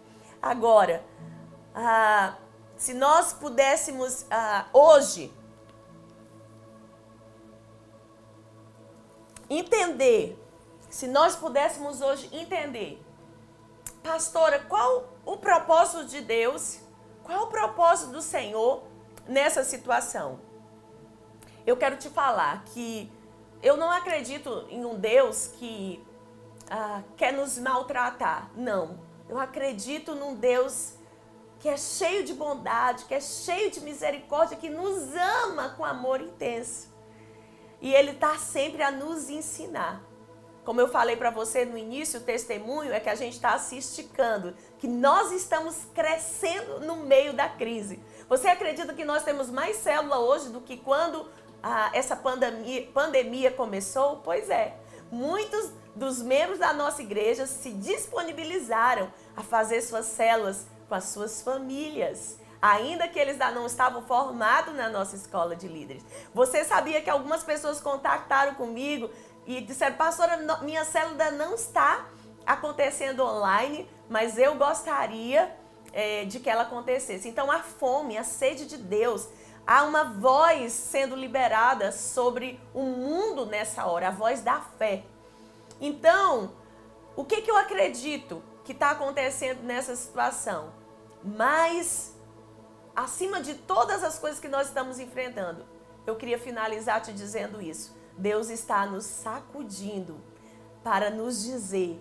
Agora, 0.41 1.05
ah, 1.75 2.37
se 2.83 2.93
nós 2.95 3.33
pudéssemos 3.33 4.27
ah, 4.29 4.67
hoje 4.73 5.33
entender, 9.49 10.37
se 10.91 11.07
nós 11.07 11.37
pudéssemos 11.37 12.01
hoje 12.01 12.29
entender 12.33 13.01
pastora, 14.03 14.59
qual 14.69 15.13
o 15.25 15.37
propósito 15.37 16.07
de 16.07 16.23
Deus? 16.23 16.81
Qual 17.23 17.45
o 17.45 17.47
propósito 17.47 18.11
do 18.11 18.21
Senhor 18.21 18.83
nessa 19.29 19.63
situação? 19.63 20.41
Eu 21.65 21.77
quero 21.77 21.97
te 21.97 22.11
falar 22.11 22.65
que 22.65 23.09
eu 23.63 23.77
não 23.77 23.93
acredito 23.93 24.67
em 24.69 24.85
um 24.85 24.99
Deus 24.99 25.47
que 25.47 26.05
ah, 26.69 27.05
quer 27.17 27.33
nos 27.33 27.59
maltratar. 27.59 28.51
Não. 28.57 28.99
Eu 29.29 29.39
acredito 29.39 30.17
num 30.17 30.35
Deus 30.35 31.01
que 31.63 31.69
é 31.69 31.77
cheio 31.77 32.25
de 32.25 32.35
bondade, 32.35 33.05
que 33.05 33.15
é 33.15 33.21
cheio 33.21 33.71
de 33.71 33.81
misericórdia, 33.81 34.57
que 34.57 34.69
nos 34.69 35.15
ama 35.15 35.69
com 35.77 35.85
amor 35.85 36.21
intenso. 36.21 36.89
E 37.81 37.95
Ele 37.95 38.11
está 38.11 38.37
sempre 38.37 38.83
a 38.83 38.91
nos 38.91 39.31
ensinar. 39.31 40.03
Como 40.65 40.81
eu 40.81 40.89
falei 40.89 41.15
para 41.15 41.31
você 41.31 41.65
no 41.65 41.79
início, 41.79 42.19
o 42.19 42.23
testemunho 42.25 42.93
é 42.93 42.99
que 42.99 43.09
a 43.09 43.15
gente 43.15 43.35
está 43.35 43.57
se 43.61 43.79
esticando, 43.79 44.57
que 44.81 44.89
nós 44.89 45.31
estamos 45.31 45.87
crescendo 45.95 46.81
no 46.81 46.97
meio 46.97 47.33
da 47.33 47.49
crise. 47.49 48.03
Você 48.29 48.49
acredita 48.49 48.93
que 48.93 49.05
nós 49.05 49.23
temos 49.23 49.49
mais 49.49 49.77
célula 49.77 50.19
hoje 50.19 50.49
do 50.49 50.61
que 50.61 50.77
quando 50.77 51.31
ah, 51.63 51.91
essa 51.95 52.17
pandemia, 52.17 52.89
pandemia 52.93 53.53
começou? 53.53 54.17
Pois 54.25 54.51
é. 54.51 54.77
Muitos 55.13 55.71
dos 55.95 56.21
membros 56.23 56.59
da 56.59 56.73
nossa 56.73 57.03
igreja 57.03 57.47
se 57.47 57.71
disponibilizaram 57.71 59.13
a 59.37 59.45
fazer 59.45 59.81
suas 59.81 60.07
células 60.07 60.67
com 60.93 60.97
as 60.97 61.05
suas 61.05 61.41
famílias 61.41 62.37
ainda 62.61 63.09
que 63.09 63.19
eles 63.19 63.39
não 63.39 63.65
estavam 63.65 64.03
formados 64.03 64.75
na 64.75 64.91
nossa 64.91 65.17
escola 65.17 65.57
de 65.57 65.67
líderes. 65.67 66.05
Você 66.35 66.65
sabia 66.65 67.01
que 67.01 67.09
algumas 67.09 67.43
pessoas 67.43 67.81
contactaram 67.81 68.55
comigo 68.57 69.11
e 69.47 69.63
disseram, 69.63 69.97
pastora, 69.97 70.37
minha 70.61 70.85
célula 70.85 71.31
não 71.31 71.55
está 71.55 72.07
acontecendo 72.45 73.25
online, 73.25 73.89
mas 74.07 74.37
eu 74.37 74.55
gostaria 74.57 75.57
é, 75.95 76.27
de 76.27 76.39
que 76.39 76.51
ela 76.51 76.65
acontecesse. 76.65 77.27
Então, 77.27 77.51
a 77.51 77.61
fome, 77.61 78.19
a 78.19 78.23
sede 78.23 78.67
de 78.67 78.77
Deus, 78.77 79.27
há 79.67 79.85
uma 79.85 80.05
voz 80.05 80.73
sendo 80.73 81.17
liberada 81.17 81.91
sobre 81.91 82.61
o 82.75 82.83
mundo 82.83 83.47
nessa 83.47 83.87
hora, 83.87 84.09
a 84.09 84.13
voz 84.13 84.43
da 84.43 84.61
fé. 84.61 85.05
Então, 85.81 86.53
o 87.17 87.25
que, 87.25 87.41
que 87.41 87.51
eu 87.51 87.57
acredito 87.57 88.43
que 88.63 88.73
está 88.73 88.91
acontecendo 88.91 89.63
nessa 89.63 89.97
situação? 89.97 90.82
Mas, 91.25 92.15
acima 92.95 93.41
de 93.41 93.55
todas 93.55 94.03
as 94.03 94.19
coisas 94.19 94.41
que 94.41 94.49
nós 94.49 94.69
estamos 94.69 94.99
enfrentando, 94.99 95.65
eu 96.07 96.17
queria 96.17 96.39
finalizar 96.39 97.01
te 97.01 97.13
dizendo 97.13 97.61
isso. 97.61 97.97
Deus 98.17 98.51
está 98.51 98.87
nos 98.87 99.05
sacudindo 99.05 100.21
para 100.83 101.11
nos 101.11 101.43
dizer 101.43 102.01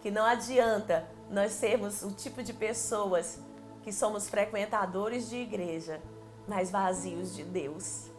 que 0.00 0.10
não 0.10 0.24
adianta 0.24 1.06
nós 1.30 1.52
sermos 1.52 2.02
o 2.02 2.10
tipo 2.10 2.42
de 2.42 2.52
pessoas 2.52 3.38
que 3.82 3.92
somos 3.92 4.28
frequentadores 4.28 5.28
de 5.28 5.36
igreja, 5.36 6.00
mas 6.48 6.70
vazios 6.70 7.34
de 7.34 7.44
Deus. 7.44 8.10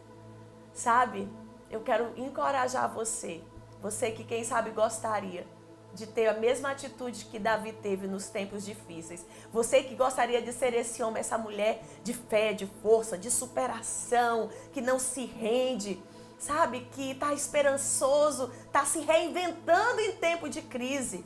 Sabe? 0.72 1.28
Eu 1.70 1.80
quero 1.80 2.12
encorajar 2.16 2.92
você, 2.92 3.42
você 3.80 4.10
que 4.10 4.24
quem 4.24 4.44
sabe 4.44 4.70
gostaria 4.70 5.46
de 5.94 6.06
ter 6.06 6.26
a 6.26 6.34
mesma 6.34 6.70
atitude 6.70 7.26
que 7.26 7.38
Davi 7.38 7.72
teve 7.72 8.06
nos 8.06 8.28
tempos 8.28 8.64
difíceis. 8.64 9.24
Você 9.52 9.82
que 9.82 9.94
gostaria 9.94 10.42
de 10.42 10.52
ser 10.52 10.74
esse 10.74 11.02
homem, 11.02 11.20
essa 11.20 11.38
mulher 11.38 11.82
de 12.02 12.12
fé, 12.12 12.52
de 12.52 12.66
força, 12.82 13.16
de 13.16 13.30
superação, 13.30 14.50
que 14.72 14.80
não 14.80 14.98
se 14.98 15.24
rende, 15.24 16.02
sabe, 16.38 16.88
que 16.92 17.12
está 17.12 17.32
esperançoso, 17.32 18.52
está 18.66 18.84
se 18.84 19.00
reinventando 19.00 20.00
em 20.00 20.12
tempo 20.12 20.48
de 20.48 20.62
crise. 20.62 21.24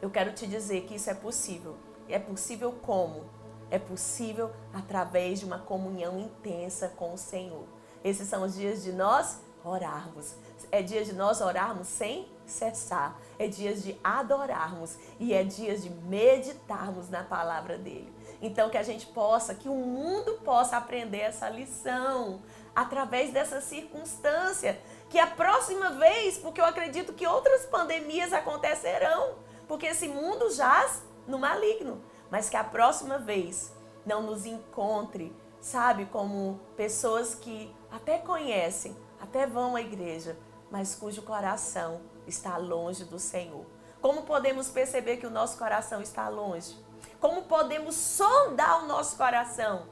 Eu 0.00 0.10
quero 0.10 0.32
te 0.32 0.46
dizer 0.46 0.82
que 0.82 0.96
isso 0.96 1.08
é 1.08 1.14
possível. 1.14 1.76
É 2.08 2.18
possível 2.18 2.72
como? 2.82 3.24
É 3.70 3.78
possível 3.78 4.50
através 4.72 5.38
de 5.38 5.46
uma 5.46 5.60
comunhão 5.60 6.18
intensa 6.18 6.88
com 6.88 7.14
o 7.14 7.18
Senhor. 7.18 7.64
Esses 8.02 8.28
são 8.28 8.42
os 8.42 8.56
dias 8.56 8.82
de 8.82 8.92
nós 8.92 9.38
orarmos. 9.64 10.34
É 10.70 10.82
dia 10.82 11.04
de 11.04 11.12
nós 11.12 11.40
orarmos 11.40 11.86
sem 11.86 12.28
cessar. 12.46 13.18
É 13.38 13.46
dias 13.46 13.82
de 13.82 13.98
adorarmos 14.02 14.96
e 15.18 15.32
é 15.32 15.42
dias 15.42 15.82
de 15.82 15.90
meditarmos 15.90 17.08
na 17.08 17.22
palavra 17.22 17.78
dele. 17.78 18.12
Então 18.40 18.70
que 18.70 18.78
a 18.78 18.82
gente 18.82 19.06
possa, 19.06 19.54
que 19.54 19.68
o 19.68 19.74
mundo 19.74 20.40
possa 20.44 20.76
aprender 20.76 21.20
essa 21.20 21.48
lição 21.48 22.42
através 22.74 23.32
dessa 23.32 23.60
circunstância. 23.60 24.80
Que 25.08 25.18
a 25.18 25.26
próxima 25.26 25.90
vez, 25.90 26.38
porque 26.38 26.60
eu 26.60 26.64
acredito 26.64 27.12
que 27.12 27.26
outras 27.26 27.66
pandemias 27.66 28.32
acontecerão, 28.32 29.36
porque 29.68 29.86
esse 29.86 30.08
mundo 30.08 30.50
jaz 30.50 31.02
no 31.26 31.38
maligno, 31.38 32.02
mas 32.30 32.48
que 32.48 32.56
a 32.56 32.64
próxima 32.64 33.18
vez 33.18 33.72
não 34.04 34.22
nos 34.22 34.46
encontre, 34.46 35.34
sabe, 35.60 36.06
como 36.06 36.60
pessoas 36.76 37.34
que 37.34 37.74
até 37.90 38.18
conhecem, 38.18 38.96
até 39.20 39.46
vão 39.46 39.76
à 39.76 39.80
igreja, 39.80 40.36
mas 40.70 40.94
cujo 40.94 41.22
coração 41.22 42.00
está 42.26 42.56
longe 42.56 43.04
do 43.04 43.18
Senhor. 43.18 43.64
Como 44.00 44.22
podemos 44.22 44.68
perceber 44.68 45.18
que 45.18 45.26
o 45.26 45.30
nosso 45.30 45.56
coração 45.58 46.00
está 46.00 46.28
longe? 46.28 46.76
Como 47.20 47.42
podemos 47.42 47.94
sondar 47.94 48.82
o 48.82 48.86
nosso 48.86 49.16
coração? 49.16 49.86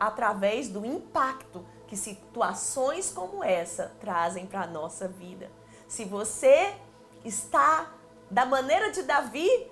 Através 0.00 0.68
do 0.68 0.84
impacto 0.84 1.64
que 1.86 1.96
situações 1.96 3.10
como 3.10 3.44
essa 3.44 3.92
trazem 4.00 4.46
para 4.46 4.62
a 4.62 4.66
nossa 4.66 5.06
vida. 5.06 5.50
Se 5.86 6.04
você 6.04 6.74
está 7.24 7.92
da 8.30 8.46
maneira 8.46 8.90
de 8.90 9.02
Davi, 9.02 9.70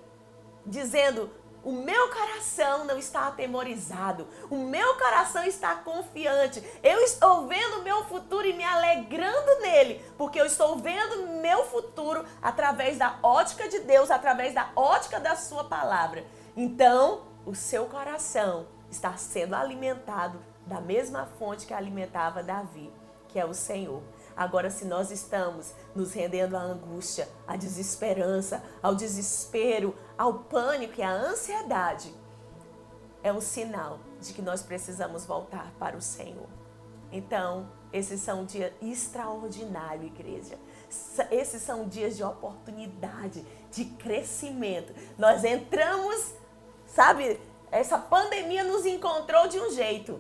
dizendo: 0.67 1.31
o 1.63 1.73
meu 1.73 2.09
coração 2.09 2.85
não 2.85 2.99
está 2.99 3.27
atemorizado. 3.27 4.27
O 4.49 4.57
meu 4.57 4.95
coração 4.95 5.45
está 5.45 5.75
confiante. 5.75 6.63
Eu 6.83 7.01
estou 7.01 7.47
vendo 7.47 7.81
o 7.81 7.83
meu 7.83 8.05
futuro 8.05 8.47
e 8.47 8.53
me 8.53 8.65
alegrando 8.65 9.61
nele, 9.61 10.03
porque 10.17 10.41
eu 10.41 10.47
estou 10.47 10.77
vendo 10.77 11.41
meu 11.41 11.65
futuro 11.65 12.25
através 12.41 12.97
da 12.97 13.19
ótica 13.23 13.69
de 13.69 13.81
Deus, 13.81 14.11
através 14.11 14.55
da 14.55 14.71
ótica 14.75 15.21
da 15.21 15.37
sua 15.37 15.65
palavra. 15.65 16.25
Então, 16.57 17.23
o 17.45 17.55
seu 17.55 17.87
coração 17.87 18.67
está 18.91 19.17
sendo 19.17 19.55
alimentado 19.55 20.41
da 20.67 20.81
mesma 20.81 21.27
fonte 21.39 21.67
que 21.67 21.75
alimentava 21.75 22.43
Davi, 22.43 22.93
que 23.29 23.39
é 23.39 23.45
o 23.45 23.55
Senhor. 23.55 24.03
Agora, 24.41 24.71
se 24.71 24.87
nós 24.87 25.11
estamos 25.11 25.75
nos 25.95 26.15
rendendo 26.15 26.57
à 26.57 26.63
angústia, 26.63 27.29
à 27.47 27.57
desesperança, 27.57 28.65
ao 28.83 28.95
desespero, 28.95 29.95
ao 30.17 30.33
pânico 30.45 30.99
e 30.99 31.03
à 31.03 31.13
ansiedade, 31.13 32.15
é 33.23 33.31
um 33.31 33.41
sinal 33.43 34.01
de 34.19 34.33
que 34.33 34.41
nós 34.41 34.63
precisamos 34.63 35.27
voltar 35.27 35.71
para 35.79 35.95
o 35.95 36.01
Senhor. 36.01 36.49
Então, 37.13 37.71
esses 37.93 38.23
são 38.23 38.47
dias 38.47 38.73
extraordinários, 38.81 40.07
igreja. 40.07 40.59
Esses 41.31 41.61
são 41.61 41.87
dias 41.87 42.17
de 42.17 42.25
oportunidade, 42.25 43.45
de 43.71 43.85
crescimento. 43.85 44.95
Nós 45.19 45.45
entramos, 45.45 46.33
sabe, 46.87 47.39
essa 47.71 47.99
pandemia 47.99 48.65
nos 48.65 48.87
encontrou 48.87 49.49
de 49.49 49.61
um 49.61 49.71
jeito, 49.71 50.19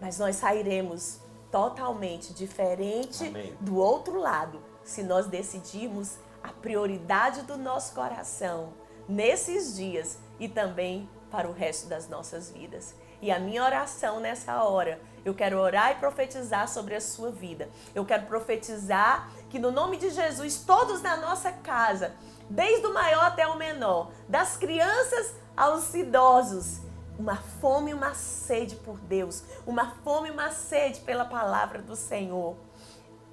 mas 0.00 0.18
nós 0.18 0.34
sairemos 0.34 1.22
totalmente 1.54 2.34
diferente 2.34 3.28
Amém. 3.28 3.56
do 3.60 3.76
outro 3.76 4.18
lado, 4.18 4.60
se 4.82 5.04
nós 5.04 5.28
decidirmos 5.28 6.16
a 6.42 6.48
prioridade 6.48 7.42
do 7.42 7.56
nosso 7.56 7.94
coração 7.94 8.72
nesses 9.08 9.76
dias 9.76 10.18
e 10.40 10.48
também 10.48 11.08
para 11.30 11.48
o 11.48 11.52
resto 11.52 11.86
das 11.86 12.08
nossas 12.08 12.50
vidas. 12.50 12.92
E 13.22 13.30
a 13.30 13.38
minha 13.38 13.64
oração 13.64 14.18
nessa 14.18 14.64
hora, 14.64 15.00
eu 15.24 15.32
quero 15.32 15.60
orar 15.60 15.92
e 15.92 16.00
profetizar 16.00 16.66
sobre 16.68 16.96
a 16.96 17.00
sua 17.00 17.30
vida. 17.30 17.68
Eu 17.94 18.04
quero 18.04 18.26
profetizar 18.26 19.30
que 19.48 19.60
no 19.60 19.70
nome 19.70 19.96
de 19.96 20.10
Jesus, 20.10 20.56
todos 20.66 21.02
na 21.02 21.16
nossa 21.18 21.52
casa, 21.52 22.16
desde 22.50 22.84
o 22.84 22.92
maior 22.92 23.26
até 23.26 23.46
o 23.46 23.56
menor, 23.56 24.10
das 24.28 24.56
crianças 24.56 25.36
aos 25.56 25.94
idosos, 25.94 26.80
uma 27.18 27.36
fome 27.36 27.90
e 27.90 27.94
uma 27.94 28.14
sede 28.14 28.76
por 28.76 28.98
Deus, 28.98 29.44
uma 29.66 29.92
fome 30.02 30.28
e 30.28 30.32
uma 30.32 30.50
sede 30.50 31.00
pela 31.00 31.24
palavra 31.24 31.80
do 31.80 31.94
Senhor. 31.94 32.56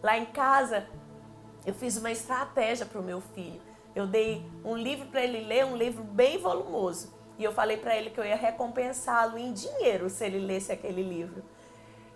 Lá 0.01 0.17
em 0.17 0.25
casa, 0.25 0.87
eu 1.65 1.73
fiz 1.73 1.97
uma 1.97 2.11
estratégia 2.11 2.85
para 2.85 2.99
o 2.99 3.03
meu 3.03 3.21
filho. 3.21 3.61
Eu 3.95 4.07
dei 4.07 4.45
um 4.63 4.75
livro 4.75 5.07
para 5.07 5.23
ele 5.23 5.41
ler, 5.41 5.65
um 5.65 5.75
livro 5.75 6.03
bem 6.03 6.37
volumoso. 6.37 7.13
E 7.37 7.43
eu 7.43 7.51
falei 7.51 7.77
para 7.77 7.95
ele 7.95 8.09
que 8.09 8.19
eu 8.19 8.25
ia 8.25 8.35
recompensá-lo 8.35 9.37
em 9.37 9.51
dinheiro 9.51 10.09
se 10.09 10.25
ele 10.25 10.39
lesse 10.39 10.71
aquele 10.71 11.01
livro. 11.01 11.43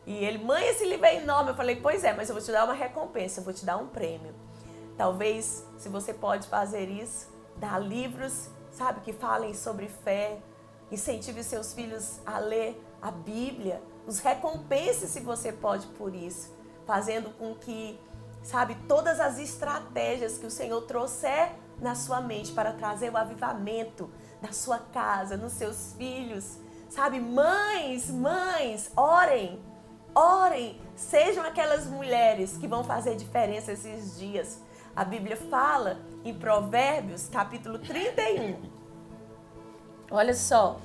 E 0.05 0.23
ele, 0.23 0.37
mãe, 0.37 0.67
esse 0.67 0.85
livro 0.85 1.05
é 1.05 1.15
enorme. 1.15 1.51
Eu 1.51 1.55
falei, 1.55 1.75
pois 1.77 2.03
é, 2.03 2.13
mas 2.13 2.29
eu 2.29 2.35
vou 2.35 2.43
te 2.43 2.51
dar 2.51 2.63
uma 2.63 2.73
recompensa, 2.73 3.39
eu 3.39 3.43
vou 3.43 3.53
te 3.53 3.65
dar 3.65 3.77
um 3.77 3.87
prêmio. 3.87 4.33
Talvez, 4.97 5.65
se 5.77 5.89
você 5.89 6.13
pode 6.13 6.47
fazer 6.47 6.89
isso, 6.89 7.27
dar 7.57 7.79
livros, 7.79 8.49
sabe, 8.71 9.01
que 9.01 9.11
falem 9.11 9.53
sobre 9.53 9.87
fé, 9.87 10.37
Incentive 10.95 11.43
seus 11.43 11.73
filhos 11.73 12.21
a 12.25 12.39
ler 12.39 12.81
a 13.01 13.11
Bíblia. 13.11 13.83
Os 14.07 14.19
recompense 14.19 15.09
se 15.09 15.19
você 15.19 15.51
pode 15.51 15.87
por 15.87 16.15
isso. 16.15 16.55
Fazendo 16.85 17.31
com 17.31 17.53
que, 17.53 17.99
sabe, 18.41 18.77
todas 18.87 19.19
as 19.19 19.37
estratégias 19.37 20.37
que 20.37 20.45
o 20.45 20.49
Senhor 20.49 20.79
trouxer 20.83 21.51
na 21.81 21.95
sua 21.95 22.21
mente 22.21 22.53
para 22.53 22.71
trazer 22.71 23.11
o 23.11 23.17
avivamento 23.17 24.09
na 24.41 24.53
sua 24.53 24.79
casa, 24.79 25.35
nos 25.35 25.51
seus 25.51 25.91
filhos. 25.97 26.59
Sabe, 26.89 27.19
mães, 27.19 28.09
mães, 28.09 28.89
orem, 28.95 29.61
orem. 30.13 30.79
Sejam 30.95 31.43
aquelas 31.43 31.87
mulheres 31.87 32.55
que 32.55 32.69
vão 32.69 32.85
fazer 32.85 33.17
diferença 33.17 33.73
esses 33.73 34.17
dias. 34.17 34.61
A 34.95 35.03
Bíblia 35.03 35.35
fala 35.35 35.99
em 36.23 36.33
Provérbios, 36.33 37.27
capítulo 37.27 37.79
31, 37.79 38.74
Olha 40.09 40.33
só. 40.33 40.79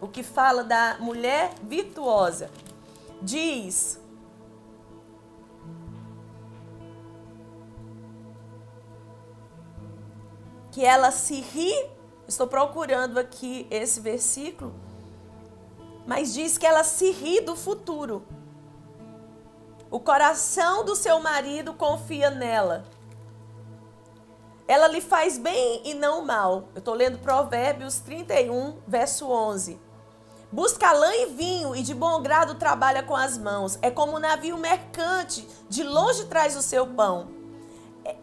O 0.00 0.06
que 0.06 0.22
fala 0.22 0.62
da 0.62 0.96
mulher 1.00 1.54
virtuosa. 1.62 2.50
Diz. 3.20 4.00
Que 10.70 10.84
ela 10.84 11.10
se 11.10 11.40
ri. 11.40 11.72
Estou 12.26 12.46
procurando 12.46 13.18
aqui 13.18 13.66
esse 13.70 14.00
versículo. 14.00 14.74
Mas 16.06 16.32
diz 16.32 16.56
que 16.56 16.66
ela 16.66 16.84
se 16.84 17.10
ri 17.10 17.40
do 17.40 17.56
futuro. 17.56 18.22
O 19.90 19.98
coração 19.98 20.84
do 20.84 20.94
seu 20.94 21.18
marido 21.20 21.72
confia 21.72 22.30
nela 22.30 22.84
ela 24.68 24.86
lhe 24.86 25.00
faz 25.00 25.38
bem 25.38 25.80
e 25.82 25.94
não 25.94 26.22
mal. 26.22 26.68
Eu 26.74 26.80
estou 26.80 26.92
lendo 26.92 27.18
Provérbios 27.18 28.00
31, 28.00 28.76
verso 28.86 29.26
11. 29.30 29.80
Busca 30.52 30.92
lã 30.92 31.10
e 31.14 31.26
vinho 31.26 31.74
e 31.74 31.82
de 31.82 31.94
bom 31.94 32.20
grado 32.20 32.54
trabalha 32.54 33.02
com 33.02 33.16
as 33.16 33.38
mãos. 33.38 33.78
É 33.80 33.90
como 33.90 34.16
um 34.16 34.20
navio 34.20 34.58
mercante, 34.58 35.48
de 35.70 35.82
longe 35.82 36.26
traz 36.26 36.54
o 36.54 36.60
seu 36.60 36.86
pão. 36.86 37.30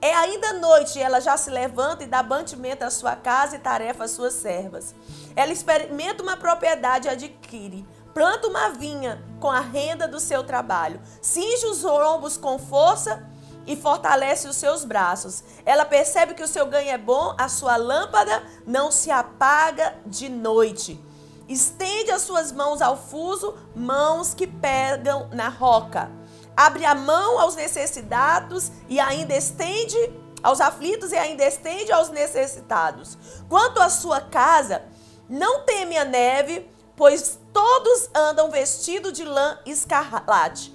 É 0.02 0.14
ainda 0.14 0.54
noite 0.54 1.00
e 1.00 1.02
ela 1.02 1.20
já 1.20 1.36
se 1.36 1.50
levanta 1.50 2.04
e 2.04 2.08
dá 2.08 2.22
bantimento 2.22 2.84
à 2.84 2.92
sua 2.92 3.16
casa 3.16 3.56
e 3.56 3.60
tarefa 3.60 4.04
às 4.04 4.12
suas 4.12 4.34
servas. 4.34 4.94
Ela 5.36 5.52
experimenta 5.52 6.22
uma 6.22 6.38
propriedade 6.38 7.08
e 7.08 7.12
adquire. 7.12 7.86
Planta 8.14 8.48
uma 8.48 8.70
vinha 8.70 9.22
com 9.40 9.50
a 9.50 9.60
renda 9.60 10.08
do 10.08 10.20
seu 10.20 10.44
trabalho. 10.44 11.02
Cinge 11.22 11.66
os 11.66 11.84
ombros 11.84 12.38
com 12.38 12.58
força 12.58 13.28
e 13.66 13.76
fortalece 13.76 14.48
os 14.48 14.56
seus 14.56 14.84
braços. 14.84 15.44
Ela 15.66 15.86
percebe 15.86 16.34
que 16.34 16.44
o 16.44 16.48
seu 16.48 16.66
ganho 16.68 16.90
é 16.90 16.98
bom, 16.98 17.36
a 17.38 17.50
sua 17.50 17.76
lâmpada 17.76 18.44
não 18.66 18.92
se 18.92 19.10
apaga 19.12 19.96
de 20.06 20.30
noite. 20.30 21.00
Estende 21.48 22.12
as 22.12 22.24
suas 22.24 22.52
mãos 22.52 22.82
ao 22.82 22.98
fuso, 22.98 23.56
mãos 23.76 24.34
que 24.34 24.48
pegam 24.48 25.30
na 25.32 25.50
roca. 25.50 26.12
Abre 26.56 26.86
a 26.86 26.96
mão 26.96 27.40
aos 27.40 27.56
necessitados 27.56 28.72
e 28.88 29.00
ainda 29.00 29.36
estende 29.36 29.98
aos 30.42 30.62
aflitos 30.62 31.12
e 31.12 31.18
ainda 31.18 31.44
estende 31.44 31.92
aos 31.92 32.10
necessitados. 32.10 33.18
Quanto 33.50 33.82
à 33.82 33.90
sua 33.90 34.22
casa, 34.22 34.84
não 35.28 35.62
teme 35.62 35.98
a 35.98 36.06
neve, 36.06 36.70
pois 36.96 37.40
todos 37.52 38.10
andam 38.14 38.50
vestidos 38.50 39.14
de 39.14 39.26
lã 39.26 39.60
escarlate. 39.66 40.74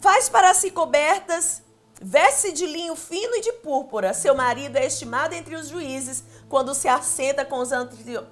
Faz 0.00 0.28
para 0.28 0.52
si 0.52 0.70
cobertas, 0.70 1.61
veste 2.02 2.52
de 2.52 2.66
linho 2.66 2.96
fino 2.96 3.36
e 3.36 3.40
de 3.40 3.52
púrpura. 3.54 4.12
Seu 4.12 4.34
marido 4.34 4.76
é 4.76 4.86
estimado 4.86 5.34
entre 5.34 5.54
os 5.54 5.68
juízes 5.68 6.24
quando 6.48 6.74
se 6.74 6.88
assenta 6.88 7.44
com 7.44 7.62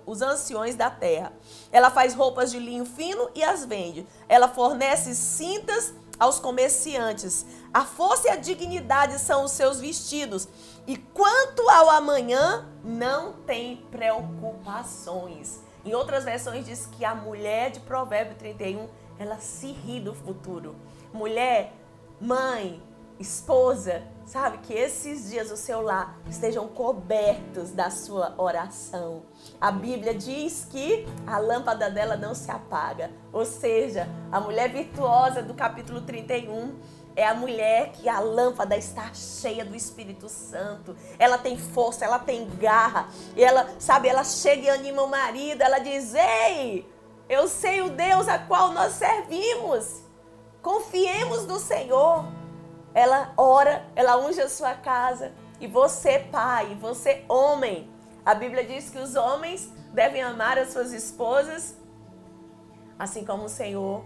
os 0.06 0.22
anciões 0.22 0.74
da 0.74 0.90
terra. 0.90 1.32
Ela 1.70 1.90
faz 1.90 2.14
roupas 2.14 2.50
de 2.50 2.58
linho 2.58 2.84
fino 2.84 3.30
e 3.34 3.42
as 3.42 3.64
vende. 3.64 4.06
Ela 4.28 4.48
fornece 4.48 5.14
cintas 5.14 5.94
aos 6.18 6.38
comerciantes. 6.38 7.46
A 7.72 7.84
força 7.84 8.28
e 8.28 8.30
a 8.30 8.36
dignidade 8.36 9.18
são 9.18 9.44
os 9.44 9.52
seus 9.52 9.80
vestidos. 9.80 10.48
E 10.86 10.96
quanto 10.96 11.68
ao 11.70 11.88
amanhã, 11.90 12.68
não 12.84 13.32
tem 13.32 13.76
preocupações. 13.90 15.60
Em 15.84 15.94
outras 15.94 16.24
versões 16.24 16.66
diz 16.66 16.86
que 16.86 17.04
a 17.04 17.14
mulher 17.14 17.70
de 17.70 17.80
Provérbio 17.80 18.34
31, 18.36 18.88
ela 19.18 19.38
se 19.38 19.68
ri 19.68 19.98
do 19.98 20.14
futuro 20.14 20.76
mulher, 21.12 21.72
mãe, 22.20 22.82
esposa, 23.20 24.02
sabe? 24.24 24.58
Que 24.58 24.72
esses 24.72 25.28
dias 25.28 25.50
do 25.50 25.56
seu 25.56 25.82
lar 25.82 26.18
estejam 26.28 26.66
cobertos 26.66 27.70
da 27.70 27.90
sua 27.90 28.34
oração. 28.38 29.22
A 29.60 29.70
Bíblia 29.70 30.14
diz 30.14 30.66
que 30.68 31.06
a 31.26 31.38
lâmpada 31.38 31.90
dela 31.90 32.16
não 32.16 32.34
se 32.34 32.50
apaga. 32.50 33.10
Ou 33.32 33.44
seja, 33.44 34.08
a 34.32 34.40
mulher 34.40 34.72
virtuosa 34.72 35.42
do 35.42 35.52
capítulo 35.52 36.00
31, 36.00 36.74
é 37.16 37.26
a 37.26 37.34
mulher 37.34 37.90
que 37.92 38.08
a 38.08 38.20
lâmpada 38.20 38.76
está 38.76 39.12
cheia 39.12 39.64
do 39.64 39.74
Espírito 39.76 40.28
Santo. 40.28 40.96
Ela 41.18 41.36
tem 41.36 41.58
força, 41.58 42.04
ela 42.04 42.18
tem 42.18 42.48
garra. 42.58 43.08
E 43.36 43.44
ela, 43.44 43.68
sabe, 43.78 44.08
ela 44.08 44.24
chega 44.24 44.62
e 44.62 44.70
anima 44.70 45.02
o 45.02 45.08
marido. 45.08 45.60
Ela 45.60 45.80
diz: 45.80 46.14
Ei, 46.14 46.88
eu 47.28 47.46
sei 47.48 47.82
o 47.82 47.90
Deus 47.90 48.28
a 48.28 48.38
qual 48.38 48.72
nós 48.72 48.92
servimos. 48.92 50.02
Confiemos 50.62 51.46
no 51.46 51.58
Senhor. 51.58 52.39
Ela 52.94 53.32
ora, 53.36 53.84
ela 53.94 54.18
unge 54.18 54.40
a 54.40 54.48
sua 54.48 54.74
casa. 54.74 55.32
E 55.60 55.66
você, 55.66 56.18
pai, 56.18 56.76
você, 56.80 57.24
homem. 57.28 57.88
A 58.24 58.34
Bíblia 58.34 58.64
diz 58.64 58.90
que 58.90 58.98
os 58.98 59.14
homens 59.14 59.70
devem 59.92 60.22
amar 60.22 60.58
as 60.58 60.72
suas 60.72 60.92
esposas, 60.92 61.76
assim 62.98 63.24
como 63.24 63.44
o 63.44 63.48
Senhor 63.48 64.04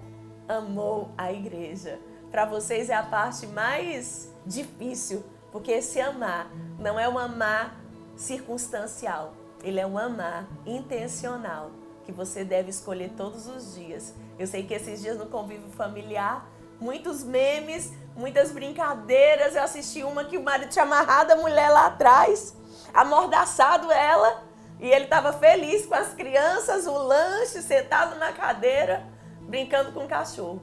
amou 0.48 1.10
a 1.16 1.32
igreja. 1.32 1.98
Para 2.30 2.44
vocês 2.44 2.90
é 2.90 2.94
a 2.94 3.02
parte 3.02 3.46
mais 3.46 4.32
difícil, 4.44 5.24
porque 5.52 5.80
se 5.80 6.00
amar 6.00 6.50
não 6.78 6.98
é 6.98 7.08
um 7.08 7.18
amar 7.18 7.80
circunstancial, 8.16 9.34
ele 9.62 9.80
é 9.80 9.86
um 9.86 9.98
amar 9.98 10.48
intencional 10.66 11.70
que 12.04 12.12
você 12.12 12.44
deve 12.44 12.70
escolher 12.70 13.12
todos 13.16 13.46
os 13.46 13.74
dias. 13.74 14.14
Eu 14.38 14.46
sei 14.46 14.64
que 14.64 14.74
esses 14.74 15.00
dias 15.00 15.16
no 15.16 15.26
convívio 15.26 15.70
familiar, 15.70 16.46
muitos 16.80 17.22
memes, 17.22 17.92
muitas 18.16 18.50
brincadeiras. 18.50 19.54
Eu 19.54 19.62
assisti 19.62 20.02
uma 20.02 20.24
que 20.24 20.36
o 20.36 20.42
marido 20.42 20.70
tinha 20.70 20.84
amarrado 20.84 21.32
a 21.32 21.36
mulher 21.36 21.70
lá 21.70 21.86
atrás, 21.86 22.56
amordaçado 22.92 23.90
ela, 23.90 24.44
e 24.80 24.88
ele 24.88 25.04
estava 25.04 25.32
feliz 25.32 25.86
com 25.86 25.94
as 25.94 26.14
crianças, 26.14 26.86
o 26.86 26.96
lanche, 26.96 27.62
sentado 27.62 28.16
na 28.18 28.32
cadeira, 28.32 29.06
brincando 29.42 29.92
com 29.92 30.04
o 30.04 30.08
cachorro. 30.08 30.60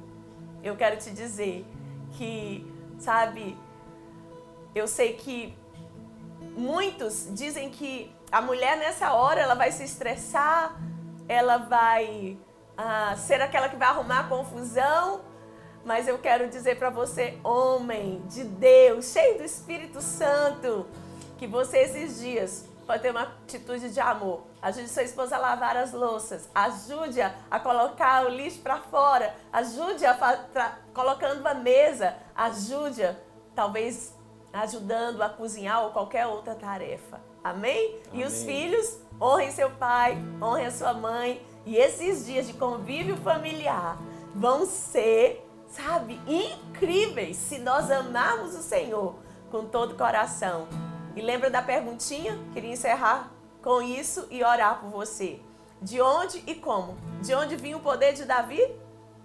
Eu 0.64 0.76
quero 0.76 0.98
te 0.98 1.10
dizer 1.12 1.66
que, 2.12 2.66
sabe, 3.00 3.58
eu 4.76 4.88
sei 4.88 5.14
que 5.14 5.58
muitos 6.56 7.28
dizem 7.32 7.70
que 7.70 8.14
a 8.32 8.42
mulher 8.42 8.78
nessa 8.78 9.14
hora 9.14 9.42
ela 9.42 9.56
vai 9.56 9.72
se 9.72 9.84
estressar, 9.84 10.80
ela 11.28 11.58
vai 11.58 12.38
ah, 12.78 13.16
ser 13.18 13.42
aquela 13.42 13.68
que 13.70 13.76
vai 13.76 13.88
arrumar 13.88 14.30
confusão. 14.30 15.22
Mas 15.84 16.08
eu 16.08 16.18
quero 16.20 16.48
dizer 16.48 16.78
para 16.78 16.90
você, 16.90 17.38
homem 17.44 18.22
de 18.28 18.44
Deus, 18.44 19.12
cheio 19.12 19.38
do 19.38 19.44
Espírito 19.44 20.02
Santo, 20.02 20.86
que 21.38 21.48
você 21.48 21.80
esses 21.80 22.20
dias 22.20 22.66
pode 22.86 23.02
ter 23.02 23.12
uma 23.12 23.24
atitude 23.24 23.90
de 23.90 24.00
amor. 24.00 24.42
Ajude 24.62 24.90
sua 24.90 25.04
esposa 25.04 25.38
a 25.38 25.40
lavar 25.40 25.76
as 25.78 25.92
louças. 25.92 26.50
Ajude-a 26.54 27.34
a 27.50 27.60
colocar 27.60 28.26
o 28.26 28.30
lixo 28.30 28.60
para 28.60 28.78
fora. 28.78 29.34
Ajude-a 29.52 30.16
colocando 30.94 31.46
a 31.48 31.54
mesa. 31.54 32.16
Ajude-a, 32.36 33.16
talvez 33.56 34.14
ajudando 34.54 35.22
a 35.22 35.30
cozinhar 35.30 35.84
ou 35.84 35.92
qualquer 35.92 36.28
outra 36.28 36.54
tarefa. 36.54 37.20
Amém? 37.44 37.96
Amém? 37.96 38.02
E 38.14 38.24
os 38.24 38.44
filhos, 38.44 39.00
honrem 39.20 39.52
seu 39.52 39.72
pai, 39.72 40.18
honrem 40.42 40.68
a 40.68 40.72
sua 40.72 40.94
mãe. 40.94 41.44
E 41.66 41.76
esses 41.78 42.26
dias 42.26 42.46
de 42.46 42.54
convívio 42.54 43.18
familiar 43.18 43.98
vão 44.36 44.66
ser, 44.66 45.48
sabe, 45.72 46.20
incríveis 46.28 47.38
se 47.38 47.58
nós 47.58 47.90
amarmos 47.90 48.56
o 48.56 48.62
Senhor 48.62 49.16
com 49.50 49.66
todo 49.66 49.94
o 49.94 49.98
coração. 49.98 50.68
E 51.16 51.22
lembra 51.22 51.50
da 51.50 51.62
perguntinha? 51.62 52.38
Queria 52.54 52.72
encerrar 52.72 53.32
com 53.62 53.82
isso 53.82 54.28
e 54.30 54.44
orar 54.44 54.80
por 54.80 54.90
você. 54.90 55.40
De 55.82 56.00
onde 56.02 56.44
e 56.46 56.56
como? 56.56 56.96
De 57.22 57.34
onde 57.34 57.56
vinha 57.56 57.78
o 57.78 57.82
poder 57.82 58.14
de 58.14 58.26
Davi? 58.26 58.62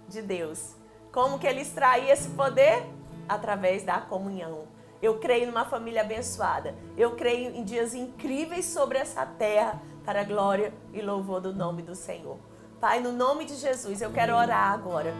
De 0.07 0.21
Deus. 0.21 0.75
Como 1.11 1.37
que 1.37 1.47
ele 1.47 1.61
extraía 1.61 2.13
esse 2.13 2.29
poder? 2.29 2.83
Através 3.27 3.83
da 3.83 3.99
comunhão. 3.99 4.65
Eu 5.01 5.19
creio 5.19 5.47
numa 5.47 5.65
família 5.65 6.01
abençoada. 6.01 6.73
Eu 6.97 7.15
creio 7.15 7.55
em 7.55 7.63
dias 7.63 7.93
incríveis 7.93 8.65
sobre 8.65 8.97
essa 8.97 9.25
terra 9.25 9.81
para 10.03 10.21
a 10.21 10.23
glória 10.23 10.73
e 10.93 11.01
louvor 11.01 11.39
do 11.39 11.53
nome 11.53 11.81
do 11.81 11.93
Senhor. 11.93 12.37
Pai, 12.79 12.99
no 12.99 13.11
nome 13.11 13.45
de 13.45 13.55
Jesus, 13.55 14.01
eu 14.01 14.11
quero 14.11 14.35
orar 14.35 14.71
agora. 14.71 15.13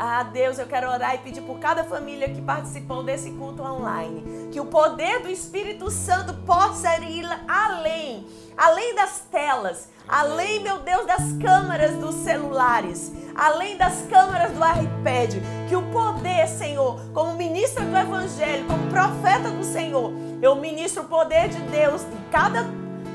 Ah, 0.00 0.22
Deus, 0.22 0.60
eu 0.60 0.66
quero 0.66 0.88
orar 0.88 1.16
e 1.16 1.18
pedir 1.18 1.40
por 1.40 1.58
cada 1.58 1.82
família 1.82 2.28
que 2.28 2.40
participou 2.40 3.02
desse 3.02 3.32
culto 3.32 3.62
online, 3.62 4.48
que 4.52 4.60
o 4.60 4.66
poder 4.66 5.20
do 5.20 5.28
Espírito 5.28 5.90
Santo 5.90 6.34
possa 6.46 6.96
ir 7.00 7.26
além, 7.48 8.24
além 8.56 8.94
das 8.94 9.24
telas, 9.28 9.88
além, 10.06 10.62
meu 10.62 10.78
Deus, 10.78 11.04
das 11.04 11.32
câmeras 11.42 11.96
dos 11.96 12.14
celulares, 12.14 13.12
além 13.34 13.76
das 13.76 14.02
câmeras 14.02 14.52
do 14.52 14.60
iPad, 14.60 15.34
que 15.68 15.74
o 15.74 15.82
poder, 15.90 16.46
Senhor, 16.46 17.00
como 17.12 17.34
ministra 17.34 17.84
do 17.84 17.96
Evangelho, 17.96 18.66
como 18.68 18.88
profeta 18.90 19.50
do 19.50 19.64
Senhor, 19.64 20.12
eu 20.40 20.54
ministro 20.54 21.02
o 21.02 21.08
poder 21.08 21.48
de 21.48 21.60
Deus 21.62 22.02
em 22.02 22.30
cada 22.30 22.62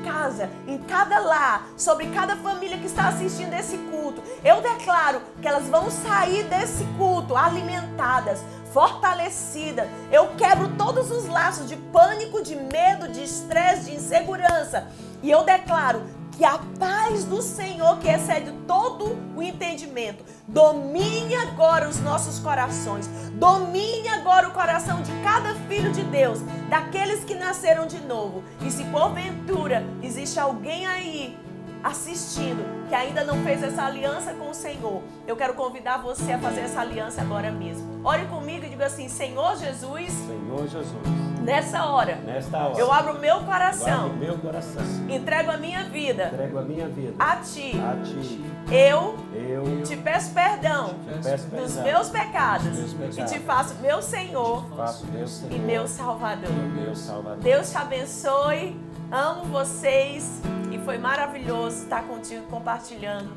casa, 0.04 0.50
em 0.66 0.78
cada 0.78 1.18
lar, 1.18 1.68
sobre 1.76 2.06
cada 2.08 2.36
família 2.36 2.78
que 2.78 2.86
está 2.86 3.08
assistindo 3.08 3.52
esse 3.54 3.76
culto. 3.78 4.22
Eu 4.44 4.60
declaro 4.60 5.20
que 5.40 5.48
elas 5.48 5.66
vão 5.68 5.90
sair 5.90 6.44
desse 6.44 6.84
culto 6.98 7.36
alimentadas, 7.36 8.44
fortalecidas. 8.72 9.88
Eu 10.12 10.28
quebro 10.36 10.68
todos 10.76 11.10
os 11.10 11.26
laços 11.26 11.68
de 11.68 11.76
pânico, 11.76 12.42
de 12.42 12.56
medo, 12.56 13.08
de 13.08 13.22
estresse, 13.22 13.90
de 13.90 13.96
insegurança. 13.96 14.88
E 15.22 15.30
eu 15.30 15.42
declaro 15.44 16.02
que 16.36 16.44
a 16.44 16.58
paz 16.78 17.24
do 17.24 17.40
Senhor, 17.40 17.98
que 17.98 18.08
excede 18.08 18.52
todo 18.66 19.16
o 19.36 19.42
entendimento, 19.42 20.24
domine 20.46 21.34
agora 21.36 21.88
os 21.88 22.00
nossos 22.00 22.38
corações, 22.38 23.06
domine 23.34 24.08
agora 24.08 24.48
o 24.48 24.52
coração 24.52 25.00
de 25.02 25.12
cada 25.22 25.54
filho 25.68 25.92
de 25.92 26.02
Deus, 26.02 26.40
daqueles 26.68 27.24
que 27.24 27.34
nasceram 27.34 27.86
de 27.86 28.00
novo. 28.00 28.42
E 28.60 28.70
se 28.70 28.84
porventura 28.84 29.84
existe 30.02 30.38
alguém 30.38 30.86
aí 30.86 31.38
assistindo 31.82 32.88
que 32.88 32.94
ainda 32.94 33.22
não 33.24 33.44
fez 33.44 33.62
essa 33.62 33.84
aliança 33.84 34.32
com 34.34 34.50
o 34.50 34.54
Senhor, 34.54 35.02
eu 35.26 35.36
quero 35.36 35.54
convidar 35.54 35.98
você 35.98 36.32
a 36.32 36.38
fazer 36.38 36.62
essa 36.62 36.80
aliança 36.80 37.20
agora 37.20 37.52
mesmo. 37.52 38.00
Ore 38.02 38.26
comigo 38.26 38.64
e 38.64 38.70
diga 38.70 38.86
assim: 38.86 39.08
Senhor 39.08 39.56
Jesus. 39.56 40.12
Senhor 40.12 40.66
Jesus 40.66 41.33
Nessa 41.44 41.84
hora. 41.84 42.16
Nesta 42.24 42.58
hora. 42.58 42.78
Eu 42.78 42.90
abro 42.90 43.20
meu 43.20 43.40
coração. 43.40 44.06
abro 44.06 44.16
meu 44.16 44.38
coração. 44.38 44.82
Entrego 45.08 45.50
a 45.50 45.56
minha 45.58 45.84
vida. 45.84 46.30
Entrego 46.32 46.58
a 46.58 46.62
minha 46.62 46.88
vida. 46.88 47.14
A 47.18 47.36
ti. 47.36 47.72
A 47.78 48.02
ti. 48.02 48.44
Eu. 48.72 49.16
Eu. 49.34 49.82
Te 49.82 49.96
peço 49.96 50.32
perdão. 50.32 50.94
Te 51.06 51.22
peço 51.22 51.46
perdão 51.48 51.66
dos 51.66 51.76
meus 51.76 52.08
pecados. 52.08 52.66
Dos 52.68 52.94
meus 52.94 53.14
pecados. 53.14 53.32
E 53.32 53.34
te 53.34 53.40
faço 53.44 53.74
meu 53.76 54.00
Senhor. 54.00 54.64
Faço 54.74 55.06
meu 55.06 55.28
Senhor. 55.28 55.54
E 55.54 55.58
meu 55.58 55.86
Salvador. 55.86 56.50
E 56.50 56.80
meu 56.80 56.94
Salvador. 56.96 57.38
Deus 57.38 57.70
te 57.70 57.76
abençoe. 57.76 58.80
Amo 59.12 59.44
vocês. 59.44 60.40
E 60.72 60.78
foi 60.78 60.96
maravilhoso 60.98 61.84
estar 61.84 62.04
contigo 62.04 62.42
compartilhando 62.50 63.30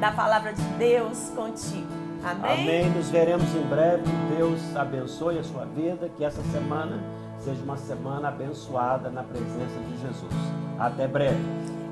da 0.00 0.12
palavra 0.12 0.52
de 0.52 0.62
Deus 0.78 1.30
contigo. 1.34 1.86
Amém? 2.24 2.62
Amém. 2.62 2.90
Nos 2.90 3.10
veremos 3.10 3.54
em 3.54 3.62
breve. 3.62 4.04
Deus 4.36 4.76
abençoe 4.76 5.38
a 5.38 5.42
sua 5.42 5.64
vida. 5.64 6.08
Que 6.16 6.24
essa 6.24 6.42
semana 6.52 7.02
seja 7.48 7.64
uma 7.64 7.78
semana 7.78 8.28
abençoada 8.28 9.08
na 9.08 9.22
presença 9.22 9.80
de 9.80 10.00
Jesus. 10.02 10.32
Até 10.78 11.08
breve. 11.08 11.38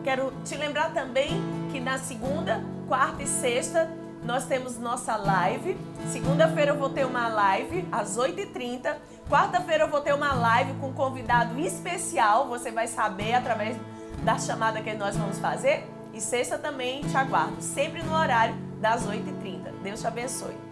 Quero 0.04 0.30
te 0.44 0.54
lembrar 0.54 0.92
também 0.92 1.30
que 1.72 1.80
na 1.80 1.96
segunda, 1.96 2.62
quarta 2.86 3.22
e 3.22 3.26
sexta 3.26 3.90
nós 4.22 4.44
temos 4.44 4.78
nossa 4.78 5.16
live. 5.16 5.78
Segunda-feira 6.12 6.72
eu 6.72 6.76
vou 6.76 6.90
ter 6.90 7.06
uma 7.06 7.28
live 7.28 7.88
às 7.90 8.18
8h30. 8.18 8.96
Quarta-feira 9.30 9.84
eu 9.84 9.88
vou 9.88 10.02
ter 10.02 10.14
uma 10.14 10.34
live 10.34 10.74
com 10.74 10.88
um 10.88 10.92
convidado 10.92 11.58
especial. 11.58 12.48
Você 12.48 12.70
vai 12.70 12.86
saber 12.86 13.32
através 13.32 13.78
da 14.24 14.38
chamada 14.38 14.82
que 14.82 14.92
nós 14.92 15.16
vamos 15.16 15.38
fazer. 15.38 15.88
E 16.12 16.20
sexta 16.20 16.58
também 16.58 17.00
te 17.02 17.16
aguardo, 17.16 17.60
sempre 17.62 18.02
no 18.02 18.14
horário 18.14 18.54
das 18.80 19.06
8h30. 19.06 19.70
Deus 19.82 20.00
te 20.00 20.06
abençoe. 20.06 20.65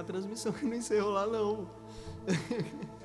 Encerra 0.00 0.02
a 0.02 0.04
transmissão, 0.04 0.52
que 0.52 0.64
não 0.66 0.74
encerrou 0.74 1.12
lá 1.12 1.26
não. 1.26 1.68